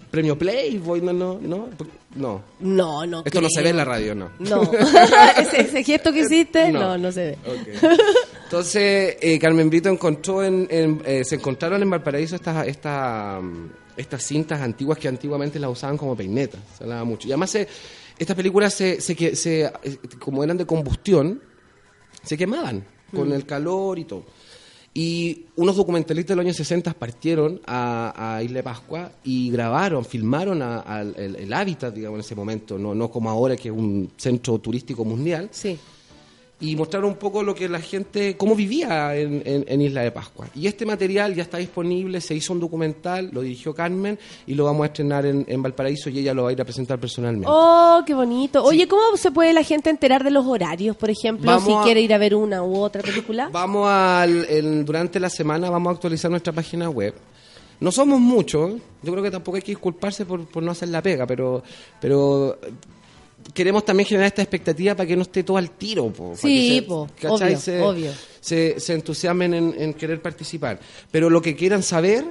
[0.00, 1.68] un premio Playboy, no, no, no,
[2.14, 2.42] no.
[2.60, 3.22] No, no.
[3.24, 4.30] Esto no se ve en la radio, no.
[4.38, 4.62] No.
[5.38, 6.98] ese, ese gesto que hiciste, no, No.
[6.98, 7.38] no, se ve.
[8.44, 13.66] Entonces, eh, Carmen Brito encontró en, en- eh, se encontraron en Valparaíso estas, estas, mm,
[13.96, 16.60] estas cintas antiguas que antiguamente las usaban como peinetas.
[16.76, 17.28] Se hablaba mucho.
[17.28, 17.68] Y además se-
[18.18, 21.40] estas películas, se, se, se- eh, como eran de combustión,
[22.22, 22.84] se quemaban
[23.14, 24.24] con el calor y todo.
[24.92, 30.04] Y unos documentalistas de los años 60 partieron a, a Isla de Pascua y grabaron,
[30.04, 33.68] filmaron a- al- el, el hábitat, digamos, en ese momento, no, no como ahora que
[33.68, 35.78] es un centro turístico mundial, Sí.
[36.62, 40.10] Y mostraron un poco lo que la gente, cómo vivía en, en- en Isla de
[40.10, 40.46] Pascua.
[40.54, 44.64] Y este material ya está disponible, se hizo un documental, lo dirigió Carmen y lo
[44.64, 47.46] vamos a estrenar en, en Valparaíso y ella lo va a ir a presentar personalmente.
[47.50, 48.62] Oh, qué bonito.
[48.62, 51.82] Oye, ¿cómo se puede la gente enterar de los horarios, por ejemplo, Vamos si a-
[51.82, 53.48] quiere ir a ver una u otra película?
[53.50, 57.14] Vamos al, el- durante la semana vamos a actualizar nuestra página web.
[57.80, 61.00] No somos muchos, yo creo que tampoco hay que disculparse por, por no hacer la
[61.00, 61.62] pega, pero,
[61.98, 62.58] pero
[63.54, 66.08] queremos también generar esta expectativa para que no esté todo al tiro.
[66.12, 66.86] po, para Sí,
[67.16, 68.12] que se- obvio, se, obvio.
[68.40, 70.78] Se, se entusiasmen en, en querer participar.
[71.10, 72.24] Pero lo que quieran saber,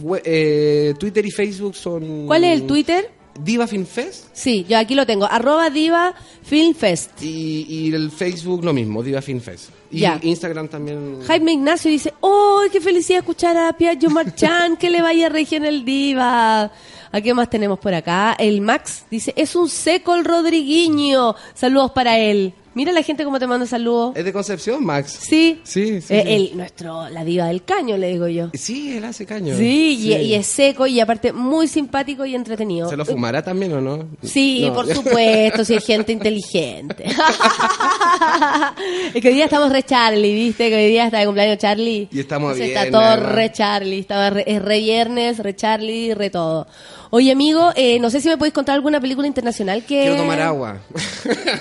[0.00, 2.26] we- eh, Twitter y Facebook son...
[2.26, 3.10] ¿Cuál es el Twitter?
[3.42, 5.24] Diva Film Fest Sí, yo aquí lo tengo.
[5.24, 7.22] Arroba Diva Film Fest.
[7.22, 9.70] y, y el Facebook lo mismo, Diva Film Fest.
[9.90, 10.18] Y Ya.
[10.20, 11.20] Instagram también...
[11.26, 14.76] Jaime Ignacio dice, ¡Oh, qué felicidad escuchar a Piaggio Marchán!
[14.76, 16.70] ¡Que le vaya región el diva!
[17.12, 18.36] ¿A qué más tenemos por acá?
[18.38, 21.34] El Max dice, es un seco el Rodriguiño.
[21.54, 22.54] Saludos para él.
[22.72, 24.12] Mira la gente cómo te manda saludos.
[24.14, 25.18] ¿Es de Concepción, Max?
[25.20, 25.60] Sí.
[25.64, 26.56] Sí, sí, Eh, sí.
[26.56, 28.50] nuestro, la diva del caño, le digo yo.
[28.54, 29.56] Sí, él hace caño.
[29.56, 32.88] Sí, Y, y es seco y aparte muy simpático y entretenido.
[32.88, 34.06] ¿Se lo fumará también o no?
[34.22, 34.74] Sí, No.
[34.74, 37.06] por supuesto, si hay gente inteligente.
[39.14, 40.68] es que hoy día estamos re Charlie, ¿viste?
[40.70, 42.08] Que hoy día está de cumpleaños Charlie.
[42.12, 46.30] Y estamos bien, Está todo re Charlie, estaba re- es re viernes, re Charlie, re
[46.30, 46.66] todo.
[47.12, 50.00] Oye, amigo, eh, no sé si me podéis contar alguna película internacional que...
[50.02, 50.78] Quiero tomar agua.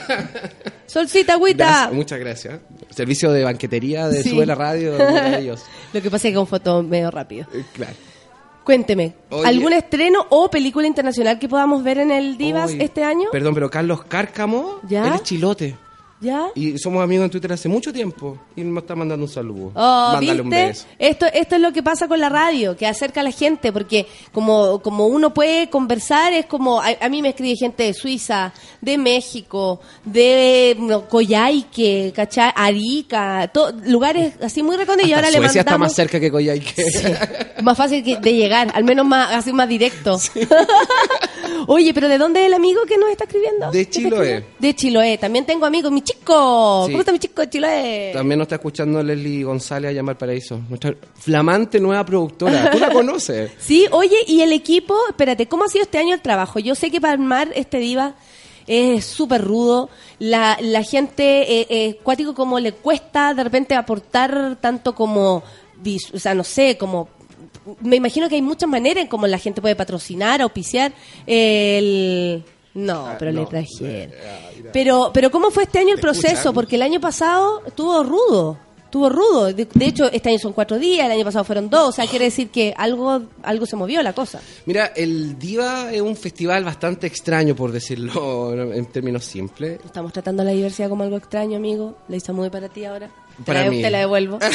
[0.86, 1.66] Solcita, agüita.
[1.66, 2.60] Gracias, muchas gracias.
[2.92, 4.30] Servicio de banquetería de Sí.
[4.30, 4.96] Sube la Radio.
[5.94, 7.48] Lo que pasa es que con foto medio rápido.
[7.54, 7.94] Eh, Claro.
[8.64, 9.48] Cuénteme, Oye.
[9.48, 13.30] ¿algún estreno o película internacional que podamos ver en el Divas Oye, este año?
[13.32, 15.08] Perdón, pero Carlos Cárcamo, ¿Ya?
[15.08, 15.76] él es chilote.
[16.22, 16.48] ¿Ya?
[16.54, 18.38] Y somos amigos en Twitter hace mucho tiempo.
[18.56, 19.72] Y me está mandando un saludo.
[19.74, 20.86] Oh, Mándale un beso.
[20.98, 24.06] Esto, esto es lo que pasa con la radio, que acerca a la gente, porque
[24.34, 28.52] como, como uno puede conversar, es como, a, a mí me escribe gente de Suiza,
[28.82, 32.52] de México, de no, Coyhaique, ¿cachai?
[32.54, 35.88] Arica, to- lugares así muy recónditos y ahora le Suecia está mandamos...
[35.92, 36.84] más cerca que Coyhaique.
[37.64, 40.20] Más fácil que- de llegar, al menos más, así más directo.
[41.68, 43.68] Oye, pero ¿de dónde es el amigo que nos está escribiendo?
[43.72, 44.46] De ¿Qué está Chiloé.
[44.60, 45.18] De Chiloé.
[45.18, 46.84] También tengo amigos, mi chico.
[46.86, 46.92] Sí.
[46.92, 48.12] ¿Cómo está mi chico de Chiloé?
[48.14, 50.60] También nos está escuchando Leslie González allá en Valparaíso.
[50.70, 52.72] Nuestra flamante nueva productora.
[52.72, 53.52] ¿Tú la conoces?
[53.58, 56.60] Sí, oye, y el equipo, espérate, ¿cómo ha sido este año el trabajo?
[56.60, 58.16] Yo sé que para armar este diva
[58.68, 59.90] es súper rudo.
[60.20, 65.44] La, la gente, eh, eh, cuático, como le cuesta de repente aportar tanto como,
[66.14, 67.10] o sea, no sé, como...
[67.82, 70.92] Me imagino que hay muchas maneras en cómo la gente puede patrocinar, auspiciar
[71.26, 72.44] el...
[72.76, 74.14] No, Ah, pero le trajeron.
[74.24, 74.72] Ah, mira.
[74.72, 76.28] Pero, pero ¿cómo fue este año el ¿Me proceso?
[76.34, 76.54] escuchan?
[76.54, 78.58] Porque el año pasado estuvo rudo,
[78.90, 79.54] estuvo rudo.
[79.54, 81.90] De, de hecho, este año son cuatro días, el año pasado fueron dos.
[81.90, 84.42] O sea, quiere decir que algo, algo se movió la cosa.
[84.66, 89.80] Mira, el Diva es un festival bastante extraño, por decirlo en términos simples.
[89.86, 91.98] Estamos tratando la diversidad como algo extraño, amigo.
[92.08, 93.08] La hice muy para ti ahora.
[93.38, 93.82] Te Para la, mí.
[93.82, 94.40] te la devuelvo.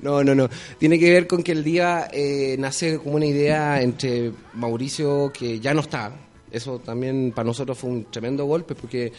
[0.00, 0.48] No, no, no.
[0.78, 5.60] Tiene que ver con que el día eh, nace como una idea entre Mauricio, que
[5.60, 6.12] ya no está.
[6.50, 9.12] Eso también para nosotros fue un tremendo golpe porque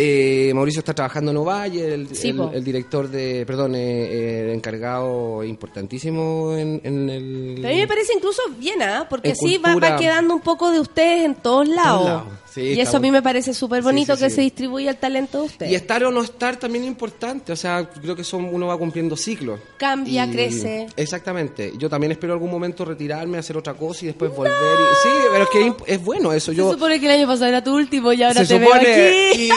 [0.00, 5.42] eh, Mauricio está trabajando en Ovalle, el, Sí, el- director de, perdón, eh, eh, encargado
[5.42, 7.54] importantísimo en, en el...
[7.56, 9.06] Pero a mí me parece incluso bien, ¿ah?
[9.10, 9.90] Porque En sí va, cultura.
[9.94, 12.04] va quedando un poco de ustedes en todos lados.
[12.04, 12.24] lados.
[12.58, 15.38] Sí, y eso a mí me parece súper bonito sí, que se distribuya el talento
[15.40, 15.72] de ustedes.
[15.72, 18.76] Y estar o no estar también es importante, o sea, creo que son, uno va
[18.76, 19.60] cumpliendo ciclos.
[19.76, 20.86] Cambia, Y- crece.
[20.96, 21.72] Exactamente.
[21.78, 24.52] Yo también espero algún momento retirarme, hacer otra cosa y después volver.
[24.52, 26.50] y- sí, pero es que es bueno eso.
[26.52, 28.84] Yo, Se supone que el año pasado era tu último y ahora se te supone
[28.84, 29.50] veo aquí.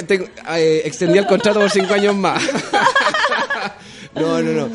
[0.00, 0.26] y tengo-
[0.56, 2.42] eh, extendí el contrato por cinco años más.
[4.14, 4.68] no, no, no.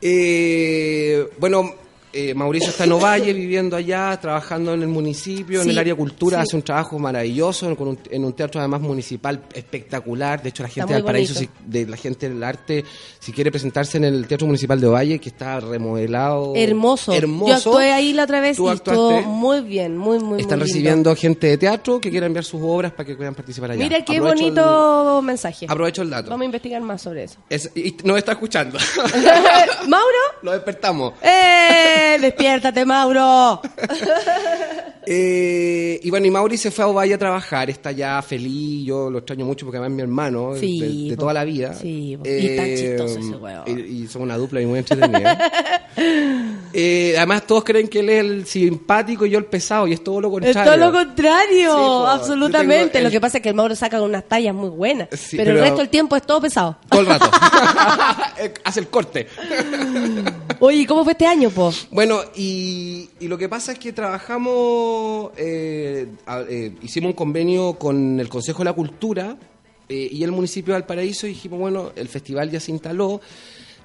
[0.00, 1.74] Eh, bueno,
[2.14, 6.38] eh, Mauricio está en Ovalle, viviendo allá, trabajando en el municipio, en el área cultura,
[6.38, 6.42] sí.
[6.42, 10.42] hace un trabajo maravilloso con un- en un teatro además municipal espectacular.
[10.42, 12.84] De hecho, la gente del Paraíso, si- de la gente del arte,
[13.18, 16.52] si quiere presentarse en el Teatro Municipal de Ovalle, que está remodelado.
[16.56, 17.12] Hermoso.
[17.12, 17.48] Hermoso.
[17.50, 20.74] Yo actué ahí la otra vez y estuvo muy bien, muy, muy, Están muy lindo.
[20.74, 23.82] recibiendo gente de teatro que quiera enviar sus obras para que puedan participar allá.
[23.82, 25.66] Mira qué Aprovecho el- bonito mensaje.
[25.68, 26.30] aprovecho el dato.
[26.30, 27.38] Vamos a investigar más sobre eso.
[27.50, 28.78] Es- y nos está escuchando.
[29.88, 31.14] Mauro, Lo despertamos.
[31.22, 32.03] ¡eh!
[32.20, 33.60] Despiértate, Mauro.
[35.06, 39.10] Eh, y bueno, y Mauri se fue a Ovalle a trabajar, está ya feliz, yo
[39.10, 41.74] lo extraño mucho porque además es mi hermano Sí, de, toda la vida.
[41.74, 42.18] Sí.
[42.24, 43.64] Y tan chistoso ese weón.
[43.66, 43.72] Y,
[44.04, 45.38] y somos una dupla y muy entretenida.
[46.76, 50.02] Eh, además todos creen que él es el simpático y yo el pesado, y es
[50.02, 50.64] todo lo Es contrario.
[50.72, 52.06] todo lo contrario, Sí, po.
[52.08, 52.98] absolutamente.
[52.98, 55.50] El- Lo que pasa es que el Mauro saca unas tallas muy buenas, Sí, pero,
[55.52, 56.76] el pero- resto del tiempo es todo pesado.
[56.88, 57.30] Todo el rato.
[58.64, 59.28] Hace el corte.
[60.60, 61.72] Oye, ¿y ¿cómo fue este año, po?
[61.90, 66.06] Bueno, y, lo que pasa es que trabajamos, eh,
[66.48, 69.36] eh, hicimos un convenio con el Consejo de la Cultura
[69.88, 73.20] eh, y el municipio de Valparaíso y dijimos, bueno, el festival ya se instaló.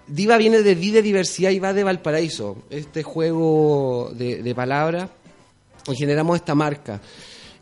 [0.07, 5.09] Diva viene de Di de Diversidad y va de Valparaíso, este juego de, de palabras,
[5.87, 7.01] y generamos esta marca.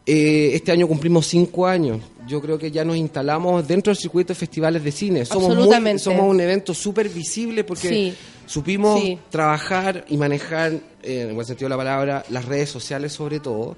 [0.10, 2.00] Eh, este año cumplimos cinco años.
[2.28, 5.26] Yo creo que ya nos instalamos dentro del circuito de festivales de cine.
[5.26, 8.14] Somos, muy- somos un evento súper visible porque Sí.
[8.46, 9.20] supimos Sí.
[9.30, 10.72] trabajar y manejar,
[11.04, 13.76] eh, en buen sentido de la palabra, las redes sociales sobre todo.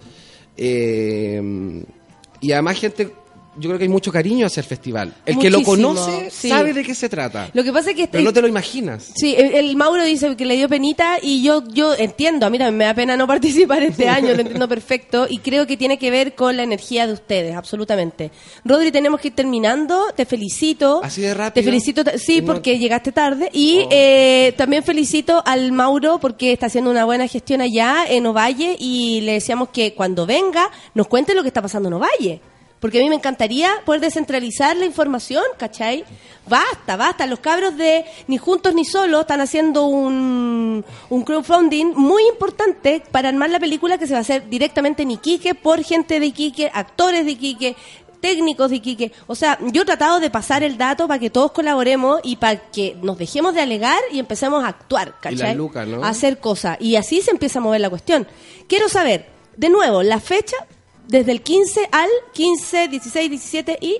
[0.56, 1.84] Eh,
[2.42, 3.10] y además gente,
[3.58, 5.14] yo creo que hay mucho cariño hacia el festival.
[5.26, 6.50] El que lo conoce sí.
[6.50, 7.50] sabe de qué se trata.
[7.54, 9.12] Lo que pasa es que este, Pero no te lo imaginas.
[9.16, 12.58] Sí, el, el Mauro dice que le dio penita y yo yo entiendo, a mí
[12.58, 15.98] también me da pena no participar este año, lo entiendo perfecto y creo que tiene
[15.98, 18.32] que ver con la energía de ustedes, absolutamente.
[18.64, 21.02] Rodri, tenemos que ir terminando, te felicito.
[21.04, 21.54] Así de rápido.
[21.64, 23.90] Te felicito, sí, no- porque llegaste tarde y Oh.
[23.92, 29.22] eh, también felicito al Mauro porque está haciendo una buena gestión allá en Ovalle y
[29.22, 32.42] le decíamos que cuando venga nos cuente lo que está pasando en Ovalle.
[32.80, 36.06] Porque a mí me encantaría poder descentralizar la información, ¿cachai?
[36.48, 37.26] Basta, basta.
[37.28, 43.30] Los cabros de Ni Juntos Ni Solos están haciendo un, un crowdfunding muy importante para
[43.30, 46.72] armar la película que se va a hacer directamente en Iquique por gente de Iquique,
[46.74, 47.76] actores de Iquique,
[48.22, 49.12] técnicos de Iquique.
[49.28, 52.60] O sea, yo he tratado de pasar el dato para que todos colaboremos y para
[52.72, 55.38] que nos dejemos de alegar y empecemos a actuar, Y ¿cachai?
[55.50, 56.04] las lucas, ¿no?
[56.04, 56.78] A hacer cosas.
[56.80, 58.26] Y así se empieza a mover la cuestión.
[58.68, 59.28] Quiero saber,
[59.58, 60.56] de nuevo, la fecha
[61.10, 63.98] desde el 15 al 15, 16, 17 y...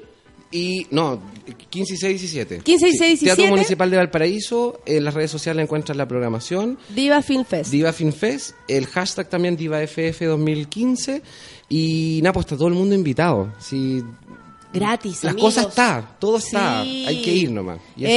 [0.52, 1.22] Y no,
[1.70, 2.60] 15, 16, 17.
[2.64, 3.50] 15, 16, Sí, Teatro 17.
[3.52, 6.80] Municipal de Valparaíso, en las redes sociales encuentran la programación.
[6.90, 7.70] Diva Film Fest.
[7.70, 11.22] Diva Film Fest, el hashtag también DivaFF 2015
[11.70, 13.54] y nada, pues está todo el mundo invitado.
[13.60, 14.04] Si
[14.74, 15.54] Gratis, las amigos.
[15.56, 17.06] cosas está, todo está, Sí.
[17.08, 17.80] hay que ir nomás.
[17.96, 18.12] Y Eso,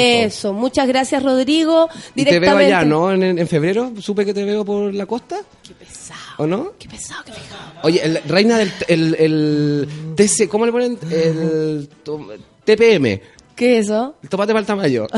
[0.49, 1.89] eso, muchas gracias Rodrigo.
[2.15, 2.75] Y te veo Directamente.
[2.75, 3.13] allá, ¿no?
[3.13, 6.73] En, en febrero, supe que te veo por la costa, Qué pesado, ¿o no?
[6.79, 7.61] qué pesado, qué pesado.
[7.83, 10.99] Oye, el, reina del el, el TC, ¿cómo le ponen?
[11.11, 12.29] El to-
[12.65, 13.21] TPM,
[13.57, 14.15] ¿Qué es eso?
[14.23, 15.07] el tomate para el tamaño.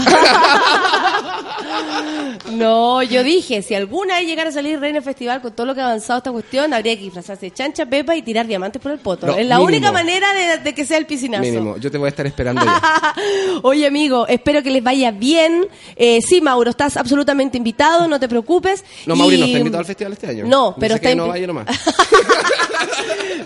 [2.52, 5.80] No, yo dije, si alguna vez llegara a salir Reina Festival con todo lo que
[5.80, 8.98] ha avanzado esta cuestión, habría que disfrazarse de chancha, pepa y tirar diamantes por el
[8.98, 9.26] poto.
[9.26, 9.64] No, es la mínimo.
[9.66, 11.42] única manera de, de que sea el piscinazo.
[11.42, 13.14] Mínimo, yo te voy a estar esperando ya.
[13.62, 15.66] Oye, amigo, espero que les vaya bien.
[15.96, 18.84] Eh, sí, Mauro, estás absolutamente invitado, no te preocupes.
[19.06, 20.44] No, Mauri Y- no está invitado al festival este año.
[20.46, 21.66] No, Dice pero que está no invi- vaya nomás.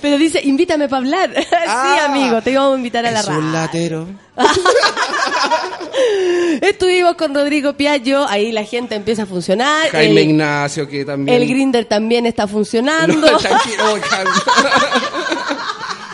[0.01, 1.31] Pero dice, invítame para hablar.
[1.37, 3.41] sí, Ah, amigo, te íbamos a invitar a la es radio.
[3.41, 4.07] un latero.
[6.61, 9.89] Estuvimos con Rodrigo Piaggio, ahí la gente empieza a funcionar.
[9.91, 11.43] Jaime el, Ignacio, que también...
[11.43, 13.31] el Grinder también está funcionando.
[13.31, 13.85] No, tranquilo.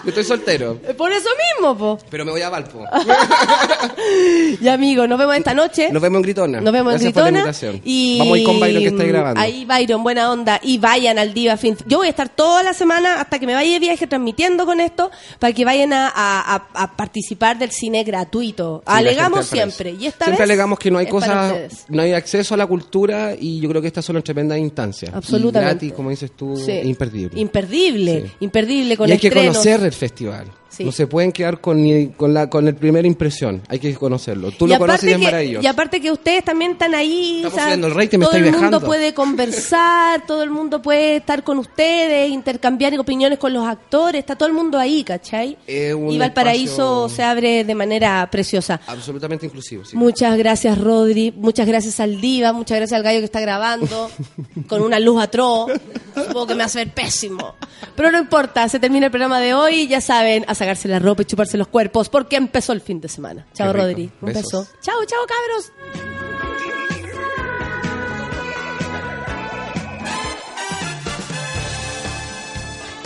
[0.05, 1.29] Yo estoy soltero, Por eso
[1.59, 1.99] mismo, po.
[2.11, 2.85] pero me voy a Valpo.
[4.61, 5.91] Y amigo, nos vemos esta noche.
[5.93, 6.61] Nos vemos en Gritona.
[6.61, 7.41] Nos vemos Gracias en por la Gritona.
[7.41, 7.81] invitación.
[7.85, 9.41] Y Vamos a ir con Byron que está grabando.
[9.41, 10.61] Ahí Byron, buena onda.
[10.63, 11.77] Y vayan al Diva Film.
[11.87, 14.81] Yo voy a estar toda la semana hasta que me vaya de viaje transmitiendo con
[14.81, 18.83] esto para que vayan a, a- a- a participar del cine gratuito.
[18.87, 19.91] Sí, alegamos siempre.
[19.91, 23.35] Y esta Siempre vez alegamos que no hay cosas, no hay acceso a la cultura
[23.39, 25.13] y yo creo que estas son las tremendas instancias.
[25.15, 25.87] Absolutamente.
[25.87, 26.73] Y gratis, como dices tú, Sí.
[26.85, 27.39] imperdible.
[27.41, 28.23] Imperdible.
[28.27, 28.33] Sí.
[28.41, 29.57] Imperdible con y hay que estrenos.
[29.57, 30.47] conocer festival.
[30.77, 30.85] Sí.
[30.85, 31.85] No se pueden quedar con,
[32.17, 33.63] con la con el primera impresión.
[33.69, 34.51] Hay que conocerlo.
[34.51, 35.63] Tú Y lo conoces y es que- maravilloso.
[35.65, 37.37] Y aparte que ustedes también están ahí.
[37.39, 40.83] Estamos o sea, subiendo el rating, me todo el mundo puede conversar, todo el mundo
[40.83, 45.57] puede estar con ustedes, intercambiar opiniones con los actores, está todo el mundo ahí, ¿cachai?
[45.95, 48.81] Un y Valparaíso espacio- se abre de manera preciosa.
[48.87, 49.85] Absolutamente inclusivo.
[49.85, 49.97] sí.
[49.97, 51.33] Muchas gracias, Rodri.
[51.37, 52.53] Muchas gracias al Diva.
[52.53, 54.11] Muchas gracias al gallo que está grabando
[54.69, 55.71] con una luz atroz.
[56.15, 57.55] Supongo que me hace ver pésimo.
[57.97, 59.87] Pero no importa, se termina el programa de hoy.
[59.89, 63.09] Ya saben, a sacarse la ropa y chuparse los cuerpos porque empezó el fin de
[63.09, 63.47] semana.
[63.53, 63.73] Chao.
[63.73, 64.11] Rodri.
[64.21, 64.45] Un Besos.
[64.45, 64.67] beso.
[64.81, 65.73] Chao, chao, cabros.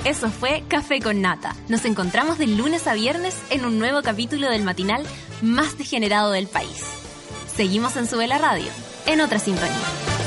[0.04, 1.54] Eso fue Café con Nata.
[1.68, 5.04] Nos encontramos de lunes a viernes en un nuevo capítulo del matinal
[5.42, 6.82] más degenerado del país.
[7.54, 8.70] Seguimos en Sube la Radio,
[9.06, 10.17] en otra sintonía.